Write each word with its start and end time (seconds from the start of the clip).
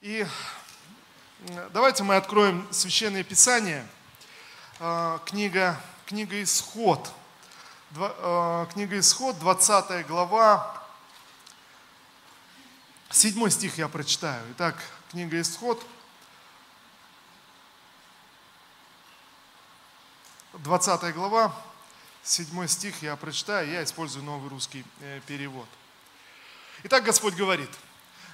И 0.00 0.24
давайте 1.72 2.04
мы 2.04 2.14
откроем 2.14 2.68
Священное 2.72 3.24
Писание, 3.24 3.84
а, 4.78 5.18
книга, 5.26 5.80
книга 6.06 6.40
Исход, 6.40 7.12
а, 7.96 8.66
книга 8.66 8.96
Исход, 9.00 9.36
20 9.40 10.06
глава, 10.06 10.84
7 13.10 13.50
стих 13.50 13.78
я 13.78 13.88
прочитаю. 13.88 14.40
Итак, 14.52 14.76
книга 15.10 15.40
Исход, 15.40 15.84
20 20.52 21.12
глава, 21.12 21.52
7 22.22 22.68
стих 22.68 23.02
я 23.02 23.16
прочитаю, 23.16 23.68
я 23.68 23.82
использую 23.82 24.24
новый 24.24 24.48
русский 24.48 24.84
э, 25.00 25.20
перевод. 25.26 25.66
Итак, 26.84 27.02
Господь 27.02 27.34
говорит– 27.34 27.70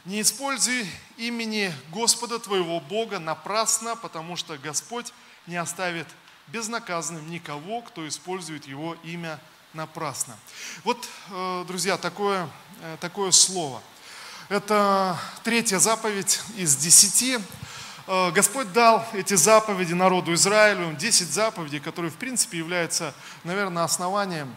не 0.04 0.20
используй 0.20 0.86
имени 1.16 1.72
Господа 1.90 2.38
твоего 2.38 2.80
Бога 2.80 3.18
напрасно, 3.18 3.96
потому 3.96 4.36
что 4.36 4.58
Господь 4.58 5.12
не 5.46 5.56
оставит 5.56 6.06
безнаказанным 6.48 7.30
никого, 7.30 7.80
кто 7.80 8.06
использует 8.06 8.66
его 8.66 8.96
имя 9.02 9.40
напрасно. 9.72 10.36
Вот, 10.84 11.08
э, 11.30 11.64
друзья, 11.66 11.96
такое, 11.96 12.48
э, 12.82 12.96
такое 13.00 13.30
слово. 13.30 13.82
Это 14.50 15.18
третья 15.42 15.78
заповедь 15.78 16.40
из 16.56 16.76
десяти. 16.76 17.38
Э, 18.06 18.30
Господь 18.30 18.72
дал 18.72 19.06
эти 19.14 19.34
заповеди 19.34 19.94
народу 19.94 20.34
Израилю, 20.34 20.94
десять 20.94 21.28
заповедей, 21.28 21.80
которые, 21.80 22.10
в 22.10 22.16
принципе, 22.16 22.58
являются, 22.58 23.14
наверное, 23.42 23.84
основанием 23.84 24.54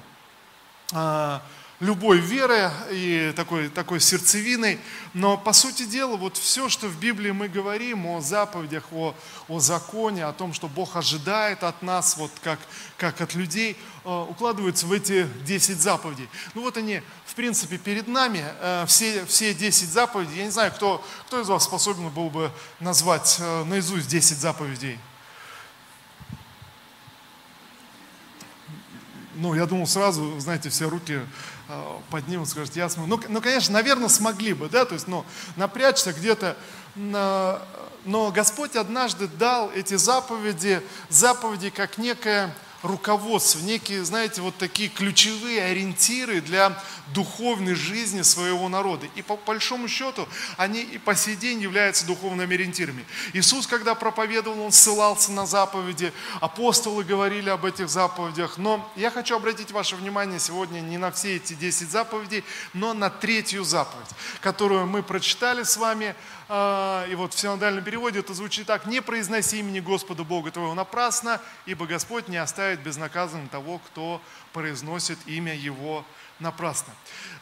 любой 1.80 2.18
веры 2.18 2.72
и 2.92 3.32
такой, 3.36 3.70
такой 3.70 4.00
сердцевиной. 4.00 4.80
Но 5.14 5.38
по 5.38 5.54
сути 5.54 5.84
дела, 5.84 6.16
вот 6.16 6.38
все, 6.38 6.70
что 6.70 6.88
в 6.88 7.00
Библии 7.00 7.32
мы 7.32 7.48
говорим 7.48 8.06
о 8.08 8.22
заповедях, 8.22 8.86
о, 8.92 9.16
о 9.48 9.60
законе, 9.60 10.26
о 10.26 10.34
том, 10.34 10.54
что 10.54 10.68
Бог 10.68 10.96
ожидает 10.96 11.64
от 11.64 11.82
нас, 11.82 12.18
вот 12.18 12.32
как, 12.42 12.60
как 12.98 13.22
от 13.22 13.36
людей, 13.36 13.78
э, 14.04 14.26
укладываются 14.30 14.88
в 14.88 14.92
эти 14.92 15.28
10 15.46 15.80
заповедей. 15.80 16.30
Ну 16.56 16.62
вот 16.62 16.78
они, 16.78 17.02
в 17.26 17.36
принципе, 17.36 17.78
перед 17.78 18.08
нами, 18.08 18.44
э, 18.60 18.86
все, 18.88 19.26
все 19.26 19.54
10 19.54 19.90
заповедей. 19.90 20.38
Я 20.38 20.46
не 20.46 20.52
знаю, 20.52 20.72
кто, 20.72 21.06
кто 21.28 21.42
из 21.42 21.48
вас 21.48 21.64
способен 21.64 22.10
был 22.10 22.30
бы 22.30 22.52
назвать 22.80 23.38
э, 23.40 23.64
наизусть 23.66 24.08
10 24.08 24.38
заповедей. 24.38 24.98
Ну, 29.40 29.54
я 29.54 29.68
думал 29.68 29.86
сразу, 29.86 30.40
знаете, 30.40 30.70
все 30.70 30.90
руки 30.90 31.22
поднимут, 32.10 32.50
скажут, 32.50 32.76
я 32.76 32.90
смогу. 32.90 33.08
Ну, 33.08 33.20
ну, 33.30 33.42
конечно, 33.42 33.74
наверное, 33.74 34.10
смогли 34.10 34.54
бы, 34.54 34.70
да, 34.70 34.86
то 34.86 34.94
есть, 34.94 35.08
ну, 35.08 35.26
напрячься 35.56 36.14
где-то. 36.14 36.56
Но 36.96 38.32
Господь 38.32 38.76
однажды 38.76 39.28
дал 39.28 39.70
эти 39.72 39.96
заповеди, 39.96 40.82
заповеди 41.10 41.70
как 41.70 41.98
некое 41.98 42.54
руководство, 42.84 43.60
некие, 43.60 44.04
знаете, 44.04 44.42
вот 44.42 44.56
такие 44.58 44.90
ключевые 44.90 45.64
ориентиры 45.64 46.42
для 46.42 46.78
духовной 47.14 47.74
жизни 47.74 48.22
своего 48.22 48.70
народа. 48.70 49.08
И 49.16 49.22
по 49.22 49.38
большому 49.38 49.88
счету 49.88 50.28
они 50.58 50.82
и 50.82 50.98
по 50.98 51.16
сей 51.16 51.36
день 51.36 51.62
являются 51.62 52.06
духовными 52.06 52.54
ориентирами. 52.54 53.06
Иисус, 53.34 53.68
когда 53.68 53.96
проповедовал, 53.96 54.62
Он 54.62 54.72
ссылался 54.72 55.32
на 55.32 55.46
заповеди, 55.46 56.14
апостолы 56.42 57.04
говорили 57.04 57.50
об 57.50 57.66
этих 57.66 57.90
заповедях. 57.90 58.58
Но 58.58 58.90
я 58.96 59.10
хочу 59.10 59.36
обратить 59.36 59.72
ваше 59.72 59.96
внимание 59.96 60.40
сегодня 60.40 60.80
не 60.82 60.98
на 60.98 61.12
все 61.12 61.38
эти 61.38 61.54
10 61.54 61.90
заповедей, 61.90 62.44
но 62.74 62.94
на 62.94 63.10
третью 63.10 63.64
заповедь, 63.64 64.08
которую 64.42 64.86
мы 64.88 65.04
прочитали 65.04 65.64
с 65.64 65.78
вами– 65.78 66.16
и 66.50 67.14
вот 67.16 67.34
в 67.34 67.40
синодальном 67.40 67.84
переводе 67.84 68.20
это 68.20 68.34
звучит 68.34 68.68
так, 68.68 68.86
не 68.86 69.02
произноси 69.02 69.60
имени 69.60 69.82
Господа 69.82 70.24
Бога 70.24 70.50
твоего 70.50 70.74
напрасно, 70.74 71.42
ибо 71.66 71.86
Господь 71.86 72.30
не 72.30 72.38
оставит 72.38 72.82
безнаказанным 72.82 73.50
того, 73.50 73.80
кто 73.80 74.22
произносит 74.54 75.20
имя 75.26 75.54
Его 75.54 76.06
напрасно. 76.40 76.94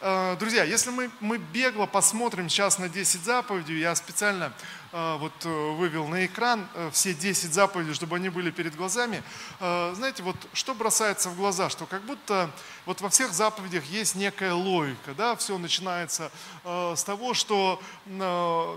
А, 0.02 0.36
друзья, 0.36 0.64
если 0.64 0.90
мы, 0.90 1.10
мы 1.20 1.38
бегло 1.38 1.86
посмотрим 1.86 2.50
сейчас 2.50 2.80
на 2.80 2.90
10 2.90 3.24
заповедей, 3.24 3.80
я 3.80 3.96
специально 3.96 4.54
а, 4.92 5.18
вот 5.18 5.34
э, 5.44 5.50
вывел 5.50 6.08
на 6.08 6.26
экран 6.26 6.68
э, 6.74 6.90
все 6.94 7.14
10 7.14 7.54
заповедей, 7.54 7.94
чтобы 7.94 8.16
они 8.16 8.30
были 8.30 8.52
перед 8.52 8.76
глазами. 8.76 9.24
Знаете, 9.60 10.24
вот 10.24 10.36
что 10.54 10.74
бросается 10.74 11.30
в 11.30 11.36
глаза, 11.36 11.70
что 11.70 11.86
как 11.86 12.04
будто 12.04 12.50
вот 12.86 13.02
во 13.02 13.10
всех 13.10 13.34
заповедях 13.34 13.84
есть 13.86 14.16
некая 14.16 14.54
логика, 14.54 15.14
да, 15.18 15.36
все 15.36 15.58
начинается 15.58 16.32
э, 16.64 16.94
с 16.96 17.04
того, 17.04 17.34
что 17.34 17.82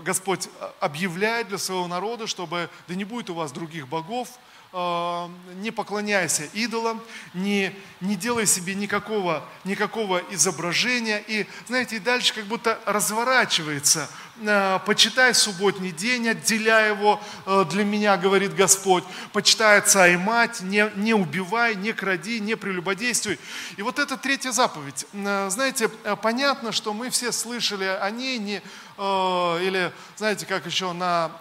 Господь 0.03 0.49
объявляет 0.79 1.49
для 1.49 1.57
своего 1.57 1.87
народа, 1.87 2.27
чтобы 2.27 2.69
да 2.87 2.95
не 2.95 3.05
будет 3.05 3.29
у 3.29 3.33
вас 3.33 3.51
других 3.51 3.87
богов, 3.87 4.29
Э, 4.29 4.48
не 4.71 5.71
поклоняйся 5.71 6.43
идолам, 6.53 7.01
не, 7.33 7.73
не 8.01 8.15
делай 8.15 8.45
себе 8.45 8.75
никакого, 8.75 9.43
никакого 9.63 10.21
изображения. 10.29 11.23
И, 11.27 11.47
знаете, 11.67 11.95
и 11.95 11.99
дальше 11.99 12.35
как 12.35 12.45
будто 12.45 12.79
разворачивается. 12.85 14.07
Э, 14.41 14.79
почитай 14.85 15.33
субботний 15.33 15.91
день, 15.91 16.29
отделяй 16.29 16.91
его 16.91 17.19
э, 17.47 17.65
для 17.71 17.83
меня, 17.83 18.15
говорит 18.15 18.55
Господь. 18.55 19.03
Почитай 19.33 19.79
отца 19.79 20.07
и 20.07 20.17
мать, 20.17 20.61
не, 20.61 20.91
не 20.95 21.15
убивай, 21.15 21.75
не 21.75 21.91
кради, 21.91 22.39
не 22.39 22.55
прелюбодействуй. 22.55 23.39
И 23.77 23.81
вот 23.81 23.97
это 23.97 24.17
третья 24.17 24.51
заповедь. 24.51 25.05
Знаете, 25.13 25.89
понятно, 26.21 26.71
что 26.71 26.93
мы 26.93 27.09
все 27.09 27.31
слышали 27.31 27.85
о 27.85 28.09
ней, 28.11 28.37
не, 28.37 28.61
или, 28.97 29.91
знаете, 30.15 30.45
как 30.45 30.65
еще 30.65 30.93
на 30.93 31.31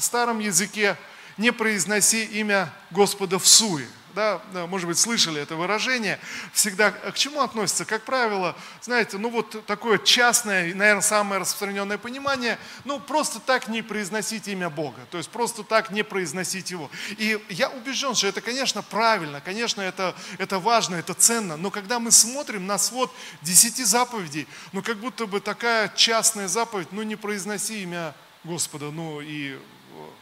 старом 0.00 0.38
языке 0.38 0.96
не 1.36 1.52
произноси 1.52 2.24
имя 2.24 2.72
Господа 2.90 3.38
в 3.38 3.46
суе. 3.46 3.86
Да, 4.14 4.40
может 4.66 4.88
быть, 4.88 4.98
слышали 4.98 5.40
это 5.40 5.54
выражение, 5.54 6.18
всегда 6.52 6.90
к 6.90 7.14
чему 7.14 7.40
относится? 7.40 7.84
Как 7.84 8.02
правило, 8.02 8.56
знаете, 8.80 9.16
ну 9.16 9.30
вот 9.30 9.64
такое 9.66 9.98
частное, 9.98 10.74
наверное, 10.74 11.02
самое 11.02 11.40
распространенное 11.40 11.98
понимание, 11.98 12.58
ну 12.84 12.98
просто 12.98 13.38
так 13.38 13.68
не 13.68 13.80
произносить 13.80 14.48
имя 14.48 14.70
Бога, 14.70 14.98
то 15.12 15.18
есть 15.18 15.30
просто 15.30 15.62
так 15.62 15.90
не 15.90 16.02
произносить 16.02 16.72
Его. 16.72 16.90
И 17.10 17.40
я 17.48 17.68
убежден, 17.68 18.16
что 18.16 18.26
это, 18.26 18.40
конечно, 18.40 18.82
правильно, 18.82 19.40
конечно, 19.40 19.82
это, 19.82 20.16
это 20.38 20.58
важно, 20.58 20.96
это 20.96 21.14
ценно, 21.14 21.56
но 21.56 21.70
когда 21.70 22.00
мы 22.00 22.10
смотрим 22.10 22.66
на 22.66 22.78
свод 22.78 23.12
десяти 23.42 23.84
заповедей, 23.84 24.48
ну 24.72 24.82
как 24.82 24.96
будто 24.96 25.26
бы 25.26 25.38
такая 25.38 25.92
частная 25.94 26.48
заповедь, 26.48 26.88
ну 26.90 27.02
не 27.02 27.14
произноси 27.14 27.84
имя 27.84 28.14
Господа, 28.42 28.90
ну 28.90 29.20
и 29.20 29.58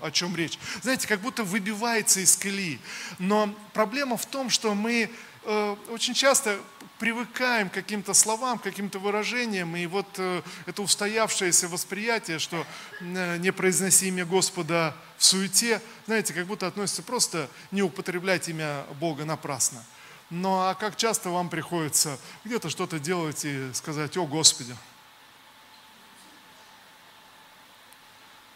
о 0.00 0.10
чем 0.10 0.36
речь. 0.36 0.58
Знаете, 0.82 1.06
как 1.06 1.20
будто 1.20 1.44
выбивается 1.44 2.20
из 2.20 2.36
колеи. 2.36 2.80
Но 3.18 3.54
проблема 3.72 4.16
в 4.16 4.26
том, 4.26 4.50
что 4.50 4.74
мы 4.74 5.10
э, 5.44 5.76
очень 5.90 6.14
часто 6.14 6.58
привыкаем 6.98 7.68
к 7.68 7.74
каким-то 7.74 8.14
словам, 8.14 8.58
к 8.58 8.62
каким-то 8.62 8.98
выражениям, 8.98 9.76
и 9.76 9.86
вот 9.86 10.06
э, 10.16 10.42
это 10.64 10.82
устоявшееся 10.82 11.68
восприятие, 11.68 12.38
что 12.38 12.66
э, 13.00 13.36
не 13.38 13.52
произноси 13.52 14.08
имя 14.08 14.24
Господа 14.24 14.96
в 15.18 15.24
суете, 15.24 15.82
знаете, 16.06 16.32
как 16.32 16.46
будто 16.46 16.66
относится 16.66 17.02
просто 17.02 17.50
не 17.70 17.82
употреблять 17.82 18.48
имя 18.48 18.84
Бога 18.98 19.24
напрасно. 19.24 19.84
Но 20.30 20.68
а 20.68 20.74
как 20.74 20.96
часто 20.96 21.30
вам 21.30 21.48
приходится 21.48 22.18
где-то 22.44 22.70
что-то 22.70 22.98
делать 22.98 23.44
и 23.44 23.72
сказать, 23.74 24.16
о 24.16 24.26
Господи. 24.26 24.74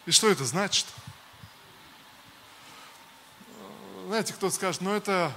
И 0.05 0.11
что 0.11 0.29
это 0.29 0.43
значит? 0.45 0.87
Знаете, 4.11 4.33
кто 4.33 4.49
скажет, 4.49 4.81
ну 4.81 4.93
это, 4.93 5.31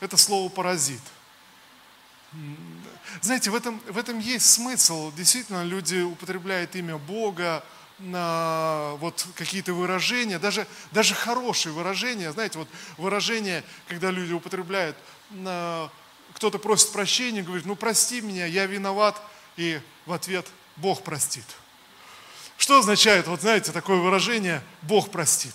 это 0.00 0.18
слово 0.18 0.50
паразит. 0.50 1.00
Знаете, 3.22 3.48
в 3.48 3.54
этом, 3.54 3.80
в 3.88 3.96
этом 3.96 4.18
есть 4.18 4.44
смысл. 4.44 5.10
Действительно, 5.12 5.64
люди 5.64 6.02
употребляют 6.02 6.76
имя 6.76 6.98
Бога, 6.98 7.64
на 8.00 8.96
вот 8.96 9.26
какие-то 9.34 9.72
выражения, 9.72 10.38
даже, 10.38 10.66
даже 10.92 11.14
хорошие 11.14 11.72
выражения, 11.72 12.30
знаете, 12.30 12.58
вот 12.58 12.68
выражения, 12.98 13.64
когда 13.88 14.10
люди 14.10 14.34
употребляют, 14.34 14.94
кто-то 16.34 16.58
просит 16.58 16.92
прощения, 16.92 17.42
говорит, 17.42 17.64
ну 17.64 17.76
прости 17.76 18.20
меня, 18.20 18.44
я 18.44 18.66
виноват, 18.66 19.18
и 19.56 19.80
в 20.04 20.12
ответ 20.12 20.46
Бог 20.76 21.02
простит. 21.02 21.46
Что 22.58 22.80
означает, 22.80 23.26
вот 23.26 23.40
знаете, 23.40 23.72
такое 23.72 23.96
выражение 23.96 24.62
«Бог 24.82 25.10
простит»? 25.10 25.54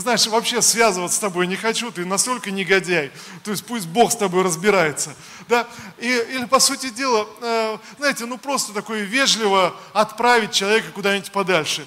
Знаешь, 0.00 0.26
вообще 0.26 0.60
связываться 0.60 1.16
с 1.16 1.20
тобой 1.20 1.46
не 1.46 1.56
хочу, 1.56 1.90
ты 1.90 2.04
настолько 2.04 2.50
негодяй, 2.50 3.10
то 3.44 3.50
есть 3.50 3.64
пусть 3.64 3.86
Бог 3.86 4.12
с 4.12 4.16
тобой 4.16 4.42
разбирается. 4.42 5.14
Да? 5.48 5.66
И, 5.98 6.06
или, 6.06 6.44
по 6.44 6.58
сути 6.58 6.90
дела, 6.90 7.26
э, 7.40 7.78
знаете, 7.98 8.26
ну 8.26 8.36
просто 8.36 8.72
такое 8.72 9.02
вежливо 9.02 9.74
отправить 9.92 10.52
человека 10.52 10.90
куда-нибудь 10.92 11.32
подальше. 11.32 11.86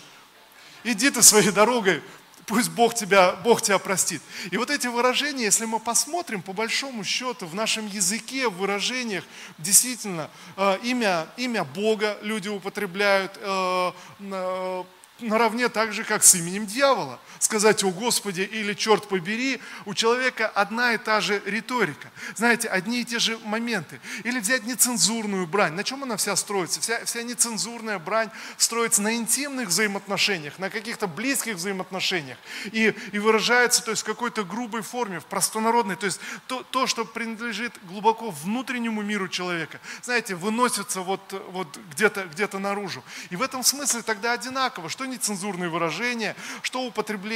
Иди 0.84 1.10
ты 1.10 1.22
своей 1.22 1.52
дорогой, 1.52 2.02
пусть 2.50 2.72
Бог 2.72 2.96
тебя, 2.96 3.34
Бог 3.44 3.62
тебя 3.62 3.78
простит. 3.78 4.24
И 4.50 4.58
вот 4.58 4.72
эти 4.72 4.88
выражения, 4.88 5.44
если 5.44 5.66
мы 5.66 5.80
посмотрим, 5.80 6.42
по 6.42 6.52
большому 6.52 7.04
счету, 7.04 7.46
в 7.46 7.54
нашем 7.54 7.86
языке, 7.86 8.50
в 8.50 8.58
выражениях, 8.58 9.24
действительно, 9.60 10.32
э, 10.58 10.80
имя, 10.82 11.28
имя 11.38 11.64
Бога 11.64 12.18
люди 12.24 12.48
употребляют, 12.48 13.38
э, 13.40 13.92
э, 14.20 14.84
наравне 15.20 15.70
так 15.70 15.94
же, 15.94 16.04
как 16.04 16.24
с 16.24 16.36
именем 16.36 16.66
дьявола. 16.66 17.20
Сказать 17.40 17.84
«О 17.86 17.92
Господи» 17.92 18.42
или 18.42 18.74
«Черт 18.74 19.08
побери» 19.08 19.62
у 19.86 19.94
человека 19.94 20.48
одна 20.48 20.94
и 20.94 20.98
та 20.98 21.22
же 21.22 21.42
риторика. 21.46 22.12
Знаете, 22.36 22.68
одни 22.68 23.00
и 23.00 23.06
те 23.06 23.18
же 23.18 23.38
моменты. 23.46 24.02
Или 24.26 24.40
взять 24.40 24.66
нецензурную 24.66 25.48
брань. 25.48 25.74
На 25.74 25.86
чем 25.86 26.04
она 26.04 26.18
вся 26.18 26.36
строится? 26.36 26.82
Вся, 26.82 27.04
вся 27.06 27.24
нецензурная 27.24 27.98
брань 27.98 28.30
строится 28.58 29.02
на 29.02 29.16
интимных 29.16 29.70
взаимоотношениях, 29.70 30.60
на 30.60 30.70
каких-то 30.70 31.08
близких 31.08 31.56
взаимоотношениях. 31.56 32.38
И, 32.74 32.94
и 33.14 33.20
выражается 33.20 33.84
то 33.84 33.92
есть, 33.92 34.04
в 34.04 34.06
какой-то 34.06 34.44
грубой 34.44 34.82
форме, 34.82 35.22
в 35.22 35.26
простонародной. 35.26 35.96
То 35.96 36.08
есть 36.08 36.20
то, 36.48 36.64
то, 36.64 36.88
что 36.88 37.06
принадлежит 37.06 37.74
глубоко 37.84 38.32
внутреннему 38.32 39.02
миру 39.02 39.30
человека, 39.30 39.80
знаете, 40.02 40.36
выносится 40.36 41.02
вот, 41.02 41.22
вот 41.52 41.80
где-то 41.92 42.26
где 42.26 42.50
наружу. 42.58 43.04
И 43.30 43.36
в 43.36 43.42
этом 43.42 43.64
смысле 43.64 44.02
тогда 44.02 44.34
одинаково, 44.34 44.90
что 44.90 45.06
нецензурные 45.06 45.70
выражения, 45.70 46.36
что 46.64 46.82
употребление 46.82 47.29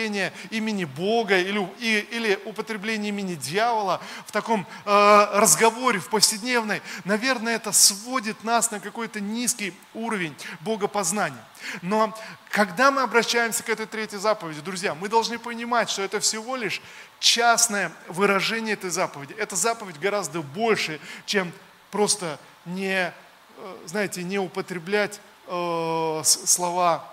имени 0.50 0.86
Бога 0.86 1.38
или, 1.38 1.60
и, 1.80 2.00
или 2.12 2.40
употребление 2.46 3.10
имени 3.10 3.36
дьявола 3.36 4.02
в 4.26 4.32
таком 4.32 4.68
э, 4.86 5.28
разговоре, 5.34 6.00
в 6.00 6.10
повседневной, 6.10 6.82
наверное, 7.06 7.56
это 7.56 7.72
сводит 7.72 8.44
нас 8.44 8.72
на 8.72 8.80
какой-то 8.80 9.20
низкий 9.20 9.74
уровень 9.94 10.36
богопознания. 10.62 11.44
Но 11.82 12.14
когда 12.50 12.92
мы 12.92 13.02
обращаемся 13.02 13.64
к 13.64 13.70
этой 13.70 13.86
третьей 13.86 14.20
заповеди, 14.20 14.62
друзья, 14.62 14.96
мы 14.96 15.10
должны 15.10 15.40
понимать, 15.40 15.90
что 15.90 16.02
это 16.02 16.20
всего 16.20 16.56
лишь 16.56 16.82
частное 17.20 17.92
выражение 18.08 18.74
этой 18.74 18.90
заповеди. 18.90 19.34
Эта 19.38 19.56
заповедь 19.56 20.00
гораздо 20.00 20.42
больше, 20.42 21.00
чем 21.26 21.52
просто 21.92 22.40
не, 22.66 23.14
э, 23.58 23.78
знаете, 23.86 24.24
не 24.24 24.40
употреблять 24.40 25.20
э, 25.48 26.22
слова 26.24 27.13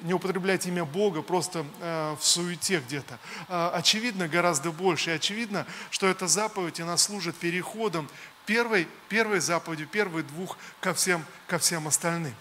не 0.00 0.14
употреблять 0.14 0.66
имя 0.66 0.84
Бога 0.84 1.22
просто 1.22 1.64
э, 1.80 2.16
в 2.18 2.24
суете 2.24 2.80
где-то. 2.80 3.18
Э, 3.48 3.70
очевидно 3.74 4.28
гораздо 4.28 4.70
больше. 4.70 5.10
И 5.10 5.14
очевидно, 5.14 5.66
что 5.90 6.06
эта 6.06 6.26
заповедь, 6.26 6.80
она 6.80 6.96
служит 6.96 7.36
переходом 7.36 8.08
первой, 8.46 8.88
первой 9.08 9.40
заповедью, 9.40 9.86
первой 9.86 10.22
двух 10.22 10.58
ко 10.80 10.94
всем, 10.94 11.24
ко 11.46 11.58
всем 11.58 11.86
остальным. 11.86 12.34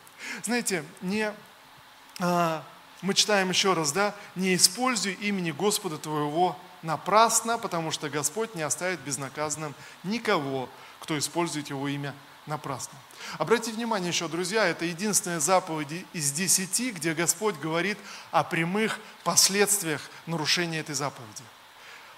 Знаете, 0.44 0.84
не, 1.02 1.34
э, 2.20 2.62
мы 3.02 3.14
читаем 3.14 3.50
еще 3.50 3.74
раз, 3.74 3.92
да, 3.92 4.16
не 4.36 4.56
используй 4.56 5.14
имени 5.14 5.52
Господа 5.52 5.98
твоего 5.98 6.58
напрасно, 6.82 7.58
потому 7.58 7.92
что 7.92 8.10
Господь 8.10 8.56
не 8.56 8.62
оставит 8.62 9.00
безнаказанным 9.02 9.74
никого, 10.04 10.70
кто 11.00 11.18
использует 11.18 11.70
его 11.70 11.88
имя 11.88 12.14
напрасно. 12.46 12.98
Обратите 13.38 13.76
внимание 13.76 14.10
еще, 14.10 14.28
друзья, 14.28 14.66
это 14.66 14.86
единственная 14.86 15.40
заповедь 15.40 16.06
из 16.14 16.32
десяти, 16.32 16.92
где 16.92 17.14
Господь 17.14 17.56
говорит 17.60 17.98
о 18.32 18.44
прямых 18.44 19.00
последствиях 19.24 20.02
нарушения 20.26 20.80
этой 20.80 20.96
заповеди. 20.96 21.44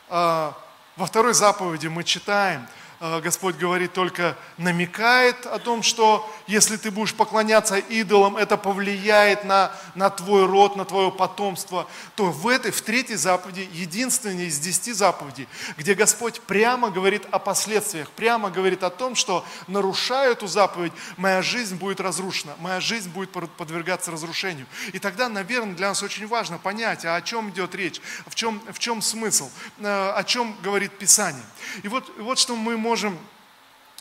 А, 0.10 0.57
во 0.95 1.06
второй 1.06 1.33
заповеди 1.33 1.88
мы 1.88 2.04
читаем– 2.04 2.68
Господь 3.00 3.56
говорит, 3.58 3.94
только 3.94 4.38
намекает 4.58 5.46
о 5.46 5.60
том, 5.60 5.84
что 5.84 6.30
если 6.48 6.78
ты 6.78 6.92
будешь 6.92 7.14
поклоняться 7.14 7.78
идолам, 7.78 8.38
это 8.38 8.58
повлияет 8.58 9.44
на, 9.44 9.72
на 9.96 10.10
твой 10.10 10.46
род, 10.46 10.76
на 10.76 10.86
твое 10.86 11.12
потомство, 11.12 11.88
то 12.16 12.26
в 12.26 12.48
этой, 12.48 12.72
в 12.72 12.82
третьей 12.82 13.16
заповеди, 13.16 13.68
единственной 13.74 14.48
из 14.48 14.60
десяти 14.60 14.94
заповедей, 14.94 15.48
где 15.78 15.94
Господь 15.94 16.40
прямо 16.42 16.90
говорит 16.90 17.24
о 17.32 17.40
последствиях, 17.40 18.10
прямо 18.12 18.50
говорит 18.50 18.84
о 18.84 18.90
том, 18.90 19.16
что 19.16 19.46
нарушая 19.68 20.32
эту 20.32 20.48
заповедь, 20.48 20.94
моя 21.18 21.42
жизнь 21.42 21.76
будет 21.76 22.00
разрушена, 22.00 22.56
моя 22.60 22.80
жизнь 22.80 23.10
будет 23.10 23.32
подвергаться 23.32 24.12
разрушению. 24.12 24.68
И 24.94 25.00
тогда, 25.00 25.30
наверное, 25.30 25.76
для 25.76 25.90
нас 25.90 26.02
очень 26.02 26.28
важно 26.28 26.58
понять, 26.58 27.06
а 27.06 27.16
о 27.16 27.22
чем 27.22 27.50
идет 27.50 27.76
речь, 27.76 28.02
в 28.28 28.36
чем, 28.36 28.62
в 28.72 28.80
чем 28.80 29.02
смысл, 29.02 29.50
э, 29.80 30.14
о 30.16 30.24
чем 30.24 30.56
говорит 30.62 30.98
Писание. 30.98 31.44
И 31.84 31.88
вот, 31.88 32.12
вот 32.20 32.40
что 32.40 32.56
мы 32.56 32.78
можем, 32.86 33.18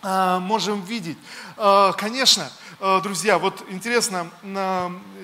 а, 0.02 0.38
можем 0.40 0.84
видеть. 0.84 1.16
А, 1.56 1.92
конечно, 1.92 2.52
а, 2.80 3.00
друзья, 3.00 3.38
вот 3.38 3.64
интересно, 3.70 4.30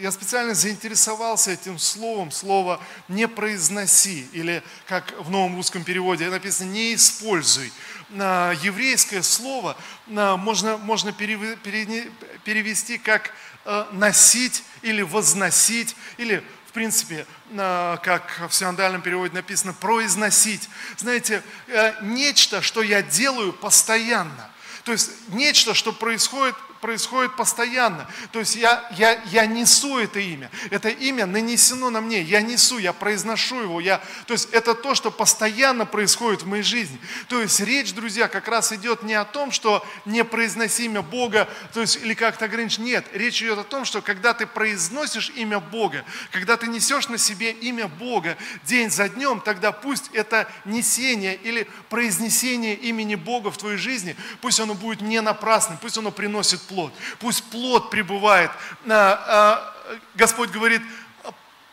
я 0.00 0.10
специально 0.10 0.54
заинтересовался 0.54 1.50
этим 1.50 1.78
словом, 1.78 2.30
слово 2.30 2.80
«не 3.08 3.28
произноси», 3.28 4.26
или 4.32 4.62
как 4.86 5.12
в 5.18 5.30
новом 5.30 5.56
русском 5.56 5.84
переводе 5.84 6.30
написано 6.30 6.70
«не 6.70 6.94
используй». 6.94 7.70
Еврейское 8.62 9.22
слово 9.22 9.76
можно, 10.06 10.78
можно 10.78 11.12
перевести 11.12 12.96
как 12.96 13.34
«носить» 13.92 14.64
или 14.80 15.02
«возносить», 15.02 15.94
или 16.16 16.42
в 16.70 16.72
принципе, 16.72 17.26
как 17.56 18.42
в 18.48 18.54
синодальном 18.54 19.02
переводе 19.02 19.34
написано, 19.34 19.72
произносить. 19.72 20.68
Знаете, 20.98 21.42
э, 21.66 21.94
нечто, 22.00 22.62
что 22.62 22.80
я 22.80 23.02
делаю 23.02 23.52
постоянно. 23.52 24.48
То 24.84 24.92
есть 24.92 25.10
нечто, 25.30 25.74
что 25.74 25.92
происходит 25.92 26.54
происходит 26.80 27.36
постоянно. 27.36 28.08
То 28.32 28.40
есть 28.40 28.56
я, 28.56 28.88
я, 28.96 29.20
я 29.26 29.46
несу 29.46 29.98
это 29.98 30.18
имя. 30.18 30.50
Это 30.70 30.88
имя 30.88 31.26
нанесено 31.26 31.90
на 31.90 32.00
мне. 32.00 32.22
Я 32.22 32.40
несу, 32.42 32.78
я 32.78 32.92
произношу 32.92 33.60
его. 33.60 33.80
Я, 33.80 34.00
то 34.26 34.32
есть 34.32 34.48
это 34.52 34.74
то, 34.74 34.94
что 34.94 35.10
постоянно 35.10 35.86
происходит 35.86 36.42
в 36.42 36.46
моей 36.46 36.62
жизни. 36.62 36.98
То 37.28 37.40
есть 37.40 37.60
речь, 37.60 37.92
друзья, 37.92 38.28
как 38.28 38.48
раз 38.48 38.72
идет 38.72 39.02
не 39.02 39.14
о 39.14 39.24
том, 39.24 39.52
что 39.52 39.86
не 40.04 40.24
произноси 40.24 40.86
имя 40.86 41.02
Бога, 41.02 41.48
то 41.72 41.80
есть 41.80 41.96
или 41.96 42.14
как-то 42.14 42.46
ограничить. 42.46 42.78
Нет, 42.78 43.04
речь 43.12 43.42
идет 43.42 43.58
о 43.58 43.64
том, 43.64 43.84
что 43.84 44.00
когда 44.00 44.32
ты 44.32 44.46
произносишь 44.46 45.30
имя 45.36 45.60
Бога, 45.60 46.04
когда 46.30 46.56
ты 46.56 46.66
несешь 46.66 47.08
на 47.08 47.18
себе 47.18 47.52
имя 47.52 47.88
Бога 47.88 48.36
день 48.64 48.90
за 48.90 49.08
днем, 49.08 49.40
тогда 49.40 49.72
пусть 49.72 50.10
это 50.12 50.50
несение 50.64 51.36
или 51.36 51.68
произнесение 51.88 52.74
имени 52.74 53.16
Бога 53.16 53.50
в 53.50 53.58
твоей 53.58 53.76
жизни, 53.76 54.16
пусть 54.40 54.60
оно 54.60 54.74
будет 54.74 55.00
не 55.02 55.20
напрасным, 55.20 55.78
пусть 55.78 55.98
оно 55.98 56.10
приносит 56.10 56.60
плод. 56.70 56.92
Пусть 57.18 57.42
плод 57.50 57.90
пребывает. 57.90 58.50
А, 58.88 59.74
Господь 60.14 60.50
говорит, 60.50 60.82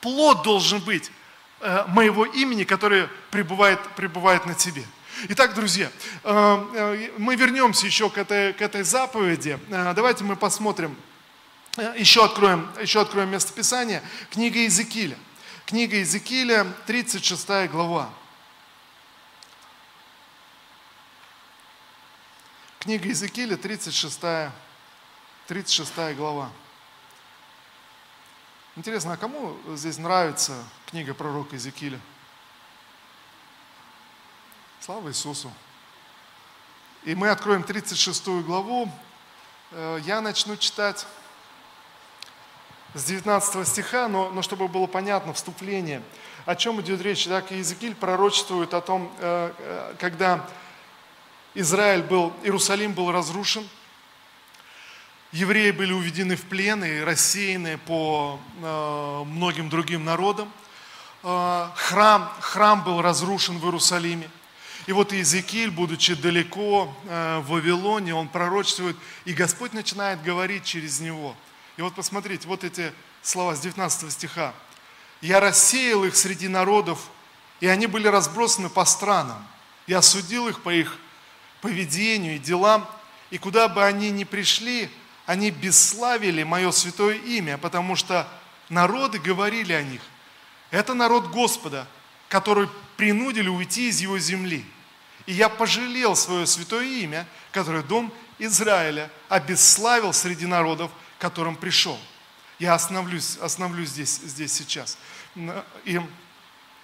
плод 0.01 0.43
должен 0.43 0.79
быть 0.79 1.11
э, 1.59 1.83
моего 1.87 2.25
имени, 2.25 2.63
который 2.63 3.07
пребывает, 3.31 3.79
пребывает 3.95 4.45
на 4.45 4.55
тебе. 4.55 4.83
Итак, 5.29 5.53
друзья, 5.53 5.91
э, 6.23 6.65
э, 6.73 7.11
мы 7.17 7.35
вернемся 7.35 7.85
еще 7.85 8.09
к 8.09 8.17
этой, 8.17 8.53
к 8.53 8.61
этой 8.61 8.83
заповеди. 8.83 9.59
Давайте 9.69 10.23
мы 10.23 10.35
посмотрим, 10.35 10.95
еще 11.95 12.25
откроем, 12.25 12.69
еще 12.81 13.01
откроем 13.01 13.29
местописание. 13.29 14.01
Книга 14.31 14.59
Иезекииля. 14.59 15.17
Книга 15.65 15.97
Иезекииля, 15.97 16.65
36 16.85 17.67
глава. 17.69 18.09
Книга 22.79 23.07
Иезекииля, 23.07 23.57
36 23.57 24.21
глава. 24.21 24.66
36 25.47 26.17
глава. 26.17 26.49
Интересно, 28.75 29.13
а 29.13 29.17
кому 29.17 29.55
здесь 29.75 29.97
нравится 29.97 30.53
книга 30.87 31.13
пророка 31.13 31.55
Иезекииля? 31.55 32.01
Слава 34.81 35.07
Иисусу! 35.07 35.49
И 37.05 37.15
мы 37.15 37.29
откроем 37.29 37.63
36 37.63 38.27
главу. 38.43 38.91
Э, 39.71 39.99
я 40.03 40.19
начну 40.19 40.57
читать 40.57 41.07
с 42.93 43.05
19 43.05 43.65
стиха, 43.65 44.09
но, 44.09 44.29
но 44.29 44.41
чтобы 44.41 44.67
было 44.67 44.85
понятно 44.85 45.31
вступление, 45.31 46.03
о 46.45 46.57
чем 46.57 46.81
идет 46.81 46.99
речь. 46.99 47.25
Так, 47.25 47.51
Иезекииль 47.51 47.95
пророчествует 47.95 48.73
о 48.73 48.81
том, 48.81 49.13
э, 49.19 49.53
э, 49.57 49.95
когда 49.97 50.45
Израиль 51.53 52.03
был, 52.03 52.33
Иерусалим 52.43 52.91
был 52.91 53.13
разрушен– 53.13 53.65
евреи 55.37 55.69
были 55.69 55.93
уведены 55.93 56.35
в 56.35 56.41
плен 56.45 56.83
и 56.83 57.01
рассеяны 57.01 57.77
по 57.77 58.39
э, 58.59 59.23
многим 59.25 59.69
другим 59.69 60.03
народам. 60.03 60.51
Э, 61.21 61.69
храм, 61.75 62.31
храм 62.39 62.83
был 62.83 63.03
разрушен 63.03 63.59
в 63.59 63.65
Иерусалиме. 63.65 64.29
И 64.87 64.91
вот 64.91 65.13
Иезекииль, 65.13 65.69
будучи 65.69 66.15
далеко 66.15 66.91
э, 67.05 67.39
в 67.45 67.51
Вавилоне, 67.51 68.15
он 68.15 68.29
пророчествует, 68.29 68.97
и 69.25 69.33
Господь 69.33 69.73
начинает 69.73 70.23
говорить 70.23 70.63
через 70.63 70.99
него. 71.01 71.35
И 71.77 71.83
вот 71.83 71.93
посмотрите, 71.93 72.47
вот 72.47 72.63
эти 72.63 72.91
слова 73.21 73.55
с 73.55 73.59
19 73.59 74.11
стиха. 74.11 74.55
«Я 75.21 75.39
рассеял 75.39 76.03
их 76.03 76.15
среди 76.15 76.47
народов, 76.47 76.99
и 77.59 77.67
они 77.67 77.85
были 77.85 78.07
разбросаны 78.07 78.69
по 78.69 78.85
странам. 78.85 79.45
Я 79.85 80.01
судил 80.01 80.47
их 80.47 80.63
по 80.63 80.73
их 80.73 80.97
поведению 81.61 82.37
и 82.37 82.39
делам, 82.39 82.89
и 83.29 83.37
куда 83.37 83.67
бы 83.67 83.83
они 83.83 84.09
ни 84.09 84.23
пришли, 84.23 84.89
они 85.27 85.51
бесславили 85.51 86.43
мое 86.43 86.71
святое 86.71 87.15
имя, 87.15 87.57
потому 87.57 87.95
что 87.97 88.27
народы 88.69 89.19
говорили 89.19 89.73
о 89.73 89.83
них, 89.83 90.01
Это 90.71 90.93
народ 90.93 91.27
Господа, 91.27 91.87
который 92.29 92.67
принудили 92.95 93.47
уйти 93.47 93.89
из 93.89 94.01
его 94.01 94.17
земли. 94.19 94.65
И 95.25 95.33
я 95.33 95.49
пожалел 95.49 96.15
свое 96.15 96.45
святое 96.45 96.85
имя, 96.85 97.27
которое 97.51 97.83
дом 97.83 98.11
Израиля 98.39 99.09
обесславил 99.29 100.13
среди 100.13 100.45
народов, 100.45 100.91
к 101.17 101.21
которым 101.21 101.55
пришел. 101.55 101.97
Я 102.59 102.73
остановлюсь, 102.73 103.37
остановлюсь 103.37 103.89
здесь, 103.89 104.17
здесь 104.17 104.53
сейчас. 104.53 104.97
И 105.85 106.01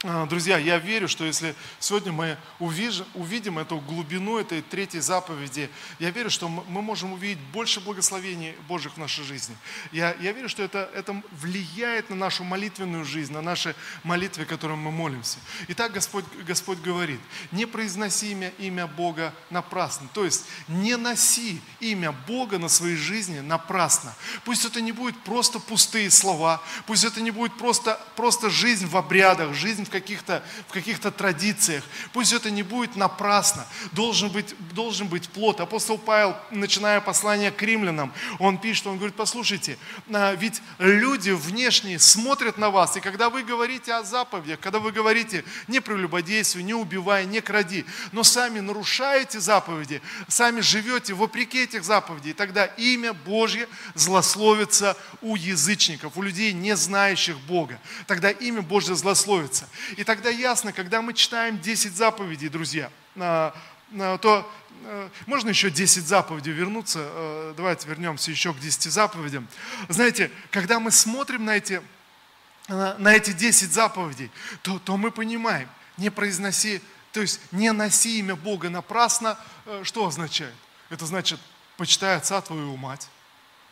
друзья, 0.03 0.57
я 0.57 0.79
верю, 0.79 1.07
что 1.07 1.23
если 1.23 1.55
сегодня 1.79 2.11
мы 2.11 2.37
увидим, 2.59 3.05
увидим 3.13 3.57
эту 3.57 3.77
глубину 3.77 4.37
этой 4.37 4.61
третьей 4.61 4.99
заповеди, 4.99 5.69
я 5.99 6.09
верю, 6.09 6.29
что 6.29 6.49
мы 6.49 6.81
можем 6.81 7.13
увидеть 7.13 7.39
больше 7.53 7.79
благословений 7.79 8.53
Божьих 8.67 8.93
в 8.93 8.97
нашей 8.97 9.23
жизни. 9.23 9.55
Я, 9.93 10.13
я 10.19 10.33
верю, 10.33 10.49
что 10.49 10.61
это, 10.61 10.89
это 10.93 11.21
влияет 11.31 12.09
на 12.09 12.17
нашу 12.17 12.43
молитвенную 12.43 13.05
жизнь, 13.05 13.31
на 13.31 13.41
наши 13.41 13.75
молитвы, 14.03 14.43
которым 14.43 14.79
мы 14.79 14.91
молимся. 14.91 15.37
Итак, 15.69 15.93
Господь, 15.93 16.25
Господь 16.45 16.79
говорит, 16.79 17.21
не 17.51 17.65
произноси 17.65 18.31
имя, 18.31 18.51
имя 18.59 18.87
Бога 18.87 19.33
напрасно. 19.49 20.09
То 20.13 20.25
есть 20.25 20.45
не 20.67 20.97
носи 20.97 21.61
имя 21.79 22.11
Бога 22.27 22.59
на 22.59 22.67
своей 22.67 22.97
жизни 22.97 23.39
напрасно. 23.39 24.13
Пусть 24.43 24.65
это 24.65 24.81
не 24.81 24.91
будет 24.91 25.17
просто 25.23 25.59
пустые 25.59 26.11
слова, 26.11 26.61
пусть 26.87 27.05
это 27.05 27.21
не 27.21 27.31
будет 27.31 27.57
просто, 27.57 27.99
просто 28.17 28.49
жизнь 28.49 28.85
в 28.85 28.97
обрядах, 28.97 29.53
жизнь 29.53 29.85
в 29.85 29.92
каких-то 29.93 30.43
в 30.67 30.73
каких-то 30.73 31.11
традициях. 31.11 31.83
Пусть 32.13 32.33
это 32.33 32.49
не 32.49 32.63
будет 32.63 32.95
напрасно. 32.95 33.65
Должен 33.91 34.29
быть, 34.29 34.55
должен 34.73 35.07
быть 35.07 35.29
плод. 35.29 35.61
Апостол 35.61 35.97
Павел, 35.97 36.35
начиная 36.51 36.99
послание 36.99 37.51
к 37.51 37.61
римлянам, 37.61 38.11
он 38.39 38.57
пишет, 38.57 38.87
он 38.87 38.97
говорит, 38.97 39.15
послушайте, 39.15 39.77
а, 40.11 40.33
ведь 40.33 40.61
люди 40.79 41.29
внешние 41.29 41.99
смотрят 41.99 42.57
на 42.57 42.69
вас, 42.71 42.97
и 42.97 43.01
когда 43.01 43.29
вы 43.29 43.43
говорите 43.43 43.93
о 43.93 44.03
заповедях, 44.03 44.59
когда 44.59 44.79
вы 44.79 44.91
говорите 44.91 45.45
не 45.67 45.79
прелюбодействуй, 45.79 46.63
не 46.63 46.73
убивай, 46.73 47.25
не 47.25 47.41
кради, 47.41 47.85
но 48.11 48.23
сами 48.23 48.59
нарушаете 48.59 49.39
заповеди, 49.39 50.01
сами 50.27 50.61
живете 50.61 51.13
вопреки 51.13 51.63
этих 51.63 51.83
заповедей, 51.83 52.33
тогда 52.33 52.65
имя 52.65 53.13
Божье 53.13 53.67
злословится 53.93 54.97
у 55.21 55.35
язычников, 55.35 56.17
у 56.17 56.21
людей, 56.23 56.51
не 56.53 56.75
знающих 56.75 57.37
Бога. 57.41 57.79
Тогда 58.07 58.31
имя 58.31 58.61
Божье 58.61 58.95
злословится. 58.95 59.69
И 59.97 60.03
тогда 60.03 60.29
ясно, 60.29 60.73
когда 60.73 61.01
мы 61.01 61.13
читаем 61.13 61.59
10 61.59 61.95
заповедей, 61.95 62.49
друзья, 62.49 62.91
то 63.15 64.51
э, 64.85 65.09
можно 65.25 65.49
еще 65.49 65.69
10 65.69 66.05
заповедей 66.05 66.51
вернуться? 66.51 66.99
Э, 67.01 67.53
давайте 67.55 67.87
вернемся 67.87 68.31
еще 68.31 68.53
к 68.53 68.59
10 68.59 68.91
заповедям. 68.91 69.47
Знаете, 69.89 70.31
когда 70.51 70.79
мы 70.79 70.91
смотрим 70.91 71.45
на 71.45 71.57
эти, 71.57 71.81
на 72.67 73.13
эти 73.13 73.31
10 73.33 73.71
заповедей, 73.71 74.31
то, 74.61 74.79
то 74.79 74.97
мы 74.97 75.11
понимаем, 75.11 75.69
не 75.97 76.09
произноси, 76.09 76.81
то 77.11 77.21
есть 77.21 77.39
не 77.51 77.71
носи 77.71 78.19
имя 78.19 78.35
Бога 78.35 78.69
напрасно, 78.69 79.37
э, 79.65 79.81
что 79.83 80.07
означает? 80.07 80.55
Это 80.89 81.05
значит, 81.05 81.39
почитай 81.77 82.17
отца 82.17 82.41
твою 82.41 82.75
мать. 82.77 83.07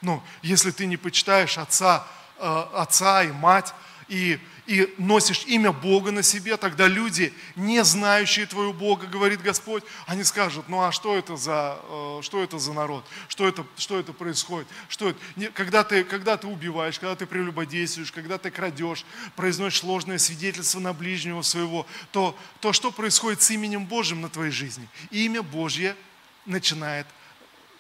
Ну, 0.02 0.22
если 0.42 0.72
ты 0.72 0.86
не 0.86 0.98
почитаешь 0.98 1.58
отца, 1.60 2.08
отца 2.40 3.24
и 3.24 3.32
мать, 3.32 3.72
и 4.08 4.40
и 4.72 4.94
носишь 4.98 5.44
имя 5.48 5.74
Бога 5.74 6.12
на 6.12 6.24
себе, 6.24 6.56
тогда 6.56 6.88
люди, 6.88 7.34
не 7.58 7.84
знающие 7.84 8.46
твоего 8.46 8.72
Бога, 8.72 9.06
говорит 9.06 9.42
Господь, 9.42 9.84
они 10.08 10.24
скажут, 10.24 10.70
ну 10.70 10.82
а 10.82 10.94
что 10.94 11.18
это 11.18 11.36
за, 11.36 11.78
э, 11.84 12.20
что 12.22 12.42
это 12.42 12.58
за 12.58 12.72
народ, 12.72 13.06
что 13.28 13.46
это, 13.46 13.66
что 13.76 14.00
это 14.00 14.14
происходит, 14.14 14.70
что 14.88 15.10
это? 15.10 15.20
Когда, 15.52 15.84
ты, 15.84 16.06
когда 16.06 16.38
ты 16.38 16.48
убиваешь, 16.48 16.98
когда 17.00 17.18
ты 17.18 17.26
прелюбодействуешь, 17.26 18.14
когда 18.14 18.38
ты 18.38 18.50
крадешь, 18.50 19.04
произносишь 19.36 19.84
ложное 19.84 20.18
свидетельство 20.18 20.80
на 20.80 20.94
ближнего 20.94 21.42
своего, 21.42 21.86
то, 22.14 22.38
то 22.62 22.72
что 22.72 22.92
происходит 22.92 23.42
с 23.42 23.52
именем 23.52 23.86
Божьим 23.86 24.22
на 24.22 24.30
твоей 24.30 24.52
жизни? 24.52 24.88
Имя 25.10 25.44
Божье 25.44 25.98
начинает 26.46 27.08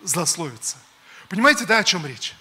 злословиться. 0.02 0.78
Понимаете, 1.30 1.66
да, 1.66 1.78
о 1.78 1.84
чем 1.86 2.06
речь? 2.06 2.34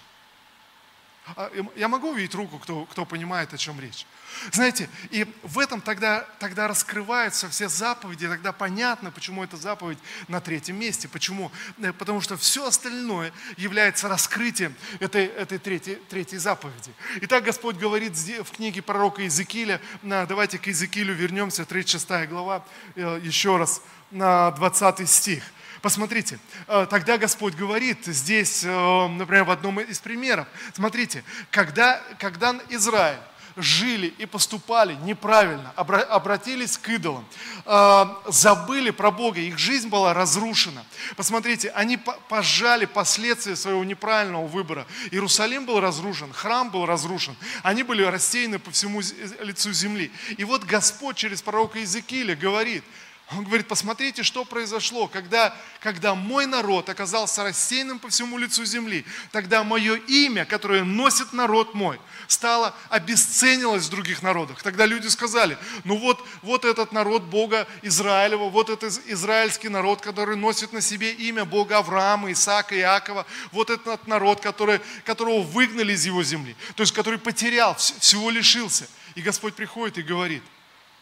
А, 1.37 1.51
я 1.77 1.89
могу 1.89 2.11
увидеть 2.11 2.35
руку, 2.35 2.59
кто, 2.59 2.85
кто 2.87 3.05
понимает, 3.05 3.53
о 3.55 3.59
чем 3.59 3.81
речь? 3.81 4.07
Знаете, 4.53 4.89
и 5.11 5.27
в 5.43 5.59
этом 5.59 5.81
тогда, 5.81 6.27
тогда 6.39 6.69
раскрываются 6.69 7.49
все 7.49 7.69
заповеди, 7.69 8.29
тогда 8.29 8.53
понятно, 8.53 9.11
почему 9.11 9.45
эта 9.45 9.57
заповедь 9.57 9.99
на 10.29 10.41
третьем 10.41 10.79
месте. 10.79 11.09
Почему? 11.09 11.51
Э, 11.79 11.93
потому 11.93 12.21
что 12.21 12.37
все 12.37 12.67
остальное 12.67 13.33
является 13.57 14.09
раскрытием 14.09 14.75
этой, 14.99 15.27
этой 15.27 15.59
третьей, 15.59 15.97
третьей 16.09 16.39
заповеди. 16.39 16.93
Итак, 17.23 17.45
Господь 17.45 17.77
говорит 17.77 18.17
в 18.17 18.51
книге 18.51 18.83
пророка 18.83 19.23
Иезекииля, 19.23 19.81
давайте 20.03 20.59
к 20.59 20.67
Иезекиилю 20.67 21.15
вернемся, 21.15 21.65
36 21.65 22.29
глава, 22.29 22.65
э, 22.97 23.21
еще 23.23 23.57
раз, 23.57 23.83
на 24.11 24.51
20 24.53 25.09
стих. 25.09 25.45
Посмотрите, 25.83 26.39
э, 26.67 26.87
тогда 26.91 27.19
Господь 27.19 27.55
говорит 27.55 28.05
здесь, 28.05 28.63
например, 28.63 29.45
в 29.45 29.51
одном 29.51 29.81
из 29.81 29.99
примеров, 29.99 30.47
смотрите, 30.75 31.25
когда, 31.51 32.01
когда 32.19 32.55
Израиль 32.69 33.19
жили 33.57 34.09
и 34.19 34.27
поступали 34.27 34.95
неправильно, 34.95 35.73
обратились 35.77 36.79
к 36.79 36.89
идолам, 36.89 37.27
а, 37.65 38.21
забыли 38.27 38.91
про 38.91 39.11
Бога, 39.11 39.41
их 39.41 39.59
жизнь 39.59 39.89
была 39.89 40.15
разрушена. 40.15 40.85
Посмотрите, 41.17 41.71
они 41.71 41.99
пожали 42.29 42.85
последствия 42.85 43.57
своего 43.57 43.85
неправильного 43.85 44.47
выбора. 44.47 44.87
Иерусалим 45.11 45.67
был 45.67 45.81
разрушен, 45.81 46.33
храм 46.33 46.71
был 46.71 46.87
разрушен, 46.87 47.37
они 47.63 47.83
были 47.83 48.03
рассеяны 48.03 48.59
по 48.59 48.71
всему 48.71 49.01
лицу 49.41 49.73
земли. 49.73 50.11
И 50.37 50.45
вот 50.45 50.65
Господь 50.65 51.17
через 51.17 51.43
пророка 51.43 51.79
Иезекииля 51.79 52.37
говорит– 52.37 52.85
он 53.37 53.45
говорит, 53.45 53.69
посмотрите, 53.69 54.25
что 54.25 54.45
произошло, 54.45 55.07
когда, 55.07 55.57
когда 55.79 56.17
мой 56.17 56.47
народ 56.47 56.89
оказался 56.89 57.45
рассеянным 57.45 58.01
по 58.01 58.09
всему 58.09 58.39
лицу 58.39 58.65
земли, 58.65 59.05
тогда 59.31 59.63
мое 59.63 59.95
имя, 59.95 60.45
которое 60.45 60.83
носит 60.83 61.33
народ 61.33 61.73
мой, 61.73 62.01
стало 62.27 62.75
обесценилось 62.89 63.87
в 63.87 63.91
других 63.91 64.23
народах. 64.23 64.65
Тогда 64.65 64.85
люди 64.85 65.07
сказали, 65.07 65.57
ну 65.85 65.97
вот, 65.97 66.27
вот 66.43 66.65
этот 66.65 66.91
народ 66.91 67.23
Бога 67.23 67.69
Израилева, 67.83 68.49
вот 68.49 68.69
этот 68.69 69.01
израильский 69.07 69.69
народ, 69.69 70.01
который 70.01 70.35
носит 70.35 70.73
на 70.73 70.81
себе 70.81 71.13
имя 71.13 71.45
Бога 71.45 71.79
Авраама, 71.79 72.33
Исаака, 72.33 72.77
Иакова, 72.77 73.27
вот 73.53 73.71
этот 73.71 74.09
народ, 74.09 74.41
который, 74.41 74.81
которого 75.05 75.43
выгнали 75.43 75.93
из 75.93 76.05
его 76.05 76.25
земли, 76.25 76.57
то 76.75 76.83
есть 76.83 76.93
который 76.93 77.21
потерял, 77.21 77.77
всего 77.77 78.29
лишился. 78.31 78.89
И 79.15 79.23
Господь 79.23 79.55
приходит 79.55 79.99
и 79.99 80.03
говорит, 80.03 80.43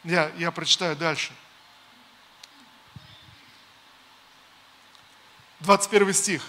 я, 0.05 0.31
я 0.37 0.51
прочитаю 0.51 0.95
дальше– 0.95 1.33
21 5.61 6.12
стих. 6.12 6.47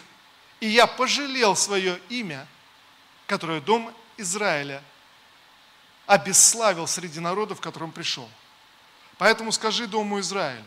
«И 0.60 0.68
я 0.68 0.88
пожалел 0.88 1.56
свое 1.56 2.00
имя, 2.10 2.48
которое 3.28 3.62
дом 3.62 3.94
Израиля 4.18 4.84
обесславил 6.06 6.88
среди 6.88 7.20
народов, 7.20 7.60
в 7.60 7.62
котором 7.62 7.92
пришел. 7.92 8.30
Поэтому 9.18 9.52
скажи 9.52 9.88
дому 9.88 10.20
Израиля, 10.20 10.66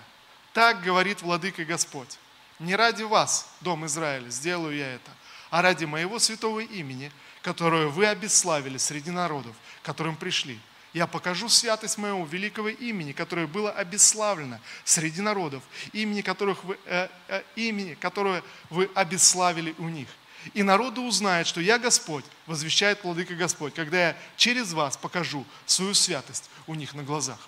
так 0.53 0.83
говорит 0.83 1.23
владыка 1.23 1.65
Господь, 1.65 2.19
не 2.59 2.77
ради 2.77 3.03
вас, 3.03 3.49
дом 3.61 3.85
Израиля, 3.87 4.29
сделаю 4.31 4.77
я 4.77 4.95
это, 4.95 5.11
а 5.51 5.63
ради 5.63 5.85
моего 5.85 6.19
святого 6.19 6.61
имени, 6.61 7.11
которое 7.43 7.89
вы 7.89 8.07
обесславили 8.07 8.79
среди 8.79 9.11
народов, 9.11 9.55
к 9.83 9.87
которым 9.87 10.17
пришли– 10.17 10.59
я 10.93 11.07
покажу 11.07 11.49
святость 11.49 11.99
моего 11.99 12.25
великого 12.27 12.69
имени, 12.69 13.13
которое 13.13 13.47
было 13.47 13.71
обесславлено 13.71 14.61
среди 14.85 15.21
народов, 15.21 15.63
имени, 15.93 16.21
которых 16.21 16.65
вы, 16.65 16.79
э, 16.85 17.09
э, 17.29 17.43
имени, 17.57 17.95
которое 17.95 18.43
вы 18.71 18.91
обесславили 18.95 19.75
у 19.79 19.89
них. 19.89 20.09
И 20.55 20.63
народы 20.63 21.01
узнают, 21.01 21.47
что 21.47 21.61
я 21.61 21.79
Господь, 21.79 22.25
возвещает 22.47 23.05
владыка 23.05 23.35
Господь, 23.35 23.75
когда 23.75 24.09
я 24.09 24.17
через 24.37 24.73
вас 24.73 24.97
покажу 24.97 25.47
свою 25.67 25.95
святость 25.95 26.51
у 26.67 26.75
них 26.75 26.95
на 26.95 27.03
глазах. 27.03 27.39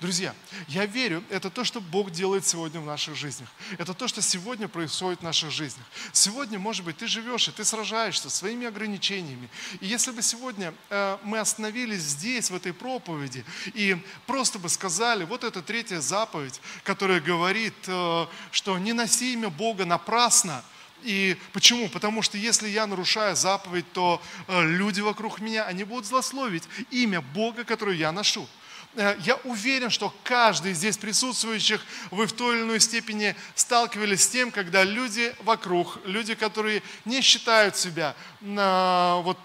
Друзья, 0.00 0.34
я 0.68 0.86
верю, 0.86 1.22
это 1.30 1.50
то, 1.50 1.64
что 1.64 1.80
Бог 1.80 2.10
делает 2.10 2.46
сегодня 2.46 2.80
в 2.80 2.86
наших 2.86 3.16
жизнях. 3.16 3.48
Это 3.78 3.94
то, 3.94 4.08
что 4.08 4.22
сегодня 4.22 4.68
происходит 4.68 5.20
в 5.20 5.22
наших 5.22 5.50
жизнях. 5.50 5.84
Сегодня, 6.12 6.58
может 6.58 6.84
быть, 6.84 6.96
ты 6.96 7.06
живешь 7.06 7.48
и 7.48 7.52
ты 7.52 7.64
сражаешься 7.64 8.30
своими 8.30 8.66
ограничениями. 8.66 9.48
И 9.80 9.86
если 9.86 10.10
бы 10.10 10.22
сегодня 10.22 10.74
э, 10.90 11.18
мы 11.22 11.38
остановились 11.38 12.00
здесь, 12.00 12.50
в 12.50 12.54
этой 12.54 12.72
проповеди, 12.72 13.44
и 13.74 13.96
просто 14.26 14.58
бы 14.58 14.68
сказали, 14.68 15.24
вот 15.24 15.44
это 15.44 15.62
третья 15.62 16.00
заповедь, 16.00 16.60
которая 16.82 17.20
говорит, 17.20 17.74
э, 17.86 18.26
что 18.50 18.78
не 18.78 18.92
носи 18.92 19.32
имя 19.34 19.50
Бога 19.50 19.84
напрасно, 19.84 20.64
и 21.04 21.36
почему? 21.52 21.88
Потому 21.90 22.22
что 22.22 22.38
если 22.38 22.68
я 22.68 22.86
нарушаю 22.86 23.36
заповедь, 23.36 23.84
то 23.92 24.20
э, 24.48 24.62
люди 24.62 25.00
вокруг 25.00 25.40
меня, 25.40 25.64
они 25.64 25.84
будут 25.84 26.06
злословить 26.06 26.64
имя 26.90 27.20
Бога, 27.20 27.64
которое 27.64 27.96
я 27.96 28.10
ношу. 28.10 28.48
Э, 28.96 29.16
я 29.20 29.36
уверен, 29.44 29.90
что 29.90 30.14
каждый 30.22 30.72
из 30.72 30.78
здесь 30.78 30.96
присутствующих, 30.96 31.80
вы 32.10 32.26
в 32.26 32.32
той 32.32 32.56
или 32.56 32.62
иной 32.64 32.80
степени 32.80 33.34
сталкивались 33.54 34.22
с 34.22 34.28
тем, 34.28 34.50
когда 34.50 34.84
люди 34.84 35.34
вокруг, 35.40 35.98
люди, 36.04 36.34
которые 36.34 36.82
не 37.04 37.20
считают 37.20 37.76
себя 37.76 38.14
вот, 38.40 39.38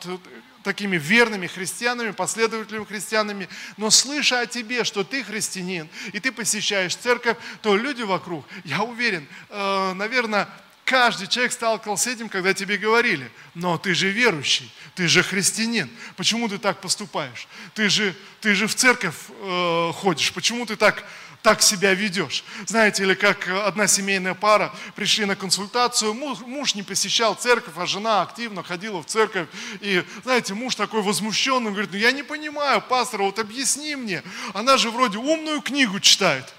такими 0.63 0.97
верными 0.97 1.47
христианами, 1.47 2.11
последовательными 2.11 2.85
христианами, 2.85 3.49
но 3.77 3.89
слыша 3.89 4.41
о 4.41 4.45
тебе, 4.45 4.83
что 4.83 5.03
ты 5.03 5.23
христианин, 5.23 5.89
и 6.13 6.19
ты 6.19 6.31
посещаешь 6.31 6.95
церковь, 6.95 7.37
то 7.61 7.75
люди 7.75 8.03
вокруг, 8.03 8.45
я 8.65 8.83
уверен, 8.83 9.27
э, 9.49 9.93
наверное, 9.93 10.47
Каждый 10.89 11.27
человек 11.27 11.51
сталкивался 11.51 12.05
с 12.05 12.07
этим, 12.07 12.29
когда 12.29 12.51
тебе 12.51 12.75
говорили, 12.75 13.31
но 13.53 13.77
ты 13.77 13.93
же 13.93 14.09
верующий, 14.09 14.73
ты 14.95 15.07
же 15.07 15.21
христианин, 15.21 15.87
почему 16.15 16.49
ты 16.49 16.57
так 16.57 16.81
поступаешь? 16.81 17.47
Ты 17.75 17.89
же, 17.89 18.15
ты 18.41 18.55
же 18.55 18.65
в 18.65 18.73
церковь 18.73 19.13
э, 19.29 19.91
ходишь, 19.93 20.33
почему 20.33 20.65
ты 20.65 20.75
так, 20.75 21.05
так 21.43 21.61
себя 21.61 21.93
ведешь? 21.93 22.43
Знаете, 22.65 23.03
или 23.03 23.13
как 23.13 23.47
одна 23.49 23.85
семейная 23.85 24.33
пара 24.33 24.73
пришли 24.95 25.25
на 25.25 25.35
консультацию, 25.35 26.15
муж, 26.15 26.39
муж 26.39 26.73
не 26.73 26.81
посещал 26.81 27.35
церковь, 27.35 27.75
а 27.77 27.85
жена 27.85 28.23
активно 28.23 28.63
ходила 28.63 29.03
в 29.03 29.05
церковь. 29.05 29.47
И, 29.81 30.03
знаете, 30.23 30.55
муж 30.55 30.73
такой 30.73 31.03
возмущенный, 31.03 31.69
говорит, 31.69 31.91
ну 31.91 31.99
я 31.99 32.11
не 32.11 32.23
понимаю, 32.23 32.81
пастор, 32.81 33.21
вот 33.21 33.37
объясни 33.37 33.95
мне, 33.95 34.23
она 34.55 34.75
же 34.77 34.89
вроде 34.89 35.19
умную 35.19 35.61
книгу 35.61 35.99
читает. 35.99 36.51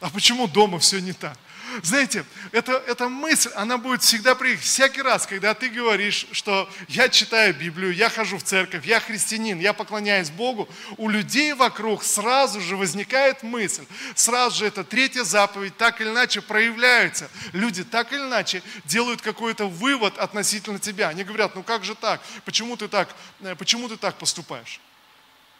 А 0.00 0.10
почему 0.10 0.46
дома 0.46 0.78
все 0.78 1.00
не 1.00 1.14
так? 1.14 1.38
Знаете, 1.82 2.24
это, 2.52 2.72
эта 2.86 3.08
мысль, 3.08 3.50
она 3.54 3.78
будет 3.78 4.02
всегда 4.02 4.34
приехать. 4.34 4.64
Всякий 4.64 5.02
раз, 5.02 5.26
когда 5.26 5.54
ты 5.54 5.68
говоришь, 5.68 6.26
что 6.32 6.68
я 6.88 7.08
читаю 7.08 7.54
Библию, 7.54 7.94
я 7.94 8.08
хожу 8.08 8.38
в 8.38 8.42
церковь, 8.42 8.86
я 8.86 9.00
христианин, 9.00 9.58
я 9.60 9.72
поклоняюсь 9.72 10.30
Богу, 10.30 10.68
у 10.96 11.08
людей 11.08 11.52
вокруг 11.52 12.02
сразу 12.02 12.60
же 12.60 12.76
возникает 12.76 13.42
мысль, 13.42 13.84
сразу 14.14 14.58
же 14.58 14.66
эта 14.66 14.84
третья 14.84 15.24
заповедь 15.24 15.76
так 15.76 16.00
или 16.00 16.08
иначе 16.08 16.40
проявляется. 16.40 17.30
Люди 17.52 17.84
так 17.84 18.12
или 18.12 18.20
иначе 18.20 18.62
делают 18.84 19.22
какой-то 19.22 19.66
вывод 19.66 20.18
относительно 20.18 20.78
тебя. 20.78 21.08
Они 21.08 21.24
говорят, 21.24 21.54
ну 21.54 21.62
как 21.62 21.84
же 21.84 21.94
так? 21.94 22.20
Почему 22.44 22.76
ты 22.76 22.88
так, 22.88 23.14
э, 23.40 23.54
почему 23.54 23.88
ты 23.88 23.96
так 23.96 24.16
поступаешь? 24.18 24.80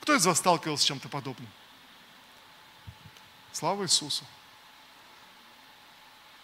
Кто 0.01 0.15
из 0.15 0.25
вас 0.27 0.39
сталкивался 0.39 0.85
с 0.85 0.87
чем-то 0.87 1.09
подобным? 1.09 1.49
Слава 3.53 3.85
Иисусу! 3.85 4.25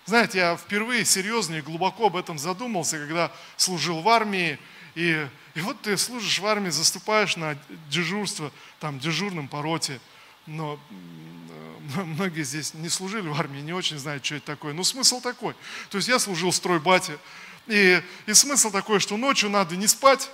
Знаете, 0.07 0.39
я 0.39 0.57
впервые 0.57 1.05
серьезно 1.05 1.57
и 1.57 1.61
глубоко 1.61 2.07
об 2.07 2.17
этом 2.17 2.39
задумался, 2.39 2.97
когда 2.97 3.33
служил 3.57 4.03
в 4.03 4.09
армии. 4.09 4.57
И, 4.95 5.27
и 5.55 5.61
вот 5.61 5.83
ты 5.83 5.97
служишь 5.97 6.39
в 6.39 6.47
армии, 6.47 6.71
заступаешь 6.71 7.37
на 7.37 7.59
дежурство, 7.91 8.53
там, 8.79 9.01
дежурным 9.01 9.49
по 9.49 9.63
роте. 9.63 10.01
Но 10.47 10.79
многие 11.97 12.45
здесь 12.45 12.73
не 12.75 12.89
служили 12.89 13.27
в 13.27 13.39
армии, 13.39 13.61
не 13.61 13.73
очень 13.73 13.99
знают, 13.99 14.25
что 14.25 14.37
это 14.37 14.47
такое. 14.47 14.75
Но 14.75 14.85
смысл 14.85 15.21
такой. 15.21 15.55
То 15.91 15.97
есть 15.97 16.07
я 16.07 16.21
служил 16.21 16.53
в 16.53 16.57
стройбате. 16.57 17.19
И, 17.67 18.01
и 18.27 18.33
смысл 18.33 18.71
такой, 18.71 19.01
что 19.01 19.17
ночью 19.17 19.51
надо 19.51 19.75
не 19.75 19.89
спать 19.89 20.31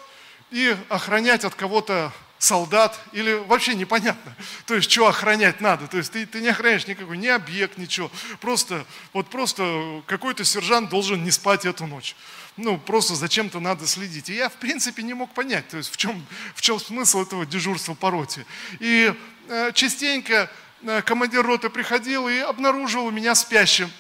и 0.51 0.77
охранять 0.91 1.45
от 1.45 1.55
кого-то 1.55 2.13
солдат, 2.43 2.99
или 3.13 3.35
вообще 3.35 3.75
непонятно. 3.75 4.35
То 4.67 4.75
есть, 4.75 4.91
что 4.91 5.07
охранять 5.07 5.61
надо. 5.61 5.87
То 5.87 5.99
есть, 5.99 6.11
ты, 6.11 6.27
ты 6.27 6.41
не 6.41 6.49
охраняешь 6.49 6.89
никакой, 6.89 7.17
ни 7.17 7.29
объект, 7.29 7.79
ничего. 7.79 8.11
Просто, 8.41 8.85
вот 9.13 9.31
просто 9.31 10.03
какой-то 10.07 10.45
сержант 10.45 10.91
должен 10.91 11.23
не 11.23 11.31
спать 11.31 11.65
эту 11.65 11.87
ночь. 11.87 12.17
Ну, 12.57 12.79
просто 12.79 13.15
зачем-то 13.15 13.61
надо 13.61 13.87
следить. 13.87 14.29
И 14.29 14.35
я, 14.35 14.49
в 14.49 14.55
принципе, 14.55 15.05
не 15.05 15.15
мог 15.15 15.33
понять, 15.33 15.69
то 15.69 15.77
есть, 15.77 15.93
в 15.93 15.97
чем, 15.97 16.27
в 16.57 16.63
чем 16.63 16.81
смысл 16.81 17.23
этого 17.23 17.47
дежурства 17.47 17.95
по 17.95 18.11
роте. 18.11 18.45
И 18.81 19.15
э, 19.49 19.71
частенько 19.73 20.51
э, 20.83 21.01
командир 21.03 21.47
роты 21.47 21.71
приходил 21.71 22.29
и 22.29 22.39
обнаруживал 22.39 23.13
меня 23.13 23.37
спящим 23.37 23.91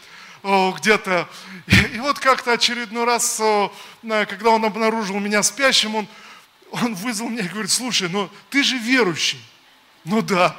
где-то. 0.42 1.28
И, 1.68 1.96
и 1.96 2.00
вот 2.00 2.18
как-то 2.18 2.54
очередной 2.54 3.04
раз, 3.04 3.40
когда 4.02 4.50
он 4.50 4.64
обнаружил 4.64 5.20
меня 5.20 5.44
спящим, 5.44 5.94
он 5.94 6.08
он 6.73 6.95
вызвал 6.95 7.29
меня 7.29 7.45
и 7.45 7.49
говорит, 7.49 7.71
слушай, 7.71 8.09
ну 8.09 8.29
ты 8.50 8.62
же 8.64 8.79
верующий. 8.79 9.41
Ну 10.05 10.23
да. 10.23 10.57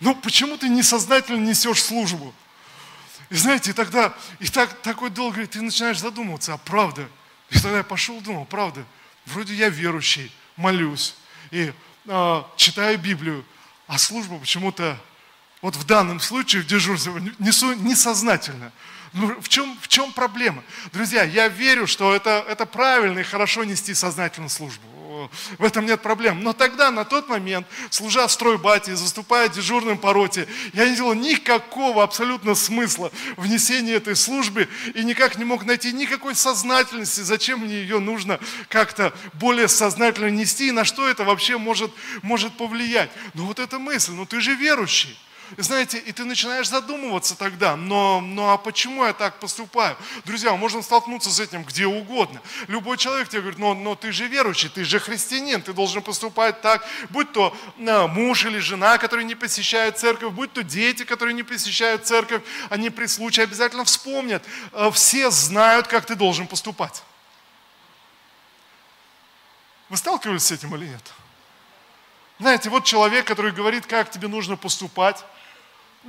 Ну 0.00 0.14
почему 0.16 0.56
ты 0.56 0.68
несознательно 0.68 1.46
несешь 1.46 1.82
службу? 1.82 2.34
И 3.30 3.36
знаете, 3.36 3.70
и 3.70 3.72
тогда, 3.72 4.14
и 4.40 4.46
так, 4.46 4.82
такой 4.82 5.10
долг, 5.10 5.34
говорит, 5.34 5.52
ты 5.52 5.62
начинаешь 5.62 6.00
задумываться, 6.00 6.54
а 6.54 6.58
правда? 6.58 7.08
И 7.50 7.58
тогда 7.58 7.78
я 7.78 7.84
пошел, 7.84 8.20
думал, 8.20 8.44
правда, 8.44 8.84
вроде 9.26 9.54
я 9.54 9.68
верующий, 9.68 10.32
молюсь 10.56 11.14
и 11.50 11.72
э, 12.06 12.42
читаю 12.56 12.98
Библию, 12.98 13.44
а 13.86 13.98
службу 13.98 14.38
почему-то, 14.38 14.98
вот 15.60 15.76
в 15.76 15.84
данном 15.84 16.18
случае 16.18 16.62
в 16.62 16.66
дежурстве 16.66 17.12
несу 17.38 17.74
несознательно. 17.74 18.72
Ну, 19.12 19.40
в 19.40 19.48
чем, 19.48 19.76
в 19.80 19.88
чем 19.88 20.12
проблема? 20.12 20.64
Друзья, 20.92 21.22
я 21.22 21.48
верю, 21.48 21.86
что 21.86 22.14
это, 22.14 22.44
это 22.48 22.64
правильно 22.64 23.18
и 23.18 23.24
хорошо 23.24 23.64
нести 23.64 23.92
сознательную 23.94 24.48
службу. 24.48 24.86
В 25.58 25.64
этом 25.64 25.84
нет 25.86 26.00
проблем. 26.00 26.42
Но 26.42 26.52
тогда, 26.52 26.90
на 26.90 27.04
тот 27.04 27.28
момент, 27.28 27.66
служа 27.90 28.26
в 28.26 28.32
стройбате, 28.32 28.96
заступая 28.96 29.48
дежурным 29.48 29.98
по 29.98 30.12
роте, 30.12 30.48
я 30.72 30.84
не 30.84 30.92
видел 30.92 31.12
никакого 31.12 32.02
абсолютно 32.02 32.54
смысла 32.54 33.12
внесения 33.36 33.94
этой 33.94 34.16
службы 34.16 34.68
и 34.94 35.04
никак 35.04 35.36
не 35.36 35.44
мог 35.44 35.64
найти 35.64 35.92
никакой 35.92 36.34
сознательности, 36.34 37.20
зачем 37.20 37.60
мне 37.60 37.74
ее 37.74 37.98
нужно 37.98 38.40
как-то 38.68 39.12
более 39.34 39.68
сознательно 39.68 40.30
нести 40.30 40.68
и 40.68 40.72
на 40.72 40.84
что 40.84 41.06
это 41.06 41.24
вообще 41.24 41.58
может, 41.58 41.92
может 42.22 42.56
повлиять. 42.56 43.10
Но 43.34 43.44
вот 43.44 43.58
эта 43.58 43.78
мысль, 43.78 44.12
ну 44.12 44.24
ты 44.24 44.40
же 44.40 44.54
верующий. 44.54 45.18
Знаете, 45.58 45.98
и 45.98 46.12
ты 46.12 46.24
начинаешь 46.24 46.68
задумываться 46.68 47.36
тогда, 47.36 47.76
но, 47.76 48.20
но 48.20 48.52
а 48.52 48.56
почему 48.56 49.04
я 49.04 49.12
так 49.12 49.38
поступаю? 49.38 49.96
Друзья, 50.24 50.54
можно 50.56 50.82
столкнуться 50.82 51.30
с 51.30 51.40
этим 51.40 51.62
где 51.64 51.86
угодно. 51.86 52.40
Любой 52.68 52.96
человек 52.96 53.28
тебе 53.28 53.42
говорит, 53.42 53.58
но, 53.58 53.74
но 53.74 53.94
ты 53.94 54.12
же 54.12 54.26
верующий, 54.28 54.70
ты 54.70 54.84
же 54.84 54.98
христианин, 54.98 55.60
ты 55.60 55.72
должен 55.72 56.02
поступать 56.02 56.62
так, 56.62 56.86
будь 57.10 57.32
то 57.32 57.54
а, 57.86 58.06
муж 58.06 58.46
или 58.46 58.58
жена, 58.58 58.96
которые 58.98 59.26
не 59.26 59.34
посещают 59.34 59.98
церковь, 59.98 60.32
будь 60.32 60.52
то 60.52 60.62
дети, 60.62 61.04
которые 61.04 61.34
не 61.34 61.42
посещают 61.42 62.06
церковь, 62.06 62.42
они 62.70 62.88
при 62.88 63.06
случае 63.06 63.44
обязательно 63.44 63.84
вспомнят. 63.84 64.42
А, 64.72 64.90
все 64.90 65.30
знают, 65.30 65.86
как 65.86 66.06
ты 66.06 66.14
должен 66.14 66.46
поступать. 66.46 67.02
Вы 69.90 69.98
сталкивались 69.98 70.44
с 70.44 70.52
этим 70.52 70.74
или 70.76 70.86
нет? 70.86 71.12
Знаете, 72.38 72.70
вот 72.70 72.84
человек, 72.84 73.26
который 73.26 73.52
говорит, 73.52 73.86
как 73.86 74.10
тебе 74.10 74.26
нужно 74.26 74.56
поступать, 74.56 75.24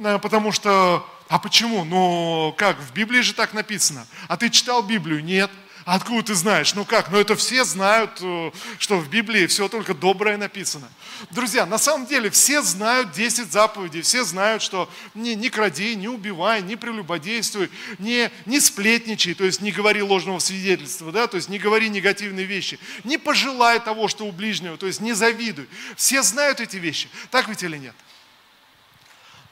потому 0.02 0.52
что, 0.52 1.06
а 1.28 1.40
почему? 1.40 1.84
Ну 1.84 2.54
как, 2.58 2.80
в 2.80 2.94
Библии 2.94 3.22
же 3.22 3.34
так 3.34 3.54
написано. 3.54 4.06
А 4.28 4.38
ты 4.38 4.50
читал 4.50 4.84
Библию? 4.84 5.24
Нет. 5.24 5.52
А 5.86 5.96
откуда 5.96 6.24
ты 6.24 6.34
знаешь? 6.34 6.74
Ну 6.76 6.86
как? 6.86 7.12
Ну 7.12 7.20
это 7.20 7.36
все 7.36 7.66
знают, 7.66 8.12
э, 8.22 8.52
что 8.80 9.00
в 9.00 9.10
Библии 9.10 9.48
все 9.48 9.68
только 9.68 9.94
доброе 9.94 10.38
написано. 10.38 10.90
Друзья, 11.32 11.66
на 11.66 11.78
самом 11.78 12.06
деле 12.06 12.30
все 12.30 12.62
знают 12.62 13.12
10 13.12 13.52
заповедей, 13.52 14.02
все 14.02 14.24
знают, 14.24 14.62
что 14.62 14.90
не, 15.14 15.36
не 15.36 15.50
кради, 15.50 15.96
не 15.96 16.08
убивай, 16.08 16.62
не 16.62 16.78
прелюбодействуй, 16.78 17.70
не, 18.00 18.32
не 18.46 18.62
сплетничай, 18.62 19.34
то 19.34 19.44
есть 19.44 19.60
не 19.60 19.74
говори 19.74 20.02
ложного 20.02 20.40
свидетельства, 20.40 21.12
да, 21.12 21.28
то 21.28 21.36
есть 21.36 21.50
не 21.50 21.60
говори 21.60 21.90
негативные 21.90 22.46
вещи, 22.46 22.80
не 23.04 23.18
пожелай 23.18 23.82
того, 23.82 24.08
что 24.08 24.26
у 24.26 24.32
ближнего, 24.32 24.78
то 24.78 24.88
есть 24.88 25.02
не 25.02 25.12
завидуй. 25.12 25.68
Все 25.98 26.24
знают 26.24 26.62
эти 26.62 26.78
вещи, 26.78 27.10
так 27.30 27.50
ведь 27.50 27.62
или 27.62 27.78
нет? 27.78 27.96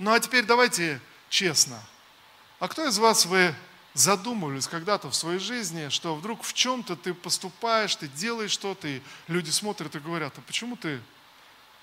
Ну 0.02 0.12
а 0.12 0.20
теперь 0.20 0.46
давайте 0.46 1.00
честно. 1.30 1.80
А 2.58 2.68
кто 2.68 2.88
из 2.88 2.98
вас 2.98 3.28
вы 3.28 3.54
задумывались 3.94 4.68
когда-то 4.68 5.12
в 5.12 5.16
своей 5.16 5.38
жизни, 5.38 5.90
что 5.90 6.16
вдруг 6.16 6.42
в 6.42 6.54
чем-то 6.54 6.96
ты 6.96 7.14
поступаешь, 7.14 7.96
ты 7.96 8.08
делаешь 8.08 8.50
что-то, 8.50 8.88
и 8.88 9.00
люди 9.28 9.52
смотрят 9.52 9.96
и 9.96 10.00
говорят, 10.00 10.34
а 10.36 10.42
почему 10.42 10.76
ты, 10.76 11.00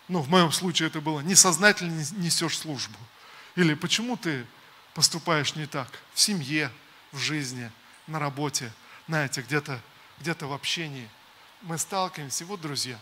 ну 0.09 0.21
в 0.21 0.29
моем 0.31 0.51
случае 0.51 0.89
это 0.89 1.01
было, 1.01 1.21
несознательно 1.21 2.05
несешь 2.17 2.59
службу? 2.59 2.99
Или 3.55 3.75
почему 3.75 4.17
ты 4.17 4.45
поступаешь 4.95 5.55
не 5.55 5.67
так 5.67 5.89
в 6.13 6.19
семье, 6.19 6.73
в 7.13 7.19
жизни, 7.19 7.71
на 8.09 8.19
работе, 8.19 8.73
знаете, 9.07 9.43
где-то 9.43 9.81
где 10.19 10.35
в 10.35 10.53
общении? 10.53 11.09
Мы 11.63 11.79
сталкиваемся. 11.79 12.45
Вот, 12.47 12.61
друзья, 12.61 12.99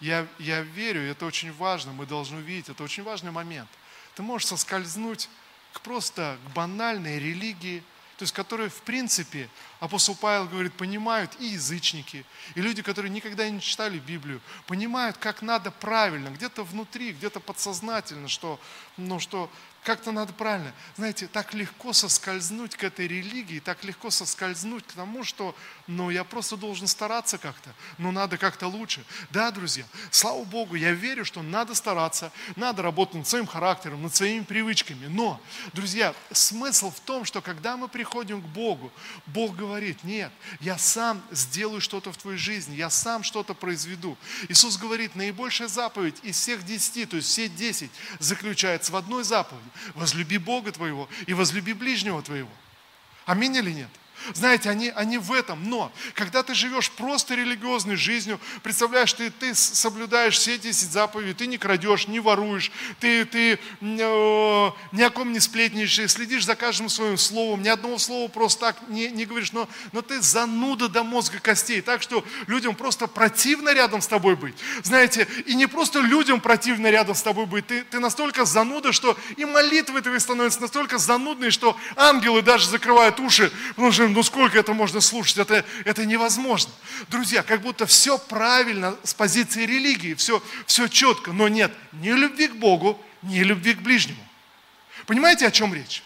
я, 0.00 0.26
я 0.38 0.60
верю, 0.60 1.00
это 1.00 1.24
очень 1.24 1.54
важно, 1.54 1.92
мы 1.92 2.04
должны 2.04 2.36
увидеть, 2.36 2.68
это 2.68 2.84
очень 2.84 3.02
важный 3.02 3.30
момент– 3.30 3.70
ты 4.18 4.22
можешь 4.24 4.48
соскользнуть 4.48 5.28
к 5.72 5.80
просто 5.80 6.36
к 6.44 6.50
банальной 6.50 7.20
религии, 7.20 7.84
то 8.16 8.24
есть 8.24 8.34
которые, 8.34 8.68
в 8.68 8.82
принципе, 8.82 9.48
апостол 9.78 10.16
Павел 10.16 10.48
говорит, 10.48 10.72
понимают 10.74 11.30
и 11.38 11.46
язычники, 11.50 12.24
и 12.56 12.60
люди, 12.60 12.82
которые 12.82 13.12
никогда 13.12 13.48
не 13.48 13.60
читали 13.60 14.00
Библию, 14.00 14.40
понимают, 14.66 15.18
как 15.18 15.40
надо 15.40 15.70
правильно, 15.70 16.30
где-то 16.30 16.64
внутри, 16.64 17.12
где-то 17.12 17.38
подсознательно, 17.38 18.26
что, 18.26 18.58
ну, 18.96 19.20
что 19.20 19.48
как-то 19.88 20.12
надо 20.12 20.34
правильно. 20.34 20.74
Знаете, 20.96 21.28
так 21.28 21.54
легко 21.54 21.94
соскользнуть 21.94 22.76
к 22.76 22.84
этой 22.84 23.08
религии, 23.08 23.58
так 23.58 23.82
легко 23.84 24.10
соскользнуть 24.10 24.86
к 24.86 24.92
тому, 24.92 25.24
что, 25.24 25.56
ну, 25.86 26.10
я 26.10 26.24
просто 26.24 26.58
должен 26.58 26.86
стараться 26.86 27.38
как-то, 27.38 27.70
ну, 27.96 28.12
надо 28.12 28.36
как-то 28.36 28.66
лучше. 28.66 29.02
Да, 29.30 29.50
друзья, 29.50 29.86
слава 30.10 30.44
Богу, 30.44 30.74
я 30.74 30.92
верю, 30.92 31.24
что 31.24 31.40
надо 31.40 31.74
стараться, 31.74 32.30
надо 32.54 32.82
работать 32.82 33.14
над 33.14 33.28
своим 33.28 33.46
характером, 33.46 34.02
над 34.02 34.14
своими 34.14 34.44
привычками. 34.44 35.06
Но, 35.06 35.40
друзья, 35.72 36.14
смысл 36.32 36.90
в 36.90 37.00
том, 37.00 37.24
что 37.24 37.40
когда 37.40 37.78
мы 37.78 37.88
приходим 37.88 38.42
к 38.42 38.44
Богу, 38.44 38.92
Бог 39.24 39.56
говорит, 39.56 40.04
нет, 40.04 40.30
я 40.60 40.76
сам 40.76 41.22
сделаю 41.30 41.80
что-то 41.80 42.12
в 42.12 42.18
твоей 42.18 42.36
жизни, 42.36 42.76
я 42.76 42.90
сам 42.90 43.22
что-то 43.22 43.54
произведу. 43.54 44.18
Иисус 44.50 44.76
говорит, 44.76 45.14
наибольшая 45.14 45.68
заповедь 45.68 46.16
из 46.22 46.36
всех 46.36 46.66
десяти, 46.66 47.06
то 47.06 47.16
есть 47.16 47.28
все 47.30 47.48
десять, 47.48 47.90
заключается 48.18 48.92
в 48.92 48.96
одной 48.96 49.24
заповеди. 49.24 49.77
Возлюби 49.94 50.38
Бога 50.38 50.72
твоего 50.72 51.08
и 51.26 51.34
возлюби 51.34 51.72
ближнего 51.72 52.22
твоего. 52.22 52.50
Аминь 53.26 53.56
или 53.56 53.70
нет? 53.70 53.90
Знаете, 54.34 54.70
они, 54.70 54.92
они 54.94 55.18
в 55.18 55.32
этом. 55.32 55.68
Но 55.68 55.92
когда 56.14 56.42
ты 56.42 56.54
живешь 56.54 56.90
просто 56.90 57.34
религиозной 57.34 57.96
жизнью, 57.96 58.40
представляешь, 58.62 59.12
ты, 59.12 59.30
ты 59.30 59.54
соблюдаешь 59.54 60.36
все 60.36 60.58
10 60.58 60.90
заповедей, 60.90 61.34
ты 61.34 61.46
не 61.46 61.58
крадешь, 61.58 62.08
не 62.08 62.20
воруешь, 62.20 62.70
ты, 63.00 63.24
ты 63.24 63.52
э, 63.52 63.58
ни 63.80 65.02
о 65.02 65.10
ком 65.10 65.32
не 65.32 65.40
сплетничаешь, 65.40 66.12
следишь 66.12 66.44
за 66.44 66.56
каждым 66.56 66.88
своим 66.88 67.16
словом, 67.16 67.62
ни 67.62 67.68
одного 67.68 67.98
слова 67.98 68.28
просто 68.28 68.60
так 68.60 68.88
не, 68.88 69.08
не 69.08 69.24
говоришь, 69.24 69.52
но, 69.52 69.68
но 69.92 70.02
ты 70.02 70.20
зануда 70.20 70.88
до 70.88 71.02
мозга 71.04 71.38
костей, 71.40 71.80
так 71.80 72.02
что 72.02 72.24
людям 72.46 72.74
просто 72.74 73.06
противно 73.06 73.72
рядом 73.72 74.00
с 74.00 74.06
тобой 74.06 74.36
быть. 74.36 74.54
Знаете, 74.82 75.26
и 75.46 75.54
не 75.54 75.66
просто 75.66 76.00
людям 76.00 76.40
противно 76.40 76.90
рядом 76.90 77.14
с 77.14 77.22
тобой 77.22 77.46
быть, 77.46 77.66
ты, 77.66 77.82
ты 77.84 78.00
настолько 78.00 78.44
зануда, 78.44 78.92
что 78.92 79.16
и 79.36 79.44
молитвы 79.44 80.00
твои 80.00 80.18
становятся 80.18 80.60
настолько 80.60 80.98
занудные, 80.98 81.50
что 81.50 81.76
ангелы 81.96 82.42
даже 82.42 82.68
закрывают 82.68 83.20
уши, 83.20 83.52
потому 83.70 83.92
что 83.92 84.07
ну 84.12 84.22
сколько 84.22 84.58
это 84.58 84.72
можно 84.72 85.00
слушать, 85.00 85.38
это, 85.38 85.64
это 85.84 86.06
невозможно. 86.06 86.72
Друзья, 87.08 87.42
как 87.42 87.60
будто 87.60 87.86
все 87.86 88.18
правильно 88.18 88.96
с 89.04 89.14
позиции 89.14 89.66
религии, 89.66 90.14
все, 90.14 90.42
все 90.66 90.88
четко, 90.88 91.32
но 91.32 91.48
нет 91.48 91.72
ни 91.92 92.10
любви 92.10 92.48
к 92.48 92.56
Богу, 92.56 93.00
ни 93.22 93.40
любви 93.40 93.74
к 93.74 93.80
ближнему. 93.80 94.24
Понимаете, 95.06 95.46
о 95.46 95.50
чем 95.50 95.74
речь? 95.74 96.02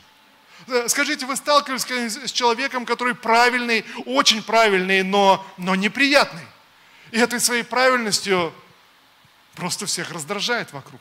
Э, 0.69 0.89
скажите, 0.89 1.27
вы 1.27 1.37
сталкивались 1.37 1.85
с 2.17 2.33
человеком, 2.33 2.87
который 2.87 3.15
правильный, 3.15 3.85
очень 4.07 4.43
правильный, 4.43 5.03
но, 5.03 5.45
но 5.57 5.75
неприятный. 5.75 6.47
И 7.11 7.19
этой 7.19 7.41
своей 7.41 7.63
правильностью 7.63 8.53
просто 9.55 9.87
всех 9.87 10.11
раздражает 10.13 10.73
вокруг. 10.73 11.01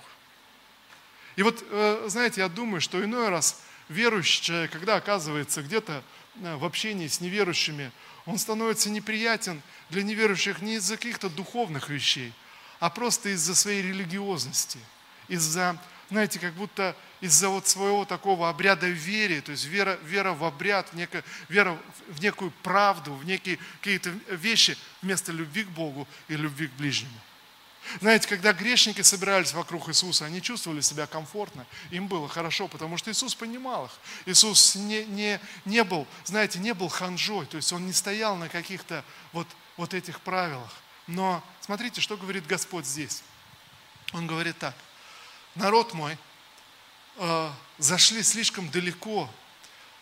И 1.36 1.44
вот, 1.44 1.64
э, 1.70 2.06
знаете, 2.08 2.42
я 2.42 2.50
думаю, 2.50 2.82
что 2.82 3.04
иной 3.04 3.30
раз 3.30 3.62
верующий 3.88 4.42
человек, 4.42 4.72
когда 4.72 4.96
оказывается 4.96 5.62
где-то 5.62 6.04
в 6.36 6.66
общении 6.66 7.08
с 7.08 7.22
неверующими, 7.22 7.92
он 8.26 8.38
становится 8.38 8.90
неприятен 8.90 9.62
для 9.90 10.04
неверующих 10.04 10.62
не 10.62 10.76
из-за 10.76 10.98
каких-то 10.98 11.30
духовных 11.30 11.90
вещей, 11.90 12.34
а 12.80 12.90
просто 12.90 13.30
из-за 13.30 13.56
своей 13.56 13.82
религиозности, 13.82 14.80
из-за, 15.28 15.78
знаете, 16.10 16.40
как 16.40 16.54
будто 16.54 16.96
из-за 17.20 17.50
вот 17.50 17.68
своего 17.68 18.06
такого 18.06 18.50
обряда 18.50 18.88
веры, 18.88 19.42
то 19.42 19.52
есть 19.52 19.66
вера, 19.66 20.00
вера 20.04 20.34
в 20.34 20.44
обряд, 20.44 20.94
некая, 20.94 21.24
вера 21.50 21.78
в 22.08 22.22
некую 22.22 22.52
правду, 22.64 23.14
в 23.14 23.26
некие 23.26 23.60
какие-то 23.80 24.10
вещи 24.30 24.78
вместо 25.02 25.32
любви 25.32 25.64
к 25.64 25.70
Богу 25.70 26.08
и 26.28 26.36
любви 26.36 26.68
к 26.68 26.72
ближнему. 26.74 27.14
Знаете, 28.00 28.28
когда 28.28 28.54
грешники 28.54 29.02
собирались 29.02 29.54
вокруг 29.54 29.90
Иисуса, 29.90 30.26
они 30.26 30.42
чувствовали 30.42 30.82
себя 30.82 31.08
комфортно, 31.08 31.66
им 31.90 32.08
было 32.08 32.30
хорошо, 32.30 32.68
потому 32.68 32.98
что 32.98 33.12
Иисус 33.12 33.36
понимал 33.36 33.86
их. 33.86 33.92
Иисус 34.26 34.76
не, 34.76 35.04
не, 35.06 35.40
не 35.66 35.84
был, 35.84 36.08
знаете, 36.24 36.60
не 36.60 36.74
был 36.74 36.88
ханжой, 36.88 37.46
то 37.46 37.58
есть 37.58 37.74
Он 37.74 37.86
не 37.86 37.94
стоял 37.94 38.36
на 38.36 38.50
каких-то 38.50 39.04
вот, 39.34 39.48
вот 39.78 39.94
этих 39.94 40.22
правилах. 40.22 40.72
Но 41.08 41.44
смотрите, 41.60 42.00
что 42.00 42.16
говорит 42.16 42.48
Господь 42.48 42.86
здесь. 42.86 43.24
Он 44.14 44.28
говорит 44.28 44.58
так, 44.58 44.76
народ 45.56 45.94
мой, 45.94 46.18
э, 47.18 47.52
зашли 47.78 48.24
слишком 48.24 48.70
далеко, 48.70 49.30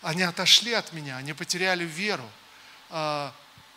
они 0.02 0.22
отошли 0.22 0.72
от 0.72 0.92
меня, 0.92 1.16
они 1.16 1.32
потеряли 1.32 1.84
веру, 1.84 2.28
э, 2.90 3.30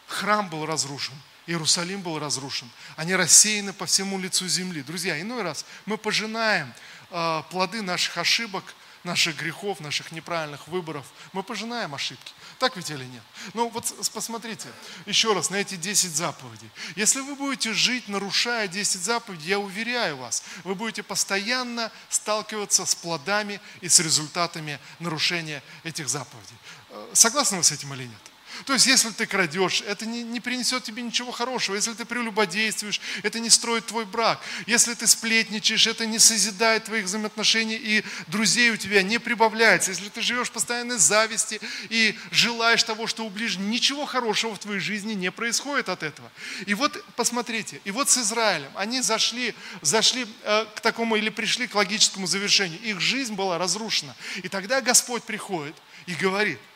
храм 0.08 0.50
был 0.50 0.66
разрушен, 0.66 1.16
Иерусалим 1.46 2.02
был 2.02 2.20
разрушен. 2.20 2.70
Они 2.96 3.16
рассеяны 3.16 3.74
по 3.74 3.86
всему 3.86 4.20
лицу 4.20 4.48
земли. 4.48 4.82
Друзья, 4.82 5.20
иной 5.20 5.42
раз 5.42 5.66
мы 5.86 5.98
пожинаем 5.98 6.74
э, 7.10 7.44
плоды 7.50 7.82
наших 7.82 8.18
ошибок, 8.18 8.64
наших 9.04 9.38
грехов, 9.38 9.80
наших 9.82 10.12
неправильных 10.12 10.68
выборов. 10.68 11.06
Мы 11.34 11.44
пожинаем 11.44 11.94
ошибки. 11.94 12.34
Так 12.60 12.78
ведь 12.78 12.90
или 12.90 13.04
нет? 13.04 13.24
Ну 13.54 13.70
вот 13.70 13.94
посмотрите 14.14 14.70
еще 15.06 15.34
раз 15.34 15.50
на 15.50 15.58
эти 15.58 15.76
10 15.76 16.16
заповедей. 16.16 16.70
Если 16.96 17.20
вы 17.20 17.36
будете 17.36 17.74
жить, 17.74 18.08
нарушая 18.08 18.70
10 18.70 19.02
заповедей, 19.02 19.50
я 19.50 19.60
уверяю 19.60 20.18
вас, 20.18 20.44
вы 20.64 20.76
будете 20.76 21.04
постоянно 21.04 21.92
сталкиваться 22.10 22.86
с 22.86 22.96
плодами 22.96 23.60
и 23.82 23.90
с 23.90 24.00
результатами 24.00 24.80
нарушения 25.00 25.62
этих 25.84 26.08
заповедей. 26.08 26.56
Э, 26.90 27.10
согласны 27.14 27.58
вы 27.58 27.64
с 27.64 27.72
этим 27.72 27.94
или 27.94 28.04
нет? 28.04 28.33
То 28.66 28.74
есть, 28.74 28.86
если 28.86 29.10
ты 29.10 29.26
крадешь, 29.26 29.82
это 29.82 30.06
не, 30.06 30.24
не 30.24 30.40
принесет 30.40 30.84
тебе 30.84 31.02
ничего 31.02 31.32
хорошего. 31.32 31.76
Если 31.76 31.94
ты 31.94 32.06
прелюбодействуешь, 32.06 33.02
это 33.24 33.40
не 33.40 33.50
строит 33.50 33.86
твой 33.86 34.06
брак. 34.06 34.40
Если 34.68 34.94
ты 34.94 35.08
сплетничаешь, 35.08 35.88
это 35.88 36.06
не 36.06 36.20
созидает 36.20 36.86
твоих 36.86 37.06
взаимоотношений, 37.06 37.76
и 37.76 38.04
друзей 38.28 38.72
у 38.72 38.78
тебя 38.78 39.02
не 39.04 39.20
прибавляется. 39.20 39.92
Если 39.92 40.10
ты 40.10 40.22
живешь 40.22 40.50
в 40.50 40.52
постоянной 40.52 40.98
зависти 40.98 41.60
и 41.90 42.18
желаешь 42.32 42.84
того, 42.84 43.08
что 43.08 43.26
у 43.26 43.30
ближнего, 43.30 43.68
ничего 43.68 44.06
хорошего 44.06 44.56
в 44.56 44.60
твоей 44.60 44.80
жизни 44.80 45.14
не 45.14 45.32
происходит 45.32 45.90
от 45.90 46.04
этого. 46.04 46.32
И 46.66 46.74
вот, 46.74 47.04
посмотрите, 47.16 47.82
и 47.84 47.92
вот 47.92 48.10
с 48.10 48.18
Израилем, 48.18 48.72
они 48.76 49.02
зашли, 49.02 49.56
зашли 49.82 50.28
э, 50.44 50.66
к 50.76 50.82
такому 50.82 51.16
или 51.16 51.30
пришли 51.30 51.68
к 51.68 51.76
логическому 51.76 52.28
завершению. 52.28 52.80
Их 52.82 53.00
жизнь 53.00 53.34
была 53.34 53.58
разрушена. 53.58 54.16
И 54.44 54.50
тогда 54.50 54.82
Господь 54.82 55.24
приходит 55.24 55.76
и 56.06 56.14
говорит– 56.14 56.60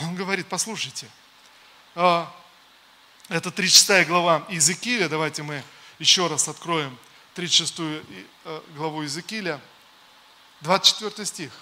он 0.00 0.14
говорит, 0.14 0.46
послушайте, 0.48 1.08
а, 1.94 2.32
это 3.28 3.50
36 3.50 4.06
глава 4.06 4.44
Иезекииля, 4.48 5.08
давайте 5.08 5.42
мы 5.42 5.62
еще 5.98 6.26
раз 6.26 6.48
откроем 6.48 6.96
36 7.34 7.74
э, 7.78 8.60
главу 8.74 9.02
Иезекииля, 9.02 9.60
24 10.60 11.26
стих. 11.26 11.52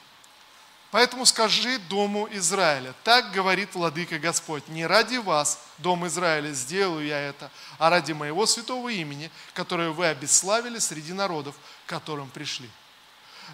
Поэтому 0.91 1.27
скажи 1.27 1.79
дому 1.89 2.29
Израиля, 2.31 2.95
так 3.03 3.33
говорит 3.33 3.75
владыка 3.75 4.19
Господь, 4.21 4.69
не 4.69 4.87
ради 4.87 5.17
вас, 5.17 5.59
дом 5.79 6.07
Израиля, 6.07 6.53
сделаю 6.53 7.05
я 7.05 7.19
это, 7.19 7.51
а 7.79 7.91
ради 7.91 8.13
моего 8.13 8.47
святого 8.47 8.89
имени, 8.91 9.31
которое 9.55 9.91
вы 9.91 10.07
обесславили 10.07 10.79
среди 10.79 11.13
народов, 11.13 11.57
к 11.87 11.89
которым 11.89 12.31
пришли. 12.31 12.71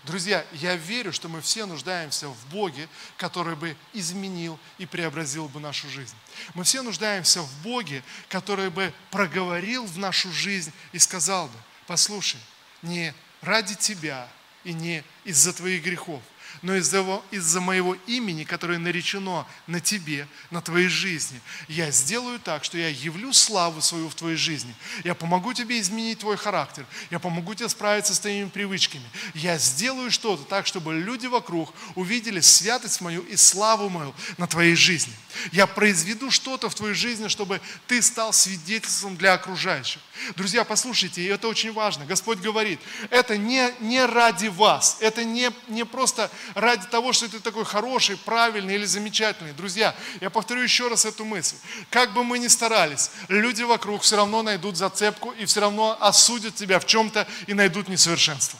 Друзья, 0.05 0.45
я 0.53 0.77
верю, 0.77 1.13
что 1.13 1.29
мы 1.29 1.41
все 1.41 1.67
нуждаемся 1.67 2.29
в 2.29 2.47
Боге, 2.47 2.89
который 3.17 3.57
бы 3.57 3.77
изменил 3.93 4.59
и 4.79 4.87
преобразил 4.87 5.49
бы 5.49 5.61
нашу 5.61 5.89
жизнь. 5.91 6.15
Мы 6.55 6.65
все 6.65 6.83
нуждаемся 6.83 7.43
в 7.43 7.63
Боге, 7.63 8.03
который 8.29 8.71
бы 8.71 8.93
проговорил 9.11 9.85
в 9.85 9.99
нашу 9.99 10.33
жизнь 10.33 10.73
и 10.93 10.99
сказал 10.99 11.49
бы, 11.49 11.59
послушай, 11.87 12.41
не 12.83 13.15
ради 13.43 13.75
тебя 13.75 14.29
и 14.65 14.73
не 14.73 15.05
из-за 15.25 15.53
твоих 15.53 15.83
грехов, 15.83 16.23
но 16.63 16.77
из-за, 16.77 17.05
из-за 17.31 17.61
моего 17.61 17.95
имени, 18.07 18.45
которое 18.45 18.79
наречено 18.79 19.47
на 19.67 19.81
тебе, 19.81 20.27
на 20.51 20.61
твоей 20.61 20.89
жизни, 20.89 21.41
я 21.69 21.91
сделаю 21.91 22.39
так, 22.39 22.65
что 22.65 22.79
я 22.79 22.89
явлю 22.89 23.33
славу 23.33 23.81
свою 23.81 24.09
в 24.09 24.15
твоей 24.15 24.37
жизни. 24.37 24.75
Я 25.05 25.15
помогу 25.15 25.53
тебе 25.53 25.81
изменить 25.81 26.21
твой 26.21 26.37
характер. 26.37 26.85
Я 27.11 27.19
помогу 27.19 27.55
тебе 27.55 27.69
справиться 27.69 28.15
с 28.15 28.21
твоими 28.21 28.49
привычками. 28.49 29.05
Я 29.35 29.59
сделаю 29.59 30.11
что-то 30.11 30.45
так, 30.45 30.67
чтобы 30.67 30.95
люди 30.95 31.27
вокруг 31.27 31.73
увидели 31.95 32.41
святость 32.41 33.01
мою 33.01 33.23
и 33.23 33.37
славу 33.37 33.89
мою 33.89 34.15
на 34.37 34.47
твоей 34.47 34.75
жизни. 34.75 35.13
Я 35.53 35.67
произведу 35.67 36.31
что-то 36.31 36.69
в 36.69 36.75
твоей 36.75 36.95
жизни, 36.95 37.29
чтобы 37.29 37.61
ты 37.87 38.03
стал 38.03 38.33
свидетельством 38.33 39.17
для 39.17 39.35
окружающих. 39.35 40.01
Друзья, 40.37 40.65
послушайте, 40.65 41.23
и 41.23 41.27
это 41.27 41.49
очень 41.49 41.73
важно. 41.73 42.05
Господь 42.05 42.39
говорит, 42.39 42.81
это 43.11 43.37
не, 43.37 43.73
не 43.81 44.05
ради 44.05 44.49
вас, 44.49 44.99
это 45.01 45.25
не, 45.25 45.51
не 45.69 45.85
просто 45.85 46.31
ради 46.55 46.87
того, 46.87 47.13
что 47.13 47.29
ты 47.29 47.41
такой 47.41 47.65
хороший, 47.65 48.17
правильный 48.17 48.75
или 48.75 48.85
замечательный. 48.85 49.53
Друзья, 49.53 49.95
я 50.21 50.31
повторю 50.31 50.63
еще 50.63 50.89
раз 50.89 51.05
эту 51.05 51.25
мысль. 51.25 51.57
Как 51.91 52.13
бы 52.13 52.25
мы 52.25 52.39
ни 52.39 52.49
старались, 52.49 53.11
люди 53.29 53.63
вокруг 53.63 54.03
все 54.03 54.17
равно 54.17 54.43
найдут 54.43 54.77
зацепку 54.77 55.33
и 55.33 55.45
все 55.45 55.61
равно 55.61 55.97
осудят 56.01 56.55
тебя 56.55 56.79
в 56.79 56.87
чем-то 56.87 57.27
и 57.47 57.55
найдут 57.55 57.89
несовершенство. 57.89 58.59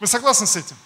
Вы 0.00 0.06
согласны 0.06 0.46
с 0.46 0.56
этим? 0.56 0.76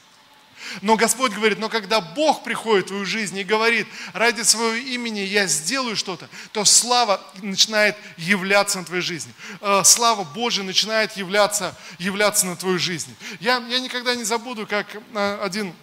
Но 0.82 0.96
Господь 0.96 1.32
говорит, 1.32 1.58
но 1.58 1.68
когда 1.68 2.00
Бог 2.00 2.44
приходит 2.44 2.86
в 2.86 2.88
твою 2.88 3.04
жизнь 3.04 3.36
и 3.38 3.44
говорит, 3.44 3.86
ради 4.12 4.42
своего 4.42 4.74
имени 4.74 5.20
я 5.20 5.46
сделаю 5.46 5.96
что-то, 5.96 6.28
то 6.52 6.64
слава 6.64 7.20
начинает 7.42 7.96
являться 8.16 8.78
на 8.78 8.84
твоей 8.84 9.02
жизни. 9.02 9.32
Э, 9.60 9.82
слава 9.84 10.24
Божия 10.24 10.64
начинает 10.64 11.16
являться, 11.16 11.74
являться 11.98 12.46
на 12.46 12.56
твою 12.56 12.78
жизнь. 12.78 13.14
Я, 13.40 13.58
я 13.68 13.80
никогда 13.80 14.14
не 14.14 14.24
забуду, 14.24 14.66
как 14.66 14.86
э, 14.94 15.38
один 15.42 15.74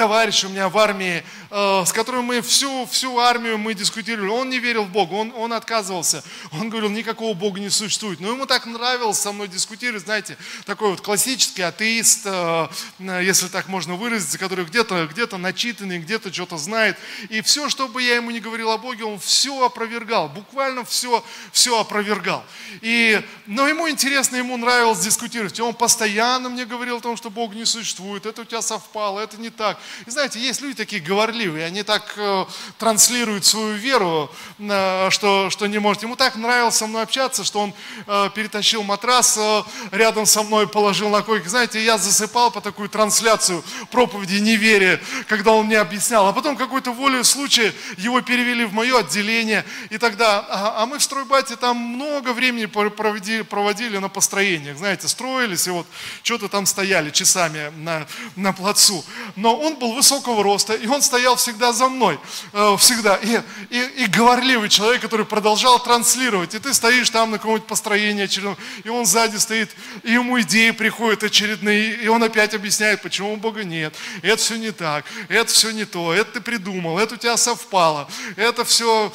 товарищ 0.00 0.44
у 0.44 0.48
меня 0.48 0.70
в 0.70 0.78
армии, 0.78 1.22
э, 1.50 1.84
с 1.84 1.92
которым 1.92 2.24
мы 2.24 2.40
всю, 2.40 2.86
всю 2.86 3.18
армию 3.18 3.58
мы 3.58 3.74
дискутировали. 3.74 4.30
Он 4.30 4.48
не 4.48 4.58
верил 4.58 4.84
в 4.84 4.90
Бога, 4.90 5.12
он, 5.12 5.32
он 5.36 5.52
отказывался. 5.52 6.24
Он 6.52 6.70
говорил, 6.70 6.88
никакого 6.88 7.34
Бога 7.34 7.60
не 7.60 7.68
существует. 7.68 8.18
Но 8.20 8.30
ему 8.30 8.46
так 8.46 8.64
нравилось 8.64 9.18
со 9.18 9.32
мной 9.32 9.48
дискутировать, 9.48 10.04
знаете, 10.04 10.38
такой 10.64 10.92
вот 10.92 11.02
классический 11.02 11.60
атеист, 11.60 12.22
э, 12.24 12.68
если 12.98 13.48
так 13.48 13.68
можно 13.68 13.94
выразиться, 13.94 14.38
который 14.38 14.64
где-то 14.64 15.06
где 15.12 15.26
начитанный, 15.36 15.98
где-то 15.98 16.32
что-то 16.32 16.56
знает. 16.56 16.96
И 17.28 17.42
все, 17.42 17.68
что 17.68 17.88
бы 17.88 18.02
я 18.02 18.16
ему 18.16 18.30
не 18.30 18.40
говорил 18.40 18.70
о 18.70 18.78
Боге, 18.78 19.04
он 19.04 19.18
все 19.18 19.66
опровергал, 19.66 20.30
буквально 20.30 20.82
все, 20.82 21.22
все 21.52 21.78
опровергал. 21.78 22.42
И, 22.80 23.22
но 23.46 23.68
ему 23.68 23.86
интересно, 23.90 24.36
ему 24.36 24.56
нравилось 24.56 25.00
дискутировать. 25.00 25.58
И 25.58 25.62
он 25.62 25.74
постоянно 25.74 26.48
мне 26.48 26.64
говорил 26.64 26.96
о 26.96 27.00
том, 27.00 27.18
что 27.18 27.28
Бог 27.28 27.54
не 27.54 27.66
существует, 27.66 28.24
это 28.24 28.42
у 28.42 28.44
тебя 28.46 28.62
совпало 28.62 29.09
сказал, 29.10 29.18
это 29.18 29.36
не 29.40 29.50
так. 29.50 29.78
И 30.06 30.10
знаете, 30.10 30.38
есть 30.38 30.60
люди 30.60 30.74
такие 30.74 31.02
говорливые, 31.02 31.66
они 31.66 31.82
так 31.82 32.14
э, 32.16 32.44
транслируют 32.78 33.44
свою 33.44 33.74
веру, 33.74 34.30
э, 34.58 35.10
что, 35.10 35.50
что 35.50 35.66
не 35.66 35.78
может. 35.78 36.02
Ему 36.02 36.16
так 36.16 36.36
нравилось 36.36 36.76
со 36.76 36.86
мной 36.86 37.02
общаться, 37.02 37.44
что 37.44 37.60
он 37.60 37.74
э, 38.06 38.30
перетащил 38.34 38.82
матрас 38.82 39.36
э, 39.36 39.62
рядом 39.90 40.26
со 40.26 40.42
мной, 40.42 40.68
положил 40.68 41.08
на 41.08 41.22
койку. 41.22 41.48
Знаете, 41.48 41.84
я 41.84 41.98
засыпал 41.98 42.50
по 42.50 42.60
такую 42.60 42.88
трансляцию 42.88 43.64
проповеди 43.90 44.40
неверия, 44.40 45.00
когда 45.28 45.52
он 45.52 45.66
мне 45.66 45.78
объяснял. 45.78 46.26
А 46.26 46.32
потом 46.32 46.56
какой-то 46.56 46.92
волей 46.92 47.24
случая 47.24 47.72
его 47.98 48.20
перевели 48.20 48.64
в 48.64 48.72
мое 48.72 48.98
отделение. 48.98 49.64
И 49.90 49.98
тогда, 49.98 50.46
а, 50.48 50.82
а 50.82 50.86
мы 50.86 50.98
в 50.98 51.02
стройбате 51.02 51.56
там 51.56 51.76
много 51.76 52.32
времени 52.32 52.66
проводили, 52.66 53.42
проводили 53.42 53.98
на 53.98 54.08
построениях. 54.08 54.78
Знаете, 54.78 55.08
строились 55.08 55.66
и 55.66 55.70
вот 55.70 55.86
что-то 56.22 56.48
там 56.48 56.66
стояли 56.66 57.10
часами 57.10 57.72
на, 57.76 58.06
на 58.36 58.52
плацу 58.52 58.99
но 59.36 59.56
он 59.56 59.76
был 59.76 59.94
высокого 59.94 60.42
роста, 60.42 60.74
и 60.74 60.86
он 60.86 61.02
стоял 61.02 61.36
всегда 61.36 61.72
за 61.72 61.88
мной, 61.88 62.18
э, 62.52 62.76
всегда. 62.78 63.16
И, 63.16 63.40
и, 63.70 63.80
и 64.04 64.06
говорливый 64.06 64.68
человек, 64.68 65.02
который 65.02 65.26
продолжал 65.26 65.82
транслировать. 65.82 66.54
И 66.54 66.58
ты 66.58 66.74
стоишь 66.74 67.10
там 67.10 67.30
на 67.30 67.38
каком-нибудь 67.38 67.66
построении 67.66 68.24
очередном, 68.24 68.56
и 68.84 68.88
он 68.88 69.06
сзади 69.06 69.36
стоит, 69.36 69.70
и 70.02 70.12
ему 70.12 70.40
идеи 70.40 70.70
приходят 70.70 71.22
очередные, 71.22 71.96
и 71.96 72.08
он 72.08 72.22
опять 72.22 72.54
объясняет, 72.54 73.02
почему 73.02 73.36
Бога 73.36 73.64
нет. 73.64 73.94
Это 74.22 74.36
все 74.36 74.56
не 74.56 74.70
так, 74.70 75.04
это 75.28 75.52
все 75.52 75.70
не 75.70 75.84
то, 75.84 76.12
это 76.12 76.32
ты 76.32 76.40
придумал, 76.40 76.98
это 76.98 77.14
у 77.14 77.18
тебя 77.18 77.36
совпало, 77.36 78.08
это 78.36 78.64
все, 78.64 79.12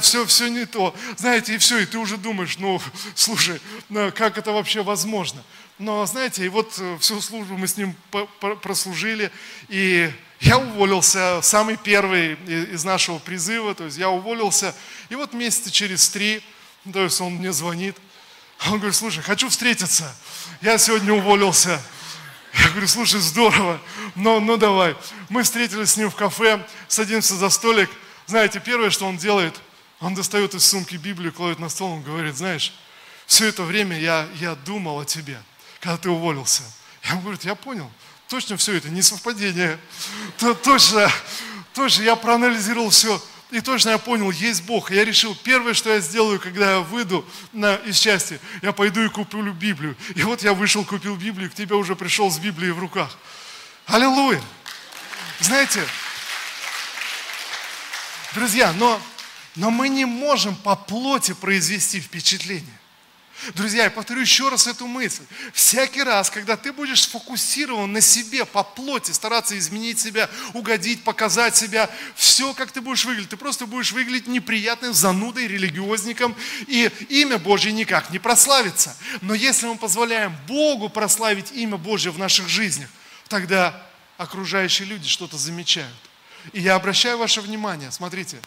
все, 0.00 0.26
все 0.26 0.48
не 0.48 0.66
то. 0.66 0.94
Знаете, 1.16 1.54
и 1.54 1.58
все, 1.58 1.78
и 1.78 1.86
ты 1.86 1.98
уже 1.98 2.16
думаешь, 2.16 2.58
ну, 2.58 2.80
слушай, 3.14 3.60
ну, 3.88 4.12
как 4.12 4.38
это 4.38 4.52
вообще 4.52 4.82
возможно? 4.82 5.42
Но, 5.80 6.04
знаете, 6.04 6.44
и 6.44 6.50
вот 6.50 6.74
э, 6.78 6.98
всю 7.00 7.22
службу 7.22 7.56
мы 7.56 7.66
с 7.66 7.78
ним 7.78 7.96
прослужили, 8.60 9.32
и 9.70 10.12
я 10.40 10.58
уволился, 10.58 11.40
самый 11.42 11.78
первый 11.78 12.34
из 12.34 12.84
нашего 12.84 13.18
призыва, 13.18 13.74
то 13.74 13.86
есть 13.86 13.96
я 13.96 14.10
уволился, 14.10 14.74
и 15.08 15.14
вот 15.14 15.32
месяца 15.32 15.70
через 15.70 16.06
три, 16.10 16.42
то 16.92 17.02
есть 17.02 17.18
он 17.22 17.36
мне 17.36 17.50
звонит, 17.50 17.96
он 18.66 18.76
говорит, 18.76 18.94
слушай, 18.94 19.22
хочу 19.22 19.48
встретиться, 19.48 20.14
я 20.60 20.76
сегодня 20.76 21.14
уволился. 21.14 21.80
Я 22.52 22.68
говорю, 22.70 22.88
слушай, 22.88 23.20
здорово, 23.20 23.80
но 24.16 24.38
ну 24.38 24.58
давай. 24.58 24.96
Мы 25.30 25.44
встретились 25.44 25.92
с 25.92 25.96
ним 25.96 26.10
в 26.10 26.14
кафе, 26.14 26.62
садимся 26.88 27.36
за 27.36 27.48
столик. 27.48 27.88
Знаете, 28.26 28.60
первое, 28.60 28.90
что 28.90 29.06
он 29.06 29.16
делает, 29.16 29.58
он 30.00 30.14
достает 30.14 30.54
из 30.54 30.62
сумки 30.62 30.96
Библию, 30.96 31.32
кладет 31.32 31.58
на 31.58 31.70
стол, 31.70 31.92
он 31.92 32.02
говорит, 32.02 32.36
знаешь, 32.36 32.74
все 33.24 33.46
это 33.46 33.62
время 33.62 33.98
я, 33.98 34.28
я 34.34 34.54
думал 34.56 35.00
о 35.00 35.06
тебе 35.06 35.40
когда 35.80 35.96
ты 35.96 36.10
уволился. 36.10 36.62
Я 37.04 37.10
ему 37.12 37.22
говорю, 37.22 37.38
я 37.42 37.54
понял, 37.54 37.90
точно 38.28 38.56
все 38.56 38.74
это 38.74 38.90
не 38.90 39.02
совпадение. 39.02 39.78
То, 40.38 40.54
точно, 40.54 41.10
точно 41.74 42.02
я 42.02 42.16
проанализировал 42.16 42.90
все. 42.90 43.20
И 43.50 43.60
точно 43.60 43.90
я 43.90 43.98
понял, 43.98 44.30
есть 44.30 44.62
Бог. 44.62 44.92
я 44.92 45.04
решил, 45.04 45.34
первое, 45.34 45.74
что 45.74 45.92
я 45.92 45.98
сделаю, 45.98 46.38
когда 46.38 46.74
я 46.74 46.80
выйду 46.80 47.28
на, 47.52 47.74
из 47.76 47.98
счастья, 47.98 48.38
я 48.62 48.72
пойду 48.72 49.02
и 49.02 49.08
куплю 49.08 49.52
Библию. 49.52 49.96
И 50.14 50.22
вот 50.22 50.42
я 50.44 50.52
вышел, 50.52 50.84
купил 50.84 51.16
Библию, 51.16 51.50
к 51.50 51.54
тебе 51.54 51.74
уже 51.74 51.96
пришел 51.96 52.30
с 52.30 52.38
Библией 52.38 52.72
в 52.72 52.78
руках. 52.78 53.18
Аллилуйя! 53.86 54.40
Знаете, 55.40 55.84
друзья, 58.34 58.72
но, 58.74 59.00
но 59.56 59.70
мы 59.70 59.88
не 59.88 60.04
можем 60.04 60.54
по 60.54 60.76
плоти 60.76 61.32
произвести 61.32 62.00
впечатление. 62.00 62.79
Друзья, 63.54 63.84
я 63.84 63.90
повторю 63.90 64.20
еще 64.20 64.50
раз 64.50 64.66
эту 64.66 64.86
мысль. 64.86 65.22
Всякий 65.54 66.02
раз, 66.02 66.28
когда 66.28 66.58
ты 66.58 66.72
будешь 66.72 67.02
сфокусирован 67.02 67.90
на 67.90 68.02
себе, 68.02 68.44
по 68.44 68.62
плоти, 68.62 69.12
стараться 69.12 69.56
изменить 69.58 69.98
себя, 69.98 70.28
угодить, 70.52 71.02
показать 71.04 71.56
себя, 71.56 71.88
все, 72.14 72.52
как 72.52 72.70
ты 72.70 72.82
будешь 72.82 73.06
выглядеть, 73.06 73.30
ты 73.30 73.38
просто 73.38 73.66
будешь 73.66 73.92
выглядеть 73.92 74.26
неприятным 74.26 74.92
занудой, 74.92 75.46
религиозником, 75.46 76.36
и 76.66 76.90
имя 77.08 77.38
Божье 77.38 77.72
никак 77.72 78.10
не 78.10 78.18
прославится. 78.18 78.94
Но 79.22 79.32
если 79.32 79.66
мы 79.66 79.76
позволяем 79.76 80.36
Богу 80.46 80.90
прославить 80.90 81.50
имя 81.52 81.78
Божье 81.78 82.10
в 82.10 82.18
наших 82.18 82.46
жизнях, 82.46 82.90
тогда 83.28 83.86
окружающие 84.18 84.86
люди 84.86 85.08
что-то 85.08 85.38
замечают. 85.38 85.96
И 86.52 86.60
я 86.60 86.74
обращаю 86.74 87.16
ваше 87.16 87.40
внимание, 87.40 87.90
смотрите, 87.90 88.38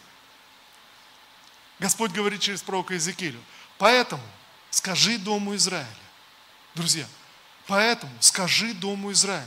Господь 1.79 2.11
говорит 2.11 2.41
через 2.41 2.61
пророка 2.61 2.93
Иезекиилю, 2.93 3.39
поэтому– 3.79 4.23
Скажи 4.73 5.19
Дому 5.19 5.55
Израиля. 5.55 5.85
Друзья, 6.73 7.05
поэтому 7.67 8.11
скажи 8.19 8.73
Дому 8.73 9.11
Израиля. 9.11 9.45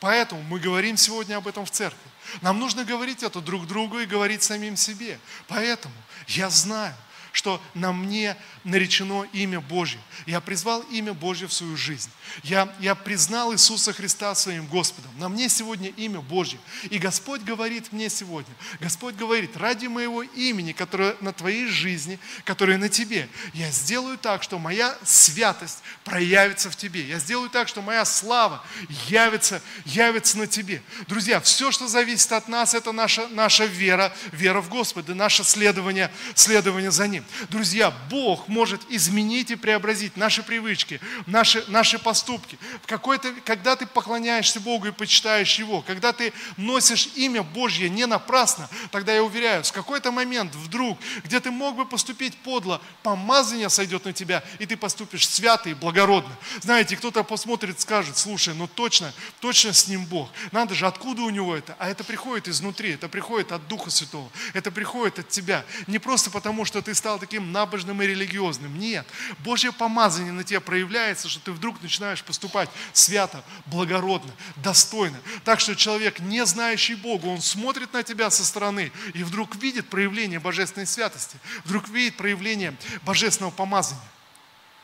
Поэтому 0.00 0.42
мы 0.42 0.60
говорим 0.60 0.98
сегодня 0.98 1.38
об 1.38 1.48
этом 1.48 1.64
в 1.64 1.70
церкви. 1.70 1.98
Нам 2.42 2.58
нужно 2.58 2.84
говорить 2.84 3.22
это 3.22 3.40
друг 3.40 3.66
другу 3.66 4.00
и 4.00 4.04
говорить 4.04 4.42
самим 4.42 4.76
себе. 4.76 5.18
Поэтому 5.48 5.94
я 6.28 6.50
знаю, 6.50 6.94
что 7.32 7.62
на 7.74 7.92
мне 7.92 8.36
наречено 8.64 9.26
имя 9.32 9.60
Божье. 9.60 10.00
Я 10.26 10.40
призвал 10.40 10.80
имя 10.82 11.12
Божье 11.12 11.48
в 11.48 11.52
свою 11.52 11.76
жизнь. 11.76 12.10
Я, 12.42 12.72
я 12.80 12.94
признал 12.94 13.52
Иисуса 13.52 13.92
Христа 13.92 14.34
своим 14.34 14.66
Господом. 14.66 15.10
На 15.18 15.28
мне 15.28 15.48
сегодня 15.48 15.88
имя 15.90 16.20
Божье. 16.20 16.58
И 16.90 16.98
Господь 16.98 17.42
говорит 17.42 17.92
мне 17.92 18.08
сегодня, 18.08 18.52
Господь 18.80 19.14
говорит, 19.14 19.56
ради 19.56 19.86
моего 19.86 20.22
имени, 20.22 20.72
которое 20.72 21.16
на 21.20 21.32
твоей 21.32 21.66
жизни, 21.66 22.18
которое 22.44 22.78
на 22.78 22.88
тебе, 22.88 23.28
я 23.54 23.70
сделаю 23.70 24.18
так, 24.18 24.42
что 24.42 24.58
моя 24.58 24.96
святость 25.04 25.78
проявится 26.04 26.70
в 26.70 26.76
тебе. 26.76 27.02
Я 27.02 27.18
сделаю 27.18 27.50
так, 27.50 27.68
что 27.68 27.82
моя 27.82 28.04
слава 28.04 28.64
явится, 29.08 29.62
явится 29.84 30.38
на 30.38 30.46
тебе. 30.46 30.82
Друзья, 31.08 31.40
все, 31.40 31.70
что 31.70 31.88
зависит 31.88 32.32
от 32.32 32.48
нас, 32.48 32.74
это 32.74 32.92
наша, 32.92 33.28
наша 33.28 33.64
вера, 33.64 34.12
вера 34.32 34.60
в 34.60 34.68
Господа, 34.68 35.14
наше 35.14 35.44
следование, 35.44 36.10
следование 36.34 36.90
за 36.90 37.08
Ним. 37.08 37.19
Друзья, 37.48 37.90
Бог 38.08 38.48
может 38.48 38.80
изменить 38.88 39.50
и 39.50 39.56
преобразить 39.56 40.16
наши 40.16 40.42
привычки, 40.42 41.00
наши, 41.26 41.64
наши 41.68 41.98
поступки. 41.98 42.58
В 42.82 42.86
какой-то, 42.86 43.32
когда 43.44 43.76
ты 43.76 43.86
поклоняешься 43.86 44.60
Богу 44.60 44.88
и 44.88 44.92
почитаешь 44.92 45.58
Его, 45.58 45.82
когда 45.82 46.12
ты 46.12 46.32
носишь 46.56 47.08
имя 47.14 47.42
Божье 47.42 47.88
не 47.88 48.06
напрасно, 48.06 48.68
тогда 48.90 49.14
я 49.14 49.22
уверяю, 49.22 49.64
в 49.64 49.72
какой-то 49.72 50.12
момент 50.12 50.54
вдруг, 50.54 50.98
где 51.24 51.40
ты 51.40 51.50
мог 51.50 51.76
бы 51.76 51.86
поступить 51.86 52.36
подло, 52.38 52.80
помазание 53.02 53.68
сойдет 53.68 54.04
на 54.04 54.12
тебя, 54.12 54.44
и 54.58 54.66
ты 54.66 54.76
поступишь 54.76 55.28
свято 55.28 55.68
и 55.68 55.74
благородно. 55.74 56.36
Знаете, 56.60 56.96
кто-то 56.96 57.24
посмотрит, 57.24 57.80
скажет, 57.80 58.16
слушай, 58.16 58.54
ну 58.54 58.66
точно, 58.66 59.12
точно 59.40 59.72
с 59.72 59.88
ним 59.88 60.04
Бог. 60.06 60.30
Надо 60.52 60.74
же, 60.74 60.86
откуда 60.86 61.22
у 61.22 61.30
него 61.30 61.56
это? 61.56 61.74
А 61.78 61.88
это 61.88 62.04
приходит 62.04 62.48
изнутри, 62.48 62.92
это 62.92 63.08
приходит 63.08 63.52
от 63.52 63.66
Духа 63.68 63.90
Святого, 63.90 64.30
это 64.52 64.70
приходит 64.70 65.18
от 65.18 65.28
тебя. 65.28 65.64
Не 65.86 65.98
просто 65.98 66.30
потому, 66.30 66.64
что 66.64 66.82
ты 66.82 66.94
стал 66.94 67.09
таким 67.18 67.52
набожным 67.52 68.00
и 68.02 68.06
религиозным. 68.06 68.78
Нет. 68.78 69.06
Божье 69.40 69.72
помазание 69.72 70.32
на 70.32 70.44
тебе 70.44 70.60
проявляется, 70.60 71.28
что 71.28 71.40
ты 71.40 71.52
вдруг 71.52 71.82
начинаешь 71.82 72.22
поступать 72.22 72.70
свято, 72.92 73.44
благородно, 73.66 74.30
достойно. 74.56 75.18
Так 75.44 75.60
что 75.60 75.74
человек, 75.74 76.20
не 76.20 76.44
знающий 76.46 76.94
Бога, 76.94 77.26
он 77.26 77.40
смотрит 77.40 77.92
на 77.92 78.02
тебя 78.02 78.30
со 78.30 78.44
стороны 78.44 78.92
и 79.14 79.22
вдруг 79.22 79.56
видит 79.56 79.88
проявление 79.88 80.40
божественной 80.40 80.86
святости, 80.86 81.38
вдруг 81.64 81.88
видит 81.88 82.16
проявление 82.16 82.76
божественного 83.02 83.52
помазания. 83.52 84.02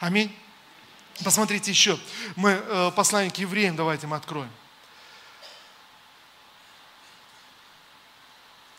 Аминь. 0.00 0.34
Посмотрите 1.24 1.70
еще. 1.70 1.98
Мы 2.34 2.50
э, 2.50 2.90
послание 2.94 3.30
к 3.30 3.36
евреям 3.38 3.76
давайте 3.76 4.06
мы 4.06 4.16
откроем. 4.16 4.50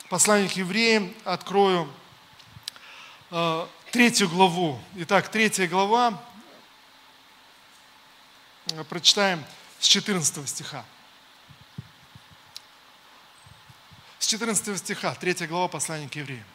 Послание 0.09 0.47
к 0.47 0.53
евреям 0.53 1.13
открою 1.25 1.91
Э, 3.29 3.67
третью 3.91 4.29
главу. 4.29 4.79
Итак, 4.95 5.29
третья 5.29 5.67
глава, 5.67 6.23
э, 8.71 8.83
прочитаем 8.85 9.43
с 9.79 9.87
14 9.87 10.47
стиха. 10.47 10.85
С 14.17 14.27
14 14.27 14.77
стиха, 14.77 15.13
третья 15.15 15.45
глава 15.45 15.67
послания 15.67 16.07
к 16.07 16.15
евреям. 16.15 16.45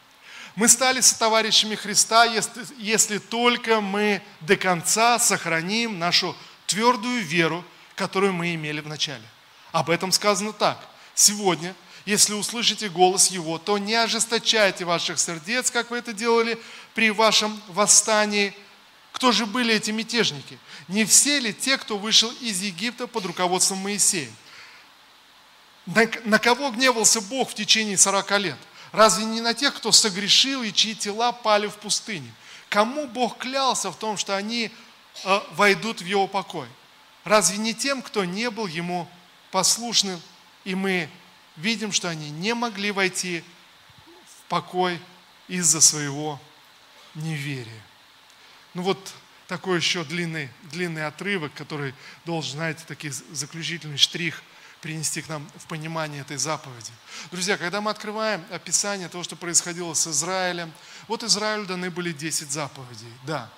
Мы 0.56 0.66
стали 0.66 1.02
со 1.02 1.18
товарищами 1.18 1.74
Христа, 1.74 2.24
если, 2.24 2.64
если 2.78 3.18
только 3.18 3.82
мы 3.82 4.22
до 4.40 4.56
конца 4.56 5.18
сохраним 5.18 5.98
нашу 5.98 6.34
твердую 6.66 7.22
веру, 7.22 7.62
которую 7.96 8.32
мы 8.32 8.54
имели 8.54 8.80
в 8.80 8.88
начале. 8.88 9.24
Об 9.72 9.90
этом 9.90 10.10
сказано 10.10 10.54
так. 10.54 10.78
Сегодня– 11.14 11.74
если 12.04 12.34
услышите 12.34 12.88
голос 12.88 13.28
Его, 13.28 13.58
то 13.58 13.78
не 13.78 13.94
ожесточайте 13.94 14.84
ваших 14.84 15.18
сердец, 15.18 15.70
как 15.70 15.90
вы 15.90 15.98
это 15.98 16.12
делали 16.12 16.58
при 16.94 17.10
вашем 17.10 17.60
восстании. 17.68 18.54
Кто 19.12 19.30
же 19.30 19.46
были 19.46 19.74
эти 19.74 19.90
мятежники? 19.90 20.58
Не 20.88 21.04
все 21.04 21.38
ли 21.38 21.54
те, 21.54 21.78
кто 21.78 21.98
вышел 21.98 22.30
из 22.40 22.60
Египта 22.60 23.06
под 23.06 23.26
руководством 23.26 23.78
Моисея? 23.78 24.30
На, 25.86 26.08
на 26.24 26.38
кого 26.38 26.70
гневался 26.70 27.20
Бог 27.20 27.50
в 27.50 27.54
течение 27.54 27.96
40 27.96 28.38
лет? 28.38 28.58
Разве 28.90 29.24
не 29.24 29.40
на 29.40 29.54
тех, 29.54 29.74
кто 29.74 29.92
согрешил 29.92 30.62
и 30.62 30.72
чьи 30.72 30.94
тела 30.94 31.32
пали 31.32 31.66
в 31.66 31.76
пустыне? 31.76 32.32
Кому 32.68 33.06
Бог 33.06 33.38
клялся 33.38 33.90
в 33.90 33.96
том, 33.96 34.16
что 34.16 34.36
они 34.36 34.70
э, 35.24 35.40
войдут 35.52 36.00
в 36.00 36.06
Его 36.06 36.26
покой? 36.26 36.68
Разве 37.24 37.58
не 37.58 37.74
тем, 37.74 38.02
кто 38.02 38.24
не 38.24 38.50
был 38.50 38.66
Ему 38.66 39.08
послушным? 39.50 40.20
И 40.64 40.74
мы 40.74 41.08
видим, 41.56 41.92
что 41.92 42.08
они 42.08 42.30
не 42.30 42.54
могли 42.54 42.90
войти 42.90 43.44
в 44.26 44.48
покой 44.48 45.00
из-за 45.48 45.80
своего 45.80 46.40
неверия. 47.14 47.82
Ну 48.74 48.82
вот 48.82 49.14
такой 49.48 49.76
еще 49.76 50.04
длинный, 50.04 50.48
длинный 50.70 51.06
отрывок, 51.06 51.52
который 51.54 51.94
должен, 52.24 52.52
знаете, 52.52 52.84
такой 52.86 53.10
заключительный 53.10 53.98
штрих– 53.98 54.42
принести 54.82 55.22
к 55.22 55.28
нам 55.28 55.48
в 55.56 55.66
понимание 55.66 56.22
этой 56.22 56.36
заповеди. 56.36 56.90
Друзья, 57.30 57.56
когда 57.56 57.80
мы 57.80 57.92
открываем 57.92 58.44
описание 58.50 59.08
того, 59.08 59.22
что 59.22 59.36
происходило 59.36 59.94
с 59.94 60.08
Израилем, 60.08 60.72
вот 61.06 61.22
Израилю 61.22 61.64
даны 61.66 61.88
были 61.88 62.12
10 62.12 62.50
заповедей, 62.50 63.12
да. 63.24 63.48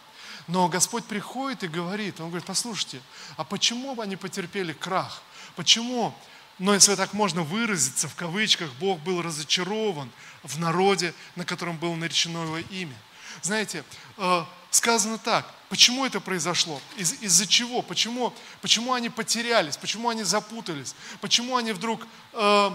Но 0.47 0.69
Господь 0.69 1.07
приходит 1.07 1.65
и 1.65 1.69
говорит, 1.69 2.21
Он 2.21 2.29
говорит, 2.29 2.47
послушайте, 2.47 3.01
а 3.39 3.45
почему 3.45 3.99
они 3.99 4.17
потерпели 4.17 4.75
крах? 4.75 5.23
Почему, 5.57 6.15
но 6.59 6.75
если 6.75 6.95
так 6.95 7.13
можно 7.13 7.43
выразиться, 7.43 8.09
в 8.09 8.15
кавычках, 8.15 8.73
Бог 8.75 9.01
был 9.01 9.23
разочарован 9.23 10.11
в 10.43 10.59
народе, 10.59 11.15
на 11.37 11.45
котором 11.45 11.77
было 11.77 11.95
наречено 11.95 12.45
Его 12.45 12.59
имя? 12.59 12.97
Знаете, 13.43 13.85
э, 14.17 14.45
сказано 14.71 15.19
так, 15.19 15.53
почему 15.69 16.07
это 16.07 16.21
произошло, 16.21 16.81
из, 16.97 17.15
из-за 17.15 17.47
чего, 17.47 17.83
почему, 17.83 18.33
почему 18.61 18.93
они 18.93 19.11
потерялись, 19.11 19.77
почему 19.77 20.09
они 20.09 20.23
запутались, 20.23 20.95
почему 21.21 21.57
они 21.57 21.73
вдруг 21.73 22.07
э, 22.33 22.71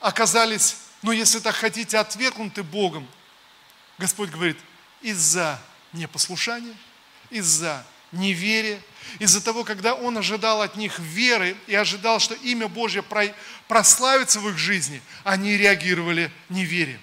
оказались, 0.00 0.76
ну 1.02 1.10
если 1.10 1.40
так 1.40 1.54
хотите, 1.56 1.98
отвергнуты 1.98 2.62
Богом. 2.62 3.08
Господь 3.98 4.30
говорит, 4.30 4.58
из-за 5.00 5.60
непослушания, 5.92 6.76
из-за 7.30 7.84
неверия, 8.14 8.80
из-за 9.18 9.44
того, 9.44 9.64
когда 9.64 9.94
Он 9.94 10.18
ожидал 10.18 10.62
от 10.62 10.76
них 10.76 10.98
веры 10.98 11.56
и 11.66 11.74
ожидал, 11.74 12.18
что 12.18 12.34
имя 12.34 12.68
Божье 12.68 13.04
прославится 13.68 14.40
в 14.40 14.48
их 14.48 14.58
жизни, 14.58 15.00
они 15.22 15.56
реагировали 15.56 16.30
неверием. 16.48 17.00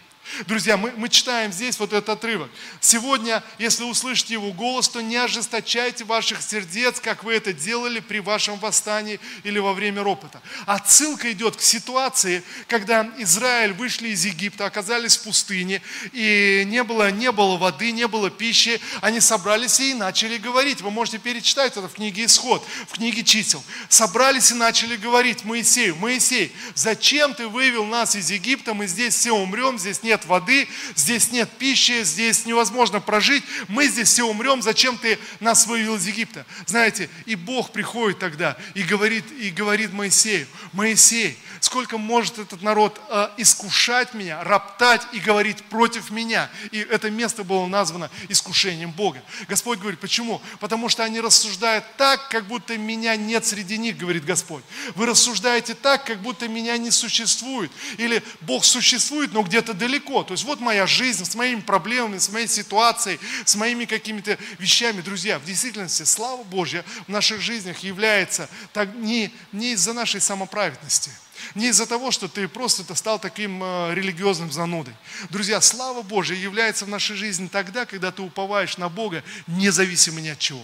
Друзья, 0.47 0.77
мы, 0.77 0.91
мы 0.97 1.09
читаем 1.09 1.51
здесь 1.51 1.77
вот 1.79 1.93
этот 1.93 2.09
отрывок. 2.09 2.49
Сегодня, 2.79 3.43
если 3.59 3.83
услышите 3.83 4.33
его 4.33 4.51
голос, 4.53 4.89
то 4.89 5.01
не 5.01 5.17
ожесточайте 5.17 6.03
ваших 6.03 6.41
сердец, 6.41 6.99
как 6.99 7.23
вы 7.23 7.33
это 7.33 7.53
делали 7.53 7.99
при 7.99 8.19
вашем 8.19 8.57
восстании 8.59 9.19
или 9.43 9.59
во 9.59 9.73
время 9.73 10.03
ропота. 10.03 10.41
Отсылка 10.65 11.31
идет 11.31 11.55
к 11.55 11.61
ситуации, 11.61 12.43
когда 12.67 13.09
Израиль 13.17 13.73
вышли 13.73 14.09
из 14.09 14.25
Египта, 14.25 14.65
оказались 14.65 15.17
в 15.17 15.23
пустыне, 15.23 15.81
и 16.13 16.63
не 16.65 16.83
было, 16.83 17.11
не 17.11 17.31
было 17.31 17.57
воды, 17.57 17.91
не 17.91 18.07
было 18.07 18.29
пищи. 18.29 18.79
Они 19.01 19.19
собрались 19.19 19.79
и 19.79 19.93
начали 19.93 20.37
говорить. 20.37 20.81
Вы 20.81 20.91
можете 20.91 21.17
перечитать 21.17 21.73
это 21.73 21.87
в 21.87 21.93
книге 21.93 22.25
Исход, 22.25 22.65
в 22.87 22.93
книге 22.93 23.23
Чисел. 23.23 23.63
Собрались 23.89 24.51
и 24.51 24.55
начали 24.55 24.95
говорить 24.95 25.43
Моисею, 25.43 25.95
Моисей, 25.97 26.53
зачем 26.75 27.33
ты 27.33 27.47
вывел 27.47 27.85
нас 27.85 28.15
из 28.15 28.31
Египта, 28.31 28.73
мы 28.73 28.87
здесь 28.87 29.15
все 29.15 29.31
умрем, 29.31 29.77
здесь 29.77 30.03
нет 30.03 30.20
нет 30.21 30.25
воды, 30.25 30.67
здесь 30.95 31.31
нет 31.31 31.49
пищи, 31.57 32.03
здесь 32.03 32.45
невозможно 32.45 32.99
прожить, 32.99 33.43
мы 33.67 33.87
здесь 33.87 34.09
все 34.09 34.23
умрем, 34.23 34.61
зачем 34.61 34.97
ты 34.97 35.17
нас 35.39 35.65
вывел 35.65 35.95
из 35.95 36.05
Египта? 36.05 36.45
Знаете, 36.65 37.09
и 37.25 37.35
Бог 37.35 37.71
приходит 37.71 38.19
тогда 38.19 38.57
и 38.75 38.83
говорит, 38.83 39.25
и 39.31 39.49
говорит 39.49 39.93
Моисею, 39.93 40.47
Моисей, 40.73 41.37
сколько 41.61 41.97
может 41.97 42.39
этот 42.39 42.61
народ 42.61 42.99
э, 43.09 43.29
искушать 43.37 44.13
меня, 44.13 44.43
роптать 44.43 45.01
и 45.13 45.19
говорить 45.19 45.63
против 45.65 46.09
меня. 46.09 46.49
И 46.71 46.79
это 46.79 47.09
место 47.09 47.43
было 47.43 47.67
названо 47.67 48.09
искушением 48.29 48.91
Бога. 48.91 49.23
Господь 49.47 49.79
говорит, 49.79 49.99
почему? 49.99 50.41
Потому 50.59 50.89
что 50.89 51.03
они 51.03 51.21
рассуждают 51.21 51.85
так, 51.97 52.29
как 52.29 52.47
будто 52.47 52.77
меня 52.77 53.15
нет 53.15 53.45
среди 53.45 53.77
них, 53.77 53.97
говорит 53.97 54.25
Господь. 54.25 54.63
Вы 54.95 55.05
рассуждаете 55.05 55.75
так, 55.75 56.03
как 56.03 56.21
будто 56.21 56.47
меня 56.47 56.77
не 56.77 56.91
существует. 56.91 57.71
Или 57.97 58.23
Бог 58.41 58.65
существует, 58.65 59.31
но 59.31 59.43
где-то 59.43 59.73
далеко. 59.73 60.10
То 60.23 60.33
есть 60.33 60.43
вот 60.43 60.59
моя 60.59 60.85
жизнь 60.87 61.25
с 61.25 61.35
моими 61.35 61.61
проблемами, 61.61 62.17
с 62.17 62.29
моей 62.29 62.47
ситуацией, 62.47 63.19
с 63.45 63.55
моими 63.55 63.85
какими-то 63.85 64.37
вещами. 64.59 65.01
Друзья, 65.01 65.39
в 65.39 65.45
действительности 65.45 66.03
слава 66.03 66.43
Божья 66.43 66.83
в 67.07 67.09
наших 67.09 67.41
жизнях 67.41 67.79
является 67.79 68.49
так, 68.73 68.93
не, 68.95 69.33
не 69.51 69.73
из-за 69.73 69.93
нашей 69.93 70.21
самоправедности– 70.21 71.11
не 71.55 71.67
из-за 71.69 71.85
того, 71.85 72.11
что 72.11 72.27
ты 72.27 72.47
просто 72.47 72.93
стал 72.95 73.19
таким 73.19 73.63
э, 73.63 73.93
религиозным 73.93 74.51
занудой. 74.51 74.93
Друзья, 75.29 75.61
слава 75.61 76.01
Божья 76.01 76.35
является 76.35 76.85
в 76.85 76.89
нашей 76.89 77.15
жизни 77.15 77.47
тогда, 77.47 77.85
когда 77.85 78.11
ты 78.11 78.21
уповаешь 78.21 78.77
на 78.77 78.89
Бога, 78.89 79.23
независимо 79.47 80.21
ни 80.21 80.29
от 80.29 80.39
чего. 80.39 80.63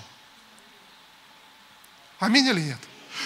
Аминь 2.20 2.48
или 2.48 2.62
нет? 2.62 2.80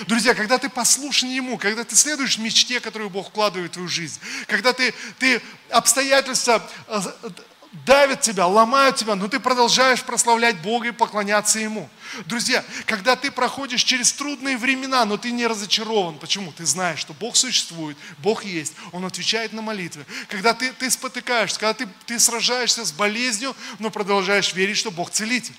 Друзья, 0.08 0.34
когда 0.34 0.58
ты 0.58 0.70
послушен 0.70 1.30
Ему, 1.30 1.58
когда 1.58 1.84
ты 1.84 1.96
следуешь 1.96 2.38
мечте, 2.38 2.80
которую 2.80 3.10
Бог 3.10 3.30
вкладывает 3.30 3.72
в 3.72 3.74
твою 3.74 3.88
жизнь, 3.90 4.20
когда 4.48 4.74
ты, 4.74 4.94
ты 5.20 5.42
обстоятельства 5.70 6.68
э, 6.88 7.02
давят 7.86 8.22
тебя, 8.22 8.48
ломают 8.48 8.98
тебя, 8.98 9.16
но 9.16 9.28
ты 9.28 9.40
продолжаешь 9.40 10.04
прославлять 10.04 10.62
Бога 10.62 10.90
и 10.90 10.92
поклоняться 10.92 11.60
Ему. 11.60 11.90
Друзья, 12.26 12.64
когда 12.86 13.16
ты 13.16 13.32
проходишь 13.32 13.84
через 13.84 14.12
трудные 14.12 14.58
времена, 14.58 15.06
но 15.06 15.18
ты 15.18 15.32
не 15.32 15.48
разочарован, 15.48 16.18
почему? 16.20 16.52
Ты 16.52 16.66
знаешь, 16.66 17.00
что 17.00 17.14
Бог 17.14 17.36
существует, 17.36 17.98
Бог 18.18 18.44
есть, 18.44 18.74
Он 18.92 19.06
отвечает 19.06 19.54
на 19.54 19.62
молитвы. 19.62 20.06
Когда 20.28 20.54
ты, 20.54 20.74
ты 20.74 20.90
спотыкаешься, 20.92 21.60
когда 21.60 21.74
ты, 21.74 21.88
ты 22.06 22.20
сражаешься 22.20 22.86
с 22.86 22.92
болезнью, 22.92 23.56
но 23.80 23.90
продолжаешь 23.90 24.54
верить, 24.54 24.78
что 24.78 24.92
Бог 24.92 25.10
целитель. 25.12 25.56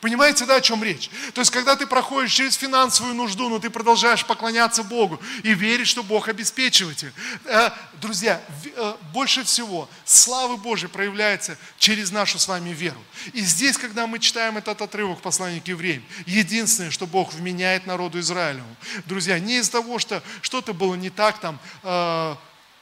Понимаете, 0.00 0.46
да, 0.46 0.56
о 0.56 0.60
чем 0.62 0.82
речь? 0.82 1.10
То 1.34 1.42
есть, 1.42 1.50
когда 1.50 1.76
ты 1.76 1.86
проходишь 1.86 2.32
через 2.32 2.54
финансовую 2.54 3.14
нужду, 3.14 3.50
но 3.50 3.58
ты 3.58 3.68
продолжаешь 3.68 4.24
поклоняться 4.24 4.82
Богу 4.82 5.20
и 5.42 5.52
верить, 5.52 5.88
что 5.88 6.02
Бог 6.02 6.28
обеспечивает 6.28 6.96
тебя. 6.96 7.12
Э, 7.44 7.70
друзья, 8.00 8.40
э, 8.64 8.94
больше 9.12 9.44
всего 9.44 9.90
славы 10.06 10.56
Божьей 10.56 10.88
проявляется 10.88 11.58
через 11.78 12.10
нашу 12.12 12.38
с 12.38 12.48
вами 12.48 12.70
веру. 12.70 13.00
И 13.34 13.40
здесь, 13.42 13.76
когда 13.76 14.06
мы 14.06 14.18
читаем 14.20 14.56
этот 14.56 14.80
отрывок 14.80 15.20
послания 15.20 15.60
к 15.60 15.68
евреям, 15.68 16.02
единственное, 16.24 16.90
что 16.90 17.06
Бог 17.06 17.34
вменяет 17.34 17.86
народу 17.86 18.18
Израилеву, 18.20 18.76
друзья, 19.04 19.38
не 19.38 19.58
из-за 19.58 19.72
того, 19.72 19.98
что 19.98 20.22
что-то 20.40 20.72
было 20.72 20.94
не 20.94 21.10
так 21.10 21.40
там, 21.40 21.58
э, 21.82 22.36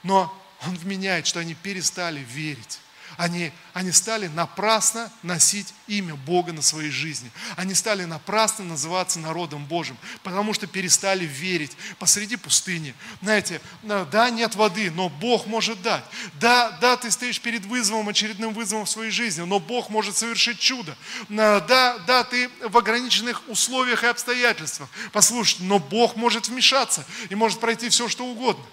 но 0.04 0.32
Он 0.66 0.76
вменяет, 0.76 1.26
что 1.26 1.40
они 1.40 1.54
перестали 1.54 2.24
верить 2.30 2.78
они, 3.18 3.52
они 3.74 3.90
стали 3.90 4.28
напрасно 4.28 5.10
носить 5.24 5.74
имя 5.88 6.14
Бога 6.14 6.52
на 6.52 6.62
своей 6.62 6.90
жизни. 6.90 7.32
Они 7.56 7.74
стали 7.74 8.04
напрасно 8.04 8.64
называться 8.64 9.18
народом 9.18 9.66
Божьим, 9.66 9.98
потому 10.22 10.54
что 10.54 10.68
перестали 10.68 11.26
верить 11.26 11.76
посреди 11.98 12.36
пустыни. 12.36 12.94
Знаете, 13.20 13.60
да, 13.82 14.30
нет 14.30 14.54
воды, 14.54 14.92
но 14.92 15.08
Бог 15.08 15.46
может 15.46 15.82
дать. 15.82 16.04
Да, 16.34 16.70
да, 16.80 16.96
ты 16.96 17.10
стоишь 17.10 17.40
перед 17.40 17.66
вызовом, 17.66 18.08
очередным 18.08 18.54
вызовом 18.54 18.84
в 18.84 18.90
своей 18.90 19.10
жизни, 19.10 19.42
но 19.42 19.58
Бог 19.58 19.90
может 19.90 20.16
совершить 20.16 20.60
чудо. 20.60 20.96
Да, 21.28 21.98
да, 22.06 22.22
ты 22.22 22.48
в 22.68 22.78
ограниченных 22.78 23.42
условиях 23.48 24.04
и 24.04 24.06
обстоятельствах. 24.06 24.88
Послушай, 25.10 25.58
но 25.62 25.80
Бог 25.80 26.14
может 26.14 26.46
вмешаться 26.46 27.04
и 27.30 27.34
может 27.34 27.58
пройти 27.58 27.88
все, 27.88 28.08
что 28.08 28.24
угодно. 28.24 28.64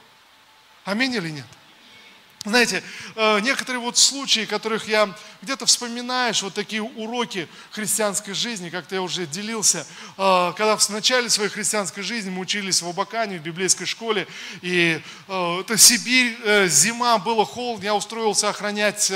Аминь 0.84 1.15
или 1.15 1.31
нет? 1.31 1.47
Знаете, 2.45 2.84
э, 3.15 3.39
некоторые 3.39 3.81
вот 3.81 3.97
случаи, 3.97 4.45
которых 4.45 4.88
я 4.88 5.15
где-то 5.41 5.65
вспоминаешь, 5.65 6.43
вот 6.43 6.53
такие 6.53 6.81
уроки 6.81 7.47
христианской 7.71 8.34
жизни, 8.34 8.69
как-то 8.69 8.95
я 8.95 9.01
уже 9.01 9.25
делился, 9.25 9.86
э, 10.17 10.53
когда 10.55 10.77
в 10.77 10.89
начале 10.89 11.29
своей 11.29 11.49
христианской 11.49 12.03
жизни 12.03 12.29
мы 12.29 12.41
учились 12.41 12.81
в 12.81 12.88
Абакане, 12.88 13.39
в 13.39 13.41
библейской 13.41 13.86
школе, 13.86 14.27
и 14.62 15.01
э, 15.27 15.60
это 15.60 15.77
Сибирь, 15.77 16.36
зима, 16.67 17.17
было 17.17 17.45
холодно, 17.45 17.86
я 17.86 17.95
устроился 17.95 18.49
охранять 18.49 19.12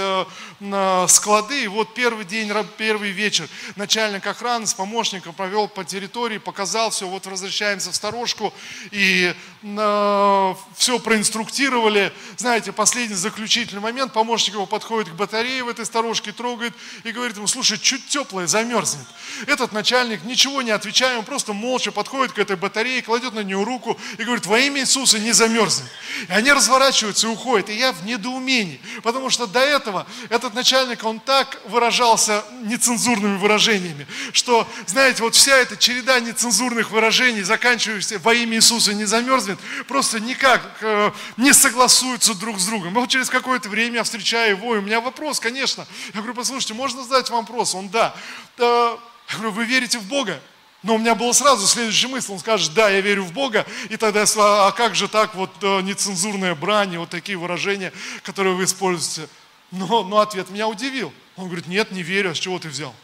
склады, 1.08 1.63
и 1.63 1.68
вот 1.68 1.94
первый 1.94 2.26
день, 2.26 2.52
первый 2.78 3.12
вечер 3.12 3.48
начальник 3.76 4.26
охраны 4.26 4.65
с 4.68 4.74
помощником 4.74 5.34
провел 5.34 5.68
по 5.68 5.84
территории, 5.84 6.38
показал 6.38 6.89
все, 6.89 7.08
вот 7.08 7.26
возвращаемся 7.26 7.92
в 7.92 7.96
сторожку, 7.96 8.54
и 8.92 9.34
все 9.62 10.99
проинструктировали, 10.99 12.14
знаете, 12.38 12.72
последний 12.72 13.16
заключительный 13.16 13.82
момент, 13.82 14.14
помощник 14.14 14.53
его 14.53 14.66
подходит 14.66 15.12
к 15.12 15.16
батарее 15.16 15.66
в 15.66 15.68
этой 15.68 15.86
сторожке, 15.86 16.32
трогает 16.32 16.74
и 17.03 17.12
говорит 17.12 17.36
ему, 17.36 17.47
слушай, 17.47 17.78
чуть 17.78 18.07
теплое, 18.07 18.47
замерзнет. 18.47 19.05
Этот 19.47 19.74
начальник 19.74 20.24
ничего 20.24 20.62
не 20.62 20.72
отвечая, 20.72 21.18
он 21.18 21.26
просто 21.26 21.51
молча 21.51 21.91
подходит 21.91 22.32
к 22.32 22.39
этой 22.39 22.55
батарее, 22.55 23.01
кладет 23.01 23.34
на 23.34 23.41
нее 23.41 23.62
руку 23.62 23.99
и 24.18 24.24
говорит, 24.24 24.45
во 24.45 24.60
имя 24.60 24.82
Иисуса 24.82 25.20
не 25.20 25.34
замерзнет. 25.34 25.89
И 26.30 26.32
они 26.32 26.53
разворачиваются 26.53 27.28
и 27.28 27.30
уходят. 27.30 27.70
И 27.70 27.76
я 27.76 27.91
в 27.91 28.05
недоумении, 28.05 28.80
потому 29.03 29.30
что 29.30 29.45
до 29.45 29.60
этого 29.60 30.07
этот 30.30 30.53
начальник, 30.53 31.03
он 31.03 31.20
так 31.20 31.60
выражался 31.66 32.45
нецензурными 32.64 33.38
выражениями, 33.38 34.07
что, 34.32 34.66
знаете, 34.86 35.22
вот 35.24 35.36
вся 35.36 35.57
эта 35.57 35.76
череда 35.76 36.22
нецензурных 36.22 36.91
выражений, 36.91 37.41
заканчивающихся 37.41 38.20
во 38.20 38.34
имя 38.34 38.57
Иисуса 38.57 38.93
не 38.93 39.05
замерзнет, 39.05 39.49
просто 39.88 40.20
никак 40.20 40.62
э, 40.82 41.12
не 41.38 41.54
согласуются 41.54 42.34
друг 42.36 42.60
с 42.60 42.66
другом 42.66 43.08
через 43.08 43.30
какое-то 43.30 43.70
время 43.70 43.95
я 43.97 44.04
встречаю 44.04 44.58
его, 44.58 44.76
и 44.76 44.80
у 44.80 44.82
меня 44.82 45.02
вопрос, 45.02 45.39
конечно. 45.39 45.86
Я 46.14 46.22
говорю, 46.22 46.36
послушайте, 46.36 46.74
можно 46.74 47.04
задать 47.04 47.30
вам 47.30 47.45
вопрос? 47.45 47.76
Он, 47.76 47.89
да. 47.89 48.16
Я 48.58 48.97
говорю, 49.34 49.52
вы 49.52 49.66
верите 49.66 50.00
в 50.00 50.04
Бога? 50.04 50.39
Но 50.82 50.95
у 50.95 50.97
меня 50.97 51.14
было 51.14 51.34
сразу 51.34 51.68
следующая 51.68 52.08
мысль, 52.08 52.32
он 52.32 52.39
скажет, 52.39 52.74
да, 52.74 52.89
я 52.89 53.02
верю 53.02 53.24
в 53.24 53.34
Бога, 53.34 53.66
и 53.89 53.97
тогда, 53.97 54.24
а 54.38 54.72
как 54.72 54.95
же 54.95 55.10
так, 55.10 55.36
вот 55.36 55.52
э, 55.62 55.82
нецензурная 55.82 56.56
брань, 56.56 56.97
вот 56.97 57.10
такие 57.10 57.38
выражения, 57.38 57.91
которые 58.24 58.56
вы 58.56 58.64
используете. 58.64 59.30
Но, 59.72 60.04
но 60.04 60.20
ответ 60.20 60.50
меня 60.50 60.68
удивил. 60.70 61.14
Он 61.36 61.45
говорит, 61.45 61.68
нет, 61.68 61.91
не 61.91 62.02
верю, 62.02 62.32
а 62.32 62.36
с 62.36 62.38
чего 62.38 62.60
ты 62.60 62.70
взял? 62.70 62.95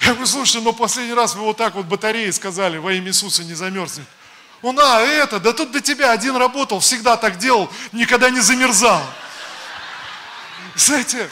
Я 0.00 0.08
говорю, 0.08 0.26
слушай, 0.26 0.62
но 0.62 0.72
последний 0.72 1.14
раз 1.14 1.34
вы 1.34 1.42
вот 1.42 1.58
так 1.58 1.74
вот 1.74 1.86
батареи 1.86 2.30
сказали, 2.30 2.78
во 2.78 2.92
имя 2.94 3.08
Иисуса 3.08 3.44
не 3.44 3.54
замерзнет. 3.54 4.06
Он, 4.62 4.78
а, 4.80 5.00
это, 5.00 5.38
да 5.38 5.52
тут 5.52 5.70
до 5.70 5.80
тебя 5.80 6.12
один 6.12 6.36
работал, 6.36 6.80
всегда 6.80 7.16
так 7.16 7.38
делал, 7.38 7.70
никогда 7.92 8.30
не 8.30 8.40
замерзал. 8.40 9.02
Знаете, 10.74 11.30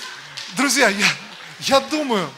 друзья, 0.56 0.88
я, 0.88 1.08
я 1.60 1.80
думаю, 1.80 2.30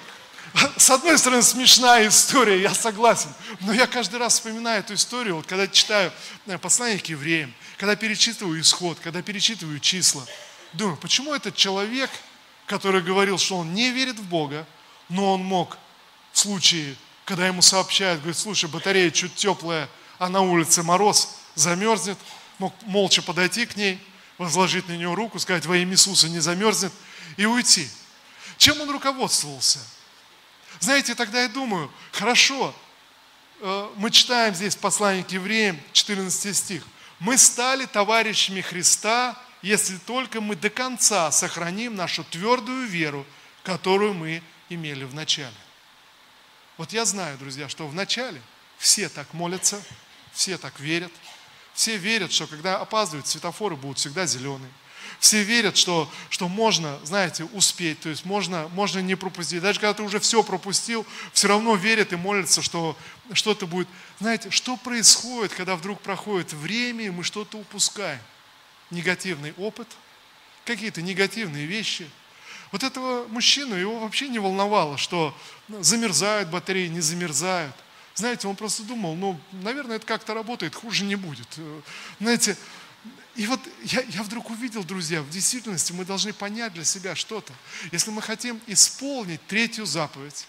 с 0.77 0.91
одной 0.91 1.19
стороны, 1.19 1.43
смешная 1.43 2.09
история, 2.09 2.61
я 2.61 2.73
согласен, 2.73 3.29
но 3.61 3.73
я 3.73 3.87
каждый 3.87 4.19
раз 4.19 4.35
вспоминаю 4.35 4.81
эту 4.81 4.95
историю, 4.95 5.37
вот, 5.37 5.47
когда 5.47 5.67
читаю 5.69 6.13
э, 6.47 6.59
послание 6.59 6.99
к 6.99 7.07
евреям, 7.07 7.53
когда 7.79 7.95
перечитываю 7.95 8.61
исход, 8.61 8.99
когда 9.01 9.23
перечитываю 9.23 9.81
числа. 9.81 10.25
Думаю, 10.73 10.97
почему 10.97 11.35
этот 11.35 11.57
человек, 11.57 12.11
который 12.67 13.03
говорил, 13.03 13.39
что 13.39 13.59
он 13.59 13.75
не 13.75 13.91
верит 13.91 14.19
в 14.19 14.25
Бога, 14.25 14.67
но 15.09 15.35
он 15.35 15.43
мог 15.43 15.79
в 16.33 16.39
случае, 16.39 16.97
когда 17.25 17.47
ему 17.47 17.63
сообщают, 17.63 18.21
говорит, 18.21 18.39
слушай, 18.39 18.69
батарея 18.69 19.11
чуть 19.11 19.35
теплая, 19.35 19.89
а 20.19 20.29
на 20.29 20.41
улице 20.41 20.83
мороз, 20.83 21.37
замерзнет, 21.55 22.19
мог 22.59 22.75
молча 22.83 23.23
подойти 23.23 23.67
к 23.67 23.77
ней, 23.77 24.01
возложить 24.39 24.89
на 24.89 24.93
нее 24.93 25.13
руку, 25.15 25.39
сказать, 25.39 25.67
во 25.67 25.77
имя 25.77 25.93
Иисуса 25.93 26.29
не 26.29 26.41
замерзнет 26.41 26.93
и 27.37 27.47
уйти. 27.47 27.89
Чем 28.59 28.81
он 28.81 28.91
руководствовался? 28.91 29.79
Знаете, 30.81 31.15
тогда 31.15 31.43
я 31.43 31.49
думаю, 31.49 31.91
хорошо, 32.13 32.75
э, 33.61 33.91
мы 33.97 34.11
читаем 34.11 34.55
здесь 34.55 34.77
послание 34.77 35.25
к 35.25 35.31
евреям, 35.31 35.81
14 35.93 36.57
стих. 36.57 36.83
Мы 37.19 37.39
стали 37.39 37.87
товарищами 37.87 38.61
Христа, 38.61 39.41
если 39.63 39.97
только 39.97 40.41
мы 40.41 40.55
до 40.55 40.69
конца 40.69 41.31
сохраним 41.33 41.97
нашу 41.97 42.25
твердую 42.25 42.87
веру, 42.87 43.27
которую 43.65 44.15
мы 44.15 44.43
имели 44.69 45.05
в 45.05 45.15
начале. 45.15 45.57
Вот 46.77 46.93
я 46.93 47.05
знаю, 47.05 47.39
друзья, 47.39 47.69
что 47.69 47.89
в 47.89 47.95
начале 47.95 48.41
все 48.79 49.09
так 49.09 49.33
молятся, 49.33 49.83
все 50.37 50.59
так 50.59 50.79
верят. 50.79 51.13
Все 51.75 51.97
верят, 51.97 52.33
что 52.33 52.47
когда 52.47 52.79
опаздывают, 52.79 53.27
светофоры 53.27 53.75
будут 53.77 53.99
всегда 53.99 54.27
зеленые. 54.27 54.71
Все 55.19 55.43
верят, 55.43 55.77
что, 55.77 56.11
что 56.29 56.49
можно, 56.49 56.99
знаете, 57.05 57.45
успеть, 57.45 58.01
то 58.01 58.09
есть 58.09 58.25
можно, 58.25 58.69
можно 58.69 58.99
не 58.99 59.15
пропустить. 59.15 59.63
Даже 59.63 59.81
когда 59.81 59.95
ты 59.95 60.03
уже 60.03 60.21
все 60.21 60.43
пропустил, 60.43 61.07
все 61.33 61.49
равно 61.49 61.75
верят 61.75 62.13
и 62.13 62.17
молятся, 62.17 62.61
что 62.61 62.97
что-то 63.33 63.67
будет. 63.67 63.89
Знаете, 64.19 64.51
что 64.51 64.77
происходит, 64.77 65.55
когда 65.55 65.75
вдруг 65.75 66.01
проходит 66.01 66.53
время, 66.53 67.07
и 67.07 67.11
мы 67.11 67.25
что-то 67.25 67.59
упускаем? 67.59 68.21
Негативный 68.91 69.55
опыт, 69.57 69.89
какие-то 70.65 71.03
негативные 71.03 71.67
вещи. 71.67 72.11
Вот 72.73 72.83
этого 72.83 73.27
мужчину, 73.29 73.75
его 73.75 74.01
вообще 74.01 74.29
не 74.29 74.39
волновало, 74.39 74.99
что 74.99 75.37
замерзают 75.69 76.51
батареи, 76.51 76.89
не 76.89 77.01
замерзают. 77.01 77.75
Знаете, 78.17 78.49
он 78.49 78.57
просто 78.57 78.83
думал, 78.83 79.15
ну, 79.15 79.39
наверное, 79.53 79.97
это 79.97 80.07
как-то 80.07 80.33
работает, 80.33 80.75
хуже 80.75 81.05
не 81.05 81.17
будет. 81.17 81.47
Э, 81.59 81.81
знаете, 82.19 82.57
и 83.35 83.47
вот 83.47 83.61
я, 83.85 84.01
я 84.01 84.23
вдруг 84.23 84.49
увидел, 84.49 84.83
друзья, 84.85 85.21
в 85.21 85.29
действительности 85.29 85.93
мы 85.93 86.07
должны 86.07 86.33
понять 86.33 86.73
для 86.73 86.85
себя 86.85 87.15
что-то. 87.15 87.53
Если 87.93 88.11
мы 88.11 88.23
хотим 88.23 88.59
исполнить 88.67 89.47
третью 89.47 89.85
заповедь, 89.85 90.47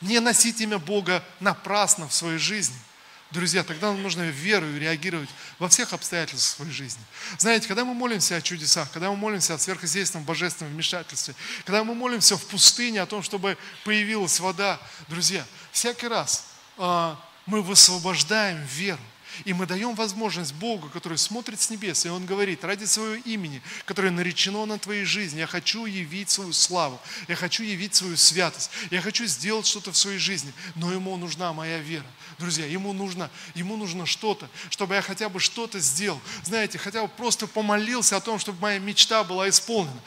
не 0.00 0.18
носить 0.18 0.60
имя 0.60 0.78
Бога 0.78 1.24
напрасно 1.38 2.08
в 2.08 2.12
своей 2.12 2.38
жизни– 2.38 2.76
Друзья, 3.32 3.64
тогда 3.64 3.92
нам 3.92 4.02
нужно 4.02 4.28
верою 4.28 4.78
реагировать 4.78 5.30
во 5.58 5.66
всех 5.66 5.94
обстоятельствах 5.94 6.56
своей 6.56 6.70
жизни. 6.70 7.02
Знаете, 7.38 7.66
когда 7.66 7.82
мы 7.82 7.94
молимся 7.94 8.36
о 8.36 8.42
чудесах, 8.42 8.90
когда 8.90 9.08
мы 9.08 9.16
молимся 9.16 9.54
о 9.54 9.58
сверхъестественном 9.58 10.26
божественном 10.26 10.74
вмешательстве, 10.74 11.34
когда 11.64 11.82
мы 11.82 11.94
молимся 11.94 12.36
в 12.36 12.44
пустыне 12.44 13.00
о 13.00 13.06
том, 13.06 13.22
чтобы 13.22 13.56
появилась 13.84 14.38
вода, 14.38 14.78
друзья, 15.08 15.46
всякий 15.72 16.06
раз 16.06 16.44
э, 16.78 17.14
мы 17.46 17.62
высвобождаем 17.62 18.62
веру. 18.64 19.00
И 19.44 19.52
мы 19.52 19.66
даем 19.66 19.94
возможность 19.94 20.54
Богу, 20.54 20.88
который 20.88 21.18
смотрит 21.18 21.60
с 21.60 21.70
небес, 21.70 22.06
и 22.06 22.08
Он 22.08 22.26
говорит, 22.26 22.64
ради 22.64 22.84
своего 22.84 23.14
имени, 23.24 23.62
которое 23.84 24.10
наречено 24.10 24.66
на 24.66 24.78
твоей 24.78 25.04
жизни, 25.04 25.40
я 25.40 25.46
хочу 25.46 25.86
явить 25.86 26.30
свою 26.30 26.52
славу, 26.52 27.00
я 27.28 27.36
хочу 27.36 27.62
явить 27.62 27.94
свою 27.94 28.16
святость, 28.16 28.70
я 28.90 29.00
хочу 29.00 29.26
сделать 29.26 29.66
что-то 29.66 29.92
в 29.92 29.96
своей 29.96 30.18
жизни, 30.18 30.52
но 30.74 30.92
Ему 30.92 31.16
нужна 31.16 31.52
моя 31.52 31.78
вера. 31.78 32.06
Друзья, 32.38 32.66
Ему 32.66 32.92
нужно, 32.92 33.30
ему 33.54 33.76
нужно 33.76 34.06
что-то, 34.06 34.48
чтобы 34.70 34.94
я 34.94 35.02
хотя 35.02 35.28
бы 35.28 35.40
что-то 35.40 35.78
сделал. 35.80 36.20
Знаете, 36.44 36.78
хотя 36.78 37.02
бы 37.02 37.08
просто 37.08 37.46
помолился 37.46 38.16
о 38.16 38.20
том, 38.20 38.38
чтобы 38.38 38.60
моя 38.60 38.78
мечта 38.78 39.22
была 39.24 39.48
исполнена. 39.48 40.00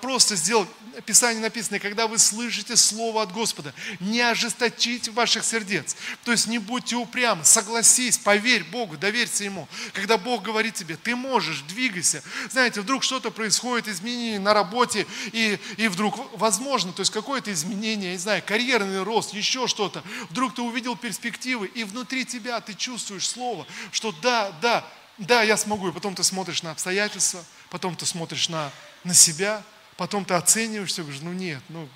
Просто 0.00 0.36
сделал 0.36 0.66
Писание 1.06 1.40
написано, 1.40 1.78
когда 1.78 2.08
вы 2.08 2.18
слышите 2.18 2.76
Слово 2.76 3.22
от 3.22 3.32
Господа, 3.32 3.72
не 4.00 4.20
ожесточите 4.20 5.12
ваших 5.12 5.44
сердец. 5.44 5.94
То 6.24 6.32
есть 6.32 6.48
не 6.48 6.58
будьте 6.58 6.96
упрямы, 6.96 7.44
согласись, 7.44 8.18
поверь 8.18 8.47
Богу, 8.56 8.96
доверься 8.96 9.44
Ему. 9.44 9.68
Когда 9.92 10.18
Бог 10.18 10.42
говорит 10.42 10.74
тебе, 10.74 10.96
ты 10.96 11.14
можешь, 11.14 11.60
двигайся. 11.62 12.22
Знаете, 12.50 12.80
вдруг 12.80 13.02
что-то 13.02 13.30
происходит, 13.30 13.88
изменение 13.88 14.38
на 14.38 14.54
работе, 14.54 15.06
и, 15.32 15.58
и 15.76 15.88
вдруг 15.88 16.18
возможно, 16.38 16.92
то 16.92 17.00
есть 17.00 17.12
какое-то 17.12 17.52
изменение, 17.52 18.12
не 18.12 18.18
знаю, 18.18 18.42
карьерный 18.44 19.02
рост, 19.02 19.34
еще 19.34 19.66
что-то. 19.66 20.02
Вдруг 20.30 20.54
ты 20.54 20.62
увидел 20.62 20.96
перспективы, 20.96 21.66
и 21.66 21.84
внутри 21.84 22.24
тебя 22.24 22.60
ты 22.60 22.74
чувствуешь 22.74 23.28
Слово, 23.28 23.66
что 23.92 24.12
да, 24.22 24.52
да, 24.62 24.84
да, 25.18 25.42
я 25.42 25.56
смогу. 25.56 25.88
И 25.88 25.92
потом 25.92 26.14
ты 26.14 26.24
смотришь 26.24 26.62
на 26.62 26.70
обстоятельства, 26.70 27.44
потом 27.70 27.96
ты 27.96 28.06
смотришь 28.06 28.48
на, 28.48 28.70
на 29.04 29.14
себя, 29.14 29.62
потом 29.96 30.24
ты 30.24 30.34
оцениваешься, 30.34 31.02
говоришь, 31.02 31.22
ну 31.22 31.32
нет, 31.32 31.62
ну 31.68 31.88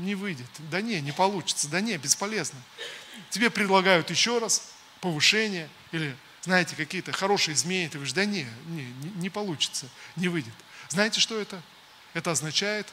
не 0.00 0.14
выйдет, 0.14 0.46
да 0.70 0.80
не, 0.80 1.00
не 1.00 1.12
получится, 1.12 1.68
да 1.68 1.80
не, 1.80 1.96
бесполезно. 1.96 2.58
Тебе 3.30 3.50
предлагают 3.50 4.10
еще 4.10 4.38
раз 4.38 4.70
повышение 5.00 5.68
или, 5.92 6.16
знаете, 6.42 6.76
какие-то 6.76 7.12
хорошие 7.12 7.54
изменения, 7.54 7.88
ты 7.88 7.98
говоришь, 7.98 8.14
да 8.14 8.24
не, 8.24 8.46
не, 8.66 8.84
не 9.16 9.30
получится, 9.30 9.88
не 10.16 10.28
выйдет. 10.28 10.54
Знаете, 10.88 11.20
что 11.20 11.38
это? 11.38 11.62
Это 12.14 12.30
означает 12.30 12.86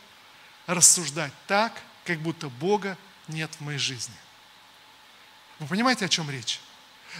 рассуждать 0.68 1.32
так, 1.48 1.74
как 2.04 2.20
будто 2.20 2.50
Бога 2.50 2.98
нет 3.28 3.52
в 3.56 3.62
моей 3.62 3.80
жизни. 3.80 4.16
Вы 5.60 5.68
понимаете, 5.68 6.06
о 6.06 6.10
чем 6.10 6.30
речь? 6.30 6.60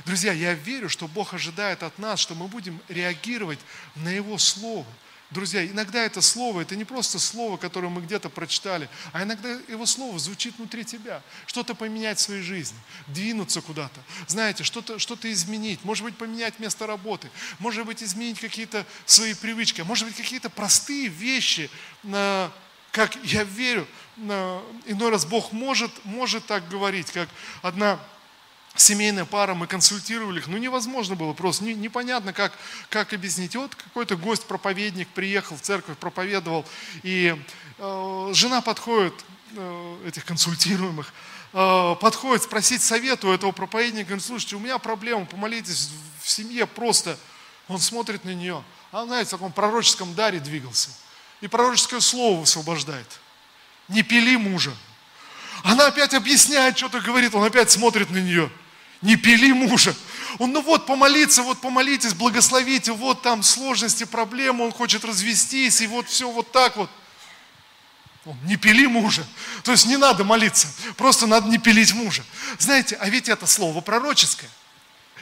Друзья, 0.06 0.34
я 0.34 0.54
верю, 0.54 0.90
что 0.90 1.08
Бог 1.08 1.34
ожидает 1.34 1.82
от 1.84 1.98
нас, 2.00 2.20
что 2.20 2.36
мы 2.36 2.48
будем 2.48 2.82
реагировать 2.90 3.60
на 3.96 4.10
Его 4.10 4.38
Слово– 4.38 4.88
Друзья, 5.36 5.66
иногда 5.68 6.02
это 6.02 6.22
слово, 6.22 6.62
это 6.62 6.78
не 6.78 6.86
просто 6.86 7.20
слово, 7.20 7.58
которое 7.58 7.90
мы 7.90 8.00
где-то 8.02 8.30
прочитали, 8.30 8.88
а 9.12 9.24
иногда 9.24 9.50
его 9.68 9.86
слово 9.86 10.18
звучит 10.18 10.56
внутри 10.58 10.86
тебя. 10.86 11.22
Что-то 11.46 11.76
поменять 11.76 12.20
в 12.20 12.22
своей 12.22 12.42
жизни, 12.42 12.78
двинуться 13.08 13.62
куда-то, 13.62 14.00
знаете, 14.28 14.64
что-то 14.64 14.98
что 14.98 15.18
изменить, 15.24 15.84
может 15.84 16.06
быть, 16.06 16.16
поменять 16.16 16.58
место 16.60 16.88
работы, 16.88 17.30
может 17.60 17.86
быть, 17.86 18.02
изменить 18.02 18.40
какие-то 18.40 18.86
свои 19.06 19.34
привычки, 19.34 19.82
может 19.82 20.08
быть, 20.08 20.16
какие-то 20.16 20.50
простые 20.50 21.10
вещи, 21.10 21.70
как 22.92 23.18
я 23.26 23.44
верю, 23.44 23.86
иной 24.16 25.10
раз 25.10 25.26
Бог 25.26 25.52
может, 25.52 25.92
может 26.06 26.46
так 26.46 26.70
говорить, 26.70 27.12
как 27.12 27.28
одна 27.62 28.00
семейная 28.76 29.26
пара, 29.26 29.54
мы 29.54 29.68
консультировали 29.68 30.40
их, 30.40 30.48
ну 30.48 30.58
невозможно 30.58 31.16
было 31.16 31.34
просто, 31.34 31.64
не, 31.64 31.74
непонятно, 31.74 32.34
как, 32.34 32.54
как 32.90 33.14
объяснить. 33.14 33.56
И 33.56 33.58
вот 33.58 33.74
какой-то 33.76 34.16
гость-проповедник 34.16 35.08
приехал 35.10 35.56
в 35.56 35.62
церковь, 35.62 35.98
проповедовал, 35.98 36.66
и 37.04 37.42
э, 37.78 38.32
жена 38.34 38.62
подходит, 38.62 39.14
э, 39.56 39.98
этих 40.08 40.26
консультируемых, 40.26 41.14
э, 41.54 41.96
подходит 42.00 42.44
спросить 42.44 42.82
совет 42.82 43.24
у 43.24 43.32
этого 43.32 43.52
проповедника, 43.52 44.10
говорит, 44.10 44.26
слушайте, 44.26 44.56
у 44.58 44.60
меня 44.60 44.78
проблема, 44.78 45.26
помолитесь 45.26 45.90
в 46.22 46.30
семье 46.30 46.66
просто. 46.66 47.18
Он 47.68 47.80
смотрит 47.80 48.26
на 48.26 48.34
нее, 48.34 48.64
а 48.92 49.06
знаете, 49.06 49.30
в 49.30 49.32
таком 49.32 49.52
пророческом 49.52 50.14
даре 50.14 50.40
двигался. 50.40 50.90
И 51.42 51.48
пророческое 51.48 52.00
слово 52.00 52.42
высвобождает. 52.42 53.08
Не 53.88 54.04
пили 54.04 54.36
мужа. 54.36 54.72
Она 55.64 55.88
опять 55.88 56.14
объясняет, 56.14 56.78
что-то 56.78 57.02
говорит, 57.02 57.34
он 57.34 57.44
опять 57.44 57.72
смотрит 57.72 58.10
на 58.12 58.18
нее– 58.18 58.52
не 59.02 59.16
пили 59.16 59.52
мужа. 59.52 59.96
Он, 60.40 60.52
ну 60.52 60.62
вот, 60.62 60.86
помолиться, 60.86 61.44
вот 61.44 61.62
помолитесь, 61.62 62.14
благословите, 62.14 62.92
вот 62.92 63.22
там 63.22 63.44
сложности, 63.44 64.04
проблемы, 64.04 64.66
он 64.66 64.72
хочет 64.72 65.06
развестись, 65.06 65.82
и 65.82 65.88
вот 65.88 66.08
все 66.10 66.30
вот 66.30 66.52
так 66.52 66.76
вот. 66.76 66.90
Не 68.44 68.58
пили 68.58 68.88
мужа. 68.88 69.26
То 69.64 69.72
есть 69.72 69.86
не 69.86 69.98
надо 69.98 70.24
молиться, 70.24 70.68
просто 70.98 71.28
надо 71.28 71.48
не 71.48 71.60
пилить 71.60 71.94
мужа. 71.94 72.24
Знаете, 72.58 72.98
а 73.00 73.08
ведь 73.10 73.30
это 73.30 73.46
слово 73.46 73.82
пророческое. 73.82 74.50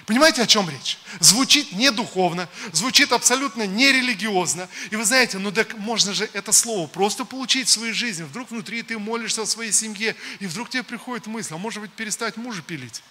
Понимаете, 0.05 0.41
о 0.41 0.47
чем 0.47 0.69
речь? 0.69 0.97
Звучит 1.19 1.71
не 1.71 1.89
духовно, 1.91 2.49
звучит 2.73 3.13
абсолютно 3.13 3.65
нерелигиозно. 3.65 4.67
И 4.89 4.95
вы 4.95 5.05
знаете, 5.05 5.37
ну 5.37 5.51
так 5.51 5.77
можно 5.77 6.13
же 6.13 6.29
это 6.33 6.51
слово 6.51 6.87
просто 6.87 7.23
получить 7.23 7.67
в 7.67 7.71
своей 7.71 7.93
жизни. 7.93 8.23
Вдруг 8.23 8.51
внутри 8.51 8.83
ты 8.83 8.97
молишься 8.99 9.43
о 9.43 9.45
своей 9.45 9.71
семье, 9.71 10.15
и 10.39 10.47
вдруг 10.47 10.69
тебе 10.69 10.83
приходит 10.83 11.27
мысль, 11.27 11.53
а 11.53 11.57
может 11.57 11.81
быть 11.81 11.91
перестать 11.91 12.35
мужа 12.35 12.61
пилить? 12.61 13.01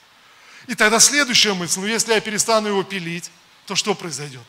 И 0.67 0.75
тогда 0.75 1.01
следующая 1.01 1.55
мысль, 1.55 1.81
ну 1.81 1.87
если 1.87 2.13
я 2.13 2.21
перестану 2.21 2.69
его 2.69 2.83
пилить, 2.83 3.31
то 3.67 3.75
что 3.75 3.95
произойдет? 3.95 4.43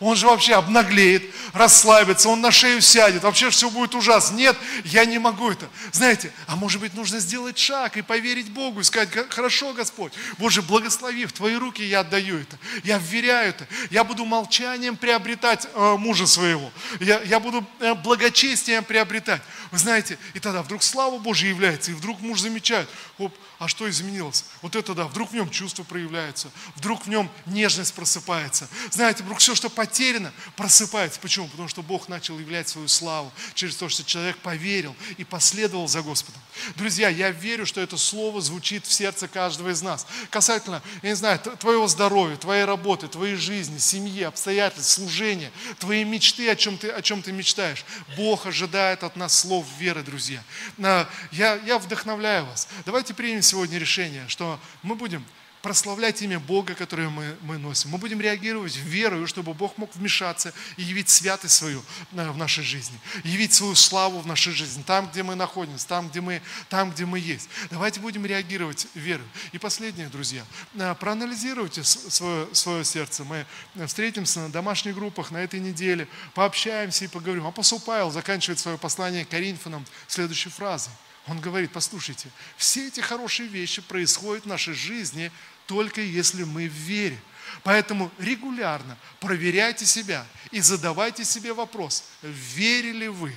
Он 0.00 0.16
же 0.16 0.26
вообще 0.26 0.54
обнаглеет, 0.54 1.22
расслабится, 1.52 2.28
он 2.28 2.40
на 2.40 2.50
шею 2.50 2.80
сядет, 2.80 3.22
вообще 3.22 3.50
все 3.50 3.70
будет 3.70 3.94
ужасно. 3.94 4.36
Нет, 4.36 4.56
я 4.84 5.04
не 5.04 5.18
могу 5.18 5.50
это. 5.50 5.68
Знаете, 5.92 6.32
а 6.46 6.56
может 6.56 6.80
быть 6.80 6.94
нужно 6.94 7.20
сделать 7.20 7.56
шаг 7.58 7.96
и 7.96 8.02
поверить 8.02 8.50
Богу, 8.50 8.80
и 8.80 8.84
сказать, 8.84 9.08
хорошо, 9.30 9.72
Господь, 9.72 10.12
Боже, 10.38 10.62
благослови, 10.62 11.26
в 11.26 11.32
Твои 11.32 11.54
руки 11.54 11.82
я 11.82 12.00
отдаю 12.00 12.38
это, 12.38 12.58
я 12.82 12.98
вверяю 12.98 13.50
это, 13.50 13.66
я 13.90 14.04
буду 14.04 14.24
молчанием 14.24 14.96
приобретать 14.96 15.68
э, 15.72 15.96
мужа 15.96 16.26
своего, 16.26 16.70
я, 17.00 17.22
я 17.22 17.38
буду 17.38 17.64
э, 17.80 17.94
благочестием 17.94 18.84
приобретать. 18.84 19.42
Вы 19.70 19.78
знаете, 19.78 20.18
и 20.34 20.40
тогда 20.40 20.62
вдруг 20.62 20.82
слава 20.82 21.18
Божья 21.18 21.48
является, 21.48 21.92
и 21.92 21.94
вдруг 21.94 22.20
муж 22.20 22.40
замечает, 22.40 22.88
оп, 23.18 23.34
а 23.58 23.68
что 23.68 23.88
изменилось? 23.88 24.44
Вот 24.62 24.76
это 24.76 24.94
да, 24.94 25.06
вдруг 25.06 25.30
в 25.30 25.34
нем 25.34 25.50
чувство 25.50 25.84
проявляется, 25.84 26.50
вдруг 26.76 27.06
в 27.06 27.08
нем 27.08 27.30
нежность 27.46 27.94
просыпается. 27.94 28.68
Знаете, 28.90 29.22
вдруг 29.22 29.38
все, 29.38 29.54
что 29.54 29.70
потеряно, 29.70 30.32
просыпается. 30.56 31.20
Почему? 31.20 31.48
Потому 31.48 31.68
что 31.68 31.82
Бог 31.82 32.08
начал 32.08 32.38
являть 32.38 32.68
свою 32.68 32.88
славу 32.88 33.32
через 33.54 33.76
то, 33.76 33.88
что 33.88 34.04
человек 34.04 34.36
поверил 34.38 34.96
и 35.16 35.24
последовал 35.24 35.88
за 35.88 36.02
Господом. 36.02 36.40
Друзья, 36.76 37.08
я 37.08 37.30
верю, 37.30 37.66
что 37.66 37.80
это 37.80 37.96
слово 37.96 38.40
звучит 38.40 38.86
в 38.86 38.92
сердце 38.92 39.28
каждого 39.28 39.70
из 39.70 39.82
нас. 39.82 40.06
Касательно, 40.30 40.82
я 41.02 41.10
не 41.10 41.16
знаю, 41.16 41.38
твоего 41.38 41.86
здоровья, 41.88 42.36
твоей 42.36 42.64
работы, 42.64 43.08
твоей 43.08 43.36
жизни, 43.36 43.78
семьи, 43.78 44.22
обстоятельств, 44.22 44.92
служения, 44.92 45.50
твои 45.78 46.04
мечты, 46.04 46.48
о 46.48 46.56
чем 46.56 46.78
ты, 46.78 46.90
о 46.90 47.02
чем 47.02 47.22
ты 47.22 47.32
мечтаешь. 47.32 47.84
Бог 48.16 48.46
ожидает 48.46 49.04
от 49.04 49.16
нас 49.16 49.38
слов 49.38 49.66
веры, 49.78 50.02
друзья. 50.02 50.42
Я, 50.78 51.60
я 51.64 51.78
вдохновляю 51.78 52.46
вас. 52.46 52.68
Давайте 52.84 53.14
примем 53.14 53.42
сегодня 53.44 53.78
решение, 53.78 54.26
что 54.28 54.58
мы 54.82 54.96
будем 54.96 55.24
прославлять 55.64 56.20
имя 56.20 56.38
Бога, 56.38 56.74
которое 56.74 57.08
мы, 57.08 57.38
мы 57.40 57.56
носим. 57.56 57.88
Мы 57.88 57.96
будем 57.96 58.20
реагировать 58.20 58.76
верою, 58.76 59.26
чтобы 59.26 59.54
Бог 59.54 59.78
мог 59.78 59.96
вмешаться 59.96 60.52
и 60.76 60.82
явить 60.82 61.08
святость 61.08 61.54
свою 61.54 61.82
э, 62.12 62.30
в 62.30 62.36
нашей 62.36 62.62
жизни, 62.62 63.00
явить 63.24 63.54
свою 63.54 63.74
славу 63.74 64.20
в 64.20 64.26
нашей 64.26 64.52
жизни, 64.52 64.82
там, 64.82 65.08
где 65.08 65.22
мы 65.22 65.36
находимся, 65.36 65.88
там, 65.88 66.10
где 66.10 66.20
мы, 66.20 66.42
там, 66.68 66.90
где 66.90 67.06
мы 67.06 67.18
есть. 67.18 67.48
Давайте 67.70 68.00
будем 68.00 68.26
реагировать 68.26 68.88
верой. 68.92 69.24
И 69.52 69.58
последнее, 69.58 70.08
друзья, 70.08 70.44
э, 70.74 70.94
проанализируйте 71.00 71.82
свое, 71.82 72.46
свое 72.54 72.84
сердце. 72.84 73.24
Мы 73.24 73.46
встретимся 73.86 74.40
на 74.40 74.50
домашних 74.50 74.94
группах 74.94 75.30
на 75.30 75.38
этой 75.38 75.60
неделе, 75.60 76.08
пообщаемся 76.34 77.06
и 77.06 77.08
поговорим. 77.08 77.46
Апостол 77.46 77.80
Павел 77.80 78.10
заканчивает 78.10 78.58
свое 78.58 78.76
послание 78.76 79.24
Коринфянам 79.24 79.86
следующей 80.08 80.50
фразой. 80.50 80.92
Он 81.26 81.40
говорит, 81.40 81.72
послушайте, 81.72 82.28
все 82.56 82.88
эти 82.88 83.00
хорошие 83.00 83.48
вещи 83.48 83.80
происходят 83.80 84.44
в 84.44 84.48
нашей 84.48 84.74
жизни 84.74 85.32
только 85.66 86.00
если 86.00 86.44
мы 86.44 86.68
в 86.68 86.72
вере. 86.72 87.18
Поэтому 87.62 88.10
регулярно 88.18 88.96
проверяйте 89.20 89.86
себя 89.86 90.26
и 90.50 90.60
задавайте 90.60 91.24
себе 91.24 91.52
вопрос, 91.52 92.04
верили 92.22 93.06
вы? 93.06 93.34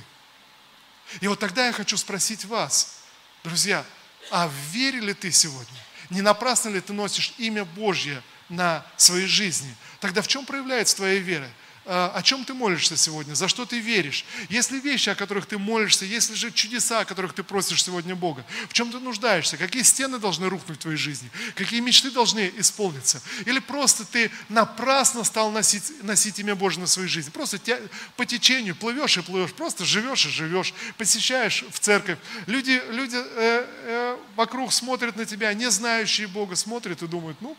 И 1.22 1.28
вот 1.28 1.40
тогда 1.40 1.68
я 1.68 1.74
хочу 1.74 1.96
спросить 1.98 2.46
вас, 2.46 3.00
друзья, 3.44 3.86
а 4.32 4.52
верили 4.72 5.14
ты 5.14 5.32
сегодня? 5.32 5.80
Не 6.10 6.22
напрасно 6.22 6.70
ли 6.70 6.82
ты 6.82 6.94
носишь 6.94 7.34
имя 7.38 7.64
Божье 7.64 8.22
на 8.50 8.86
своей 8.98 9.28
жизни? 9.28 9.74
Тогда 10.00 10.22
в 10.22 10.28
чем 10.28 10.46
проявляется 10.46 10.98
твоя 10.98 11.20
вера? 11.20 11.50
А, 11.90 12.12
о 12.14 12.22
чем 12.22 12.44
ты 12.44 12.54
молишься 12.54 12.98
сегодня, 12.98 13.34
за 13.34 13.48
что 13.48 13.66
ты 13.66 13.80
веришь. 13.80 14.26
Есть 14.50 14.72
ли 14.72 14.80
вещи, 14.82 15.08
о 15.10 15.16
которых 15.16 15.46
ты 15.46 15.58
молишься, 15.58 16.04
есть 16.04 16.30
ли 16.30 16.36
же 16.36 16.52
чудеса, 16.52 17.00
о 17.00 17.06
которых 17.06 17.32
ты 17.32 17.44
просишь 17.44 17.82
сегодня 17.82 18.14
Бога, 18.14 18.46
в 18.68 18.74
чем 18.74 18.92
ты 18.92 19.00
нуждаешься, 19.00 19.56
какие 19.56 19.84
стены 19.84 20.20
должны 20.20 20.50
рухнуть 20.50 20.80
в 20.80 20.82
твоей 20.82 20.98
жизни, 20.98 21.32
какие 21.56 21.80
мечты 21.80 22.12
должны 22.12 22.52
исполниться. 22.58 23.22
Или 23.46 23.60
просто 23.60 24.04
ты 24.04 24.30
напрасно 24.50 25.24
стал 25.24 25.50
носить, 25.50 26.04
носить 26.04 26.38
имя 26.40 26.56
Божье 26.56 26.82
на 26.82 26.88
своей 26.88 27.08
жизни. 27.08 27.30
Просто 27.30 27.58
те, 27.58 27.82
по 28.18 28.26
течению 28.26 28.76
плывешь 28.76 29.18
и 29.18 29.22
плывешь, 29.22 29.54
просто 29.54 29.86
живешь 29.86 30.26
и 30.26 30.30
живешь, 30.30 30.74
посещаешь 30.98 31.64
в 31.72 31.80
церковь. 31.80 32.18
Люди, 32.48 32.82
люди 32.90 33.16
э, 33.16 33.66
э, 33.86 34.18
вокруг 34.36 34.74
смотрят 34.74 35.16
на 35.16 35.26
тебя, 35.26 35.54
не 35.54 35.72
знающие 35.72 36.28
Бога, 36.28 36.58
смотрят 36.58 37.02
и 37.02 37.08
думают, 37.08 37.40
ну, 37.40 37.56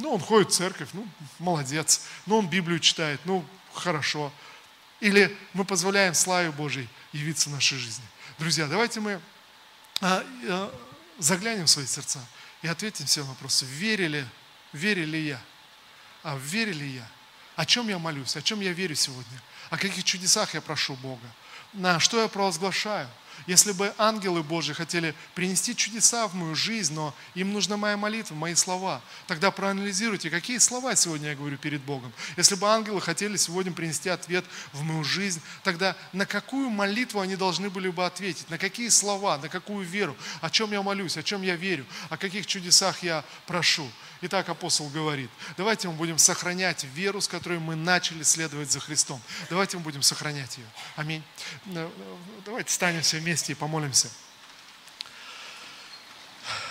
ну, 0.00 0.14
он 0.14 0.20
ходит 0.20 0.50
в 0.50 0.54
церковь, 0.54 0.88
ну, 0.92 1.06
молодец. 1.38 2.02
Ну, 2.26 2.38
он 2.38 2.48
Библию 2.48 2.80
читает, 2.80 3.20
ну, 3.24 3.44
хорошо. 3.72 4.32
Или 5.00 5.36
мы 5.52 5.64
позволяем 5.64 6.14
славе 6.14 6.50
Божьей 6.50 6.88
явиться 7.12 7.48
в 7.48 7.52
нашей 7.52 7.78
жизни. 7.78 8.04
Друзья, 8.38 8.66
давайте 8.66 9.00
мы 9.00 9.20
а, 10.00 10.24
а, 10.48 10.74
заглянем 11.18 11.66
в 11.66 11.70
свои 11.70 11.86
сердца 11.86 12.20
и 12.62 12.68
ответим 12.68 13.06
все 13.06 13.22
вопросы. 13.22 13.64
Верили, 13.66 14.26
верили 14.72 15.16
я? 15.16 15.40
А 16.22 16.36
верили 16.36 16.84
я? 16.84 17.08
О 17.56 17.66
чем 17.66 17.88
я 17.88 17.98
молюсь? 17.98 18.36
О 18.36 18.42
чем 18.42 18.60
я 18.60 18.72
верю 18.72 18.94
сегодня? 18.94 19.42
О 19.70 19.76
каких 19.76 20.04
чудесах 20.04 20.54
я 20.54 20.60
прошу 20.60 20.94
Бога? 20.96 21.26
На 21.72 22.00
что 22.00 22.20
я 22.20 22.28
провозглашаю? 22.28 23.08
Если 23.46 23.72
бы 23.72 23.92
ангелы 23.98 24.42
Божьи 24.42 24.72
хотели 24.72 25.14
принести 25.34 25.74
чудеса 25.74 26.26
в 26.28 26.34
мою 26.34 26.54
жизнь, 26.54 26.94
но 26.94 27.14
им 27.34 27.52
нужна 27.52 27.76
моя 27.76 27.96
молитва, 27.96 28.34
мои 28.34 28.54
слова, 28.54 29.00
тогда 29.26 29.50
проанализируйте, 29.50 30.30
какие 30.30 30.58
слова 30.58 30.94
сегодня 30.94 31.30
я 31.30 31.34
говорю 31.34 31.56
перед 31.56 31.80
Богом. 31.82 32.12
Если 32.36 32.54
бы 32.54 32.66
ангелы 32.68 33.00
хотели 33.00 33.36
сегодня 33.36 33.72
принести 33.72 34.08
ответ 34.08 34.44
в 34.72 34.82
мою 34.82 35.04
жизнь, 35.04 35.40
тогда 35.62 35.96
на 36.12 36.26
какую 36.26 36.70
молитву 36.70 37.20
они 37.20 37.36
должны 37.36 37.70
были 37.70 37.88
бы 37.88 38.04
ответить, 38.04 38.48
на 38.50 38.58
какие 38.58 38.88
слова, 38.88 39.38
на 39.38 39.48
какую 39.48 39.86
веру, 39.86 40.16
о 40.40 40.50
чем 40.50 40.72
я 40.72 40.82
молюсь, 40.82 41.16
о 41.16 41.22
чем 41.22 41.42
я 41.42 41.56
верю, 41.56 41.86
о 42.08 42.16
каких 42.16 42.46
чудесах 42.46 43.02
я 43.02 43.24
прошу. 43.46 43.88
Итак, 44.22 44.50
апостол 44.50 44.88
говорит, 44.90 45.30
давайте 45.56 45.88
мы 45.88 45.94
будем 45.94 46.18
сохранять 46.18 46.84
веру, 46.84 47.22
с 47.22 47.28
которой 47.28 47.58
мы 47.58 47.74
начали 47.74 48.22
следовать 48.22 48.70
за 48.70 48.78
Христом. 48.78 49.18
Давайте 49.48 49.78
мы 49.78 49.82
будем 49.82 50.02
сохранять 50.02 50.58
ее. 50.58 50.66
Аминь. 50.96 51.22
Э, 51.66 51.88
давайте 52.44 52.70
станем 52.70 53.00
все 53.00 53.18
вместе 53.18 53.29
и 53.52 53.54
помолимся. 53.54 54.08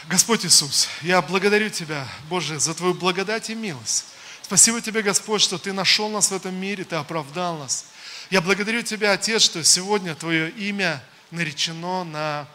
Господь 0.08 0.46
Иисус, 0.46 0.88
я 1.02 1.22
благодарю 1.22 1.70
Тебя, 1.70 2.08
Боже, 2.30 2.60
за 2.60 2.74
Твою 2.74 2.94
благодать 2.94 3.50
и 3.50 3.56
милость. 3.56 4.06
Спасибо 4.42 4.82
Тебе, 4.82 5.02
Господь, 5.02 5.42
что 5.42 5.58
Ты 5.58 5.72
нашел 5.72 6.10
нас 6.10 6.32
в 6.32 6.34
этом 6.34 6.56
мире, 6.56 6.84
Ты 6.84 6.96
оправдал 6.96 7.58
нас. 7.58 7.86
Я 8.30 8.42
благодарю 8.42 8.82
Тебя, 8.82 9.12
Отец, 9.14 9.42
что 9.44 9.64
сегодня 9.64 10.16
Твое 10.16 10.50
имя 10.50 11.04
наречено 11.32 12.04
на 12.04 12.48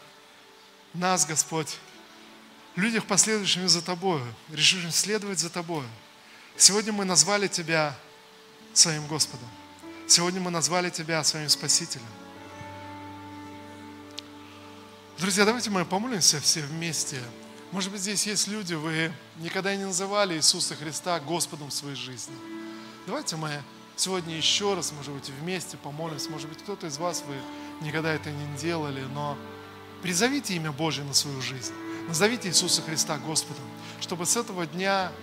нас, 0.93 1.25
Господь, 1.25 1.77
людях, 2.75 3.05
последующих 3.05 3.69
за 3.69 3.81
Тобою, 3.81 4.25
решивших 4.51 4.93
следовать 4.93 5.39
за 5.39 5.49
Тобою. 5.49 5.87
Сегодня 6.57 6.91
мы 6.91 7.05
назвали 7.05 7.47
Тебя 7.47 7.95
своим 8.73 9.07
Господом. 9.07 9.47
Сегодня 10.07 10.41
мы 10.41 10.51
назвали 10.51 10.89
Тебя 10.89 11.23
своим 11.23 11.49
Спасителем. 11.49 12.24
Друзья, 15.17 15.45
давайте 15.45 15.69
мы 15.69 15.85
помолимся 15.85 16.41
все 16.41 16.59
вместе. 16.59 17.21
Может 17.71 17.89
быть, 17.89 18.01
здесь 18.01 18.27
есть 18.27 18.49
люди, 18.49 18.73
вы 18.73 19.13
никогда 19.37 19.73
не 19.73 19.85
называли 19.85 20.35
Иисуса 20.35 20.75
Христа 20.75 21.17
Господом 21.21 21.71
своей 21.71 21.95
жизни. 21.95 22.35
Давайте 23.07 23.37
мы 23.37 23.63
сегодня 23.95 24.35
еще 24.35 24.73
раз, 24.73 24.91
может 24.91 25.13
быть, 25.13 25.29
вместе 25.39 25.77
помолимся. 25.77 26.29
Может 26.29 26.49
быть, 26.49 26.57
кто-то 26.57 26.87
из 26.87 26.97
вас, 26.97 27.23
вы 27.25 27.35
никогда 27.79 28.11
это 28.11 28.29
не 28.29 28.57
делали, 28.57 29.03
но 29.13 29.37
призовите 30.01 30.53
имя 30.55 30.73
Божье 30.73 31.05
на 31.05 31.13
свою 31.13 31.41
жизнь. 31.41 31.73
Назовите 32.09 32.49
Иисуса 32.49 32.81
Христа 32.81 33.17
Господом, 33.17 33.63
чтобы 34.01 34.25
с 34.25 34.35
этого 34.35 34.65
дня 34.65 35.13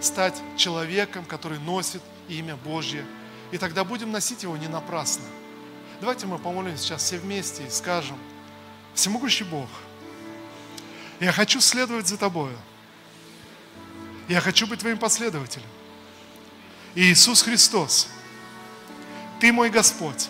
стать 0.00 0.40
человеком, 0.56 1.26
который 1.26 1.58
носит 1.58 2.00
имя 2.30 2.56
Божье. 2.56 3.04
И 3.50 3.58
тогда 3.58 3.84
будем 3.84 4.10
носить 4.10 4.42
его 4.42 4.56
не 4.56 4.68
напрасно. 4.68 5.24
Давайте 6.00 6.24
мы 6.26 6.38
помолимся 6.38 6.82
сейчас 6.82 7.02
все 7.02 7.18
вместе 7.18 7.66
и 7.66 7.70
скажем– 7.70 8.16
Всемогущий 8.94 9.44
Бог, 9.44 9.68
я 11.20 11.32
хочу 11.32 11.60
следовать 11.60 12.06
за 12.06 12.16
Тобою. 12.16 12.56
Я 14.28 14.40
хочу 14.40 14.66
быть 14.66 14.80
Твоим 14.80 14.98
последователем. 14.98 15.66
И 16.94 17.10
Иисус 17.10 17.42
Христос, 17.42 18.08
Ты 19.40 19.52
мой 19.52 19.70
Господь. 19.70 20.28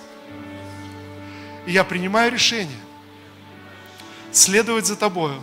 И 1.67 1.73
я 1.73 1.85
принимаю 1.85 2.33
решение 2.33 2.79
следовать 4.33 4.87
за 4.87 4.97
Тобою 4.97 5.43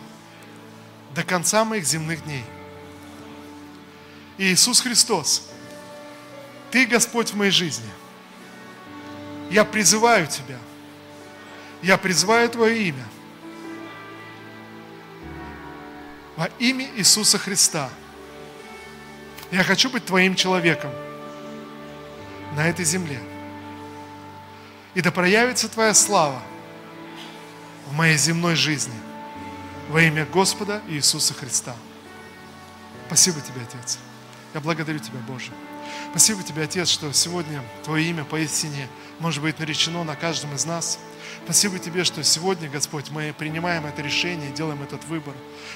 до 1.13 1.23
конца 1.23 1.65
моих 1.65 1.85
земных 1.85 2.23
дней. 2.23 2.45
И 4.37 4.53
Иисус 4.53 4.81
Христос, 4.81 5.49
Ты 6.71 6.85
Господь 6.85 7.31
в 7.31 7.35
моей 7.35 7.51
жизни. 7.51 7.89
Я 9.51 9.65
призываю 9.65 10.27
Тебя– 10.27 10.57
я 11.81 11.97
призываю 11.97 12.49
Твое 12.49 12.89
имя. 12.89 13.05
Во 16.35 16.45
имя 16.59 16.89
Иисуса 16.95 17.37
Христа. 17.37 17.89
Я 19.51 19.63
хочу 19.63 19.89
быть 19.89 20.05
Твоим 20.05 20.35
человеком 20.35 20.91
на 22.55 22.67
этой 22.67 22.85
земле. 22.85 23.19
И 24.93 25.01
да 25.01 25.11
проявится 25.11 25.69
Твоя 25.69 25.93
слава 25.93 26.41
в 27.87 27.93
моей 27.93 28.17
земной 28.17 28.55
жизни 28.55 28.93
во 29.89 30.01
имя 30.01 30.25
Господа 30.25 30.81
Иисуса 30.87 31.33
Христа. 31.33 31.75
Спасибо 33.07 33.41
Тебе, 33.41 33.61
Отец. 33.61 33.97
Я 34.53 34.59
благодарю 34.59 34.99
Тебя, 34.99 35.19
Боже. 35.27 35.51
Спасибо 36.11 36.43
Тебе, 36.43 36.63
Отец, 36.63 36.89
что 36.89 37.11
сегодня 37.11 37.63
Твое 37.83 38.05
имя 38.09 38.23
поистине 38.23 38.87
может 39.19 39.41
быть 39.41 39.59
наречено 39.59 40.03
на 40.03 40.15
каждом 40.15 40.53
из 40.53 40.65
нас– 40.65 40.99
Спасибо 41.43 41.79
Тебе, 41.79 42.03
что 42.03 42.23
сегодня, 42.23 42.69
Господь, 42.69 43.09
мы 43.09 43.33
принимаем 43.37 43.85
это 43.85 44.01
решение, 44.01 44.51
делаем 44.51 44.81
этот 44.83 45.03
выбор. 45.05 45.33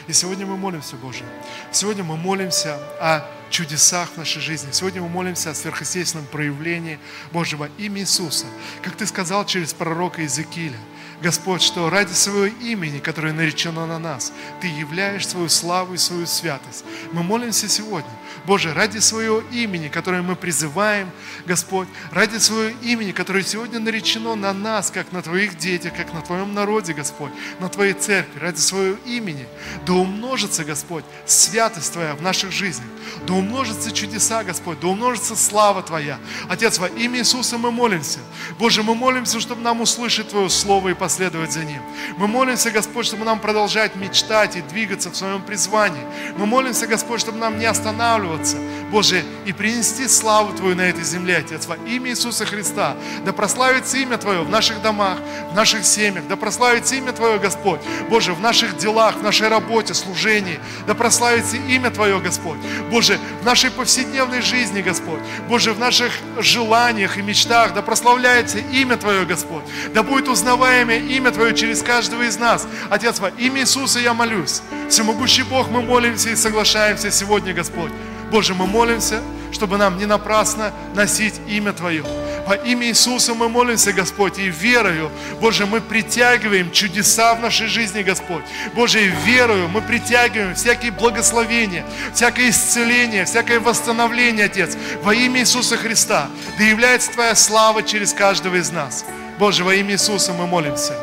И 0.08 0.14
сегодня 0.14 0.46
мы 0.46 0.58
молимся, 0.58 0.96
Боже. 0.96 1.24
Сегодня 1.72 2.04
мы 2.04 2.18
молимся 2.18 2.76
о 3.00 3.28
чудесах 3.50 4.10
в 4.12 4.18
нашей 4.18 4.42
жизни. 4.42 4.72
Сегодня 4.72 5.02
мы 5.02 5.10
молимся 5.10 5.52
о 5.52 5.56
сверхъестественном 5.56 6.28
проявлении 6.28 7.00
Божьего 7.32 7.70
имя 7.78 8.02
Иисуса. 8.02 8.46
Как 8.82 8.96
Ты 8.96 9.06
сказал 9.06 9.46
через 9.46 9.74
пророка 9.74 10.22
Иезекииля– 10.22 10.78
Господь, 11.24 11.62
что 11.62 11.90
ради 11.90 12.12
своего 12.12 12.54
имени, 12.62 13.00
которое 13.00 13.32
наречено 13.32 13.88
на 13.88 13.98
нас, 13.98 14.34
Ты 14.60 14.68
являешь 14.68 15.26
свою 15.26 15.48
славу 15.48 15.94
и 15.94 15.98
свою 15.98 16.28
святость. 16.28 16.84
Мы 17.14 17.24
молимся 17.24 17.70
сегодня, 17.70 18.12
Боже, 18.46 18.74
ради 18.74 18.98
своего 19.00 19.40
имени, 19.52 19.88
которое 19.88 20.22
мы 20.22 20.36
призываем, 20.36 21.10
Господь, 21.46 21.88
ради 22.12 22.40
своего 22.40 22.76
имени, 22.82 23.14
которое 23.14 23.44
сегодня 23.44 23.80
наречено 23.80 24.36
на 24.36 24.52
нас, 24.52 24.92
как 24.92 25.14
на 25.14 25.22
Твоих 25.22 25.58
детях, 25.58 25.94
как 25.96 26.14
на 26.14 26.22
Твоем 26.22 26.54
народе, 26.54 26.92
Господь, 26.92 27.32
на 27.62 27.70
Твоей 27.70 27.94
церкви, 27.94 28.40
ради 28.40 28.60
своего 28.60 28.98
имени, 29.06 29.48
да 29.86 29.94
умножится, 29.94 30.66
Господь, 30.66 31.06
святость 31.26 31.94
Твоя 31.94 32.16
в 32.16 32.22
наших 32.22 32.52
жизнях, 32.52 32.88
да 33.26 33.34
умножится 33.34 33.94
чудеса, 33.94 34.44
Господь, 34.44 34.82
да 34.82 34.88
умножится 34.88 35.38
слава 35.38 35.82
Твоя. 35.84 36.20
Отец, 36.50 36.80
во 36.80 36.88
имя 36.88 37.20
Иисуса 37.20 37.58
мы 37.58 37.72
молимся. 37.72 38.20
Боже, 38.60 38.84
мы 38.84 38.94
молимся, 38.94 39.40
чтобы 39.40 39.62
нам 39.62 39.80
услышать 39.80 40.28
Твое 40.28 40.50
Слово 40.50 40.90
и 40.90 40.94
последовать 41.14 41.52
за 41.52 41.64
Ним. 41.64 41.80
Мы 42.18 42.28
молимся, 42.28 42.72
Господь, 42.72 43.06
чтобы 43.06 43.24
нам 43.24 43.40
продолжать 43.40 43.96
мечтать 43.96 44.56
и 44.56 44.62
двигаться 44.62 45.12
в 45.12 45.16
своем 45.16 45.44
призвании. 45.44 46.02
Мы 46.38 46.48
молимся, 46.48 46.88
Господь, 46.88 47.20
чтобы 47.20 47.38
нам 47.38 47.60
не 47.60 47.66
останавливаться, 47.66 48.58
Боже, 48.94 49.24
и 49.48 49.54
принести 49.54 50.08
славу 50.08 50.56
Твою 50.56 50.76
на 50.76 50.82
этой 50.82 51.04
земле, 51.04 51.38
Отец, 51.38 51.66
во 51.66 51.78
имя 51.78 52.12
Иисуса 52.12 52.46
Христа. 52.46 52.96
Да 53.26 53.34
прославится 53.34 53.98
имя 53.98 54.20
Твое 54.20 54.44
в 54.44 54.50
наших 54.50 54.84
домах, 54.84 55.18
в 55.50 55.56
наших 55.56 55.84
семьях. 55.84 56.28
Да 56.30 56.36
прославится 56.36 56.94
имя 56.94 57.12
Твое, 57.12 57.40
Господь, 57.40 57.80
Боже, 58.12 58.36
в 58.36 58.40
наших 58.40 58.78
делах, 58.78 59.16
в 59.16 59.24
нашей 59.24 59.48
работе, 59.48 59.96
служении. 59.96 60.60
Да 60.86 60.94
прославится 60.94 61.58
имя 61.58 61.90
Твое, 61.90 62.20
Господь. 62.20 62.60
Боже, 62.92 63.18
в 63.42 63.46
нашей 63.46 63.72
повседневной 63.72 64.44
жизни, 64.44 64.84
Господь. 64.84 65.22
Боже, 65.50 65.74
в 65.74 65.80
наших 65.80 66.12
желаниях 66.38 67.18
и 67.18 67.24
мечтах. 67.24 67.74
Да 67.74 67.82
прославляется 67.82 68.60
имя 68.60 68.96
Твое, 68.96 69.26
Господь. 69.26 69.64
Да 69.96 70.04
будет 70.04 70.28
узнаваемое 70.28 71.00
имя 71.00 71.32
Твое 71.32 71.56
через 71.56 71.82
каждого 71.82 72.22
из 72.22 72.38
нас. 72.38 72.68
Отец, 72.92 73.20
во 73.20 73.30
имя 73.30 73.62
Иисуса 73.62 73.98
я 73.98 74.14
молюсь. 74.14 74.62
Всемогущий 74.88 75.42
Бог, 75.42 75.72
мы 75.72 75.82
молимся 75.82 76.30
и 76.30 76.36
соглашаемся 76.36 77.10
сегодня, 77.10 77.56
Господь. 77.56 77.92
Боже, 78.34 78.56
мы 78.56 78.66
молимся, 78.66 79.22
чтобы 79.52 79.78
нам 79.78 80.00
не 80.00 80.08
напрасно 80.08 80.74
носить 80.96 81.36
имя 81.48 81.72
Твое. 81.72 82.04
Во 82.48 82.56
имя 82.56 82.88
Иисуса 82.88 83.36
мы 83.36 83.48
молимся, 83.48 83.94
Господь, 83.94 84.40
и 84.40 84.48
верою, 84.50 85.12
Боже, 85.40 85.68
мы 85.68 85.82
притягиваем 85.82 86.72
чудеса 86.72 87.36
в 87.36 87.42
нашей 87.42 87.68
жизни, 87.68 88.02
Господь. 88.02 88.42
Боже, 88.74 89.06
и 89.06 89.08
верою 89.08 89.68
мы 89.68 89.84
притягиваем 89.84 90.56
всякие 90.56 90.92
благословения, 90.92 91.86
всякое 92.12 92.50
исцеление, 92.50 93.26
всякое 93.26 93.60
восстановление, 93.60 94.48
Отец, 94.48 94.76
во 95.04 95.14
имя 95.14 95.42
Иисуса 95.42 95.78
Христа. 95.78 96.28
Да 96.58 96.64
является 96.64 97.12
Твоя 97.12 97.36
слава 97.36 97.84
через 97.84 98.14
каждого 98.14 98.56
из 98.56 98.72
нас. 98.72 99.06
Боже, 99.38 99.64
во 99.64 99.76
имя 99.76 99.92
Иисуса 99.92 100.34
мы 100.34 100.48
молимся. 100.48 100.96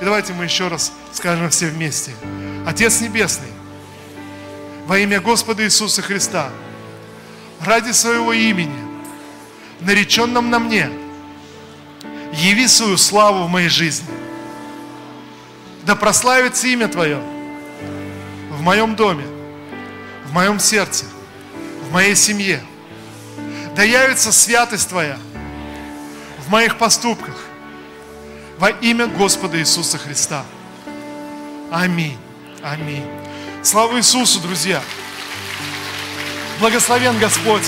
И 0.00 0.04
давайте 0.06 0.32
мы 0.32 0.44
еще 0.44 0.68
раз 0.68 0.92
скажем 1.12 1.50
все 1.50 1.66
вместе. 1.66 2.12
Отец 2.66 3.02
Небесный, 3.02 3.48
во 4.86 4.98
имя 4.98 5.20
Господа 5.20 5.62
Иисуса 5.62 6.00
Христа, 6.00 6.48
ради 7.64 7.92
своего 7.92 8.32
имени, 8.32 8.80
нареченном 9.80 10.50
на 10.50 10.58
мне, 10.58 10.90
яви 12.32 12.66
свою 12.68 12.96
славу 12.96 13.44
в 13.44 13.48
моей 13.48 13.68
жизни. 13.68 14.08
Да 15.84 15.96
прославится 15.96 16.66
имя 16.66 16.88
Твое 16.88 17.20
в 18.50 18.62
моем 18.62 18.94
доме, 18.94 19.24
в 20.26 20.32
моем 20.32 20.60
сердце, 20.60 21.06
в 21.88 21.92
моей 21.92 22.14
семье. 22.14 22.62
Да 23.74 23.82
явится 23.82 24.32
святость 24.32 24.88
Твоя 24.88 25.18
в 26.46 26.50
моих 26.50 26.78
поступках, 26.78 27.36
во 28.58 28.70
имя 28.70 29.06
Господа 29.06 29.58
Иисуса 29.58 29.98
Христа. 29.98 30.44
Аминь. 31.70 32.18
Аминь. 32.62 33.06
Слава 33.62 33.98
Иисусу, 33.98 34.40
друзья. 34.40 34.82
Благословен 36.60 37.18
Господь. 37.18 37.62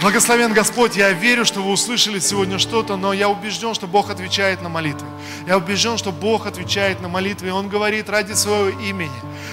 Благословен 0.00 0.54
Господь, 0.54 0.96
я 0.96 1.12
верю, 1.12 1.44
что 1.44 1.60
вы 1.60 1.72
услышали 1.72 2.18
сегодня 2.18 2.58
что-то, 2.58 2.96
но 2.96 3.12
я 3.12 3.28
убежден, 3.28 3.74
что 3.74 3.86
Бог 3.86 4.08
отвечает 4.08 4.62
на 4.62 4.70
молитвы. 4.70 5.06
Я 5.46 5.58
убежден, 5.58 5.98
что 5.98 6.12
Бог 6.12 6.46
отвечает 6.46 7.02
на 7.02 7.08
молитвы, 7.08 7.48
и 7.48 7.50
Он 7.50 7.68
говорит 7.68 8.08
ради 8.08 8.32
своего 8.32 8.70
имени. 8.70 9.12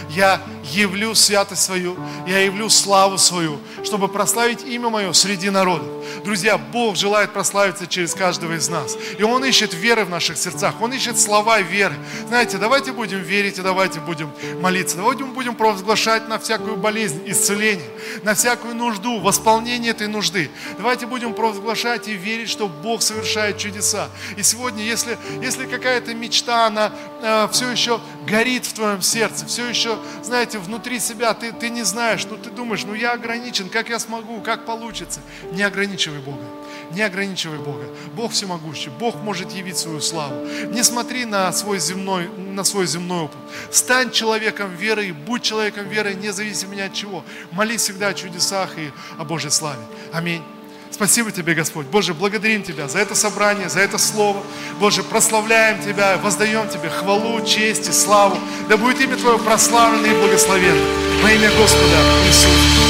Я 0.09 0.41
явлю 0.63 1.15
святость 1.15 1.63
свою, 1.63 1.97
я 2.27 2.39
явлю 2.39 2.69
славу 2.69 3.17
свою, 3.17 3.59
чтобы 3.83 4.07
прославить 4.07 4.63
имя 4.63 4.89
мое 4.89 5.13
среди 5.13 5.49
народов. 5.49 5.88
Друзья, 6.23 6.57
Бог 6.57 6.95
желает 6.95 7.31
прославиться 7.33 7.88
через 7.88 8.13
каждого 8.13 8.53
из 8.53 8.67
нас. 8.69 8.97
И 9.17 9.23
Он 9.23 9.43
ищет 9.45 9.73
веры 9.73 10.05
в 10.05 10.09
наших 10.09 10.38
сердцах, 10.38 10.75
Он 10.81 10.93
ищет 10.93 11.19
слова 11.19 11.61
веры. 11.61 11.95
Знаете, 12.27 12.57
давайте 12.57 12.91
будем 12.91 13.19
верить 13.19 13.59
и 13.59 13.61
давайте 13.61 13.99
будем 13.99 14.31
молиться. 14.61 14.97
Давайте 14.97 15.23
мы 15.23 15.33
будем 15.33 15.55
провозглашать 15.55 16.27
на 16.27 16.39
всякую 16.39 16.77
болезнь, 16.77 17.21
исцеление, 17.25 17.89
на 18.23 18.33
всякую 18.33 18.75
нужду, 18.75 19.19
восполнение 19.19 19.91
этой 19.91 20.07
нужды. 20.07 20.49
Давайте 20.77 21.05
будем 21.05 21.33
провозглашать 21.33 22.07
и 22.07 22.13
верить, 22.13 22.49
что 22.49 22.67
Бог 22.67 23.01
совершает 23.01 23.57
чудеса. 23.57 24.09
И 24.35 24.43
сегодня, 24.43 24.83
если, 24.83 25.17
если 25.41 25.65
какая-то 25.65 26.13
мечта, 26.13 26.67
она 26.67 26.91
э, 27.21 27.47
все 27.51 27.69
еще 27.69 27.99
горит 28.28 28.65
в 28.65 28.73
твоем 28.73 29.01
сердце, 29.01 29.45
все 29.45 29.67
еще, 29.67 29.97
знаете, 30.21 30.59
внутри 30.59 30.99
себя, 30.99 31.34
ты, 31.34 31.51
ты 31.51 31.69
не 31.69 31.84
знаешь, 31.84 32.25
ну 32.30 32.38
ты 32.38 32.49
думаешь, 32.49 32.84
ну 32.84 32.93
я 32.93 33.13
ограничен, 33.13 33.69
как 33.69 33.89
я 33.89 33.99
смогу, 33.99 34.41
как 34.41 34.65
получится. 34.65 35.21
Не 35.51 35.63
ограничивай 35.63 36.19
Бога. 36.19 36.43
Не 36.91 37.01
ограничивай 37.01 37.57
Бога. 37.57 37.86
Бог 38.13 38.32
всемогущий. 38.32 38.89
Бог 38.89 39.15
может 39.15 39.51
явить 39.51 39.78
свою 39.78 40.01
славу. 40.01 40.45
Не 40.71 40.84
смотри 40.84 41.25
на 41.25 41.51
свой 41.51 41.80
земной, 41.80 42.30
на 42.38 42.63
свой 42.63 42.86
земной 42.88 43.23
опыт. 43.23 43.38
Стань 43.71 44.11
человеком 44.11 44.75
веры 44.75 45.07
и 45.07 45.11
будь 45.11 45.41
человеком 45.41 45.88
веры, 45.88 46.13
независимо 46.13 46.75
ни 46.75 46.82
от 46.82 46.93
чего. 46.93 47.23
Молись 47.51 47.82
всегда 47.82 48.09
о 48.09 48.13
чудесах 48.13 48.78
и 48.78 48.91
о 49.17 49.23
Божьей 49.23 49.51
славе. 49.51 49.82
Аминь. 50.13 50.43
Спасибо 50.91 51.31
Тебе, 51.31 51.53
Господь. 51.53 51.85
Боже, 51.88 52.13
благодарим 52.13 52.63
Тебя 52.63 52.88
за 52.88 52.99
это 52.99 53.15
собрание, 53.15 53.69
за 53.69 53.79
это 53.79 53.97
слово. 53.97 54.41
Боже, 54.79 55.03
прославляем 55.03 55.81
Тебя, 55.81 56.17
воздаем 56.17 56.67
Тебе 56.69 56.89
хвалу, 56.89 57.45
честь 57.45 57.88
и 57.89 57.91
славу. 57.91 58.38
Да 58.69 58.77
будет 58.77 58.99
имя 59.01 59.15
Твое 59.17 59.38
прославлено 59.38 60.05
и 60.05 60.19
благословенно. 60.19 60.81
Во 61.21 61.31
имя 61.31 61.49
Господа 61.51 61.97
Иисуса. 62.27 62.86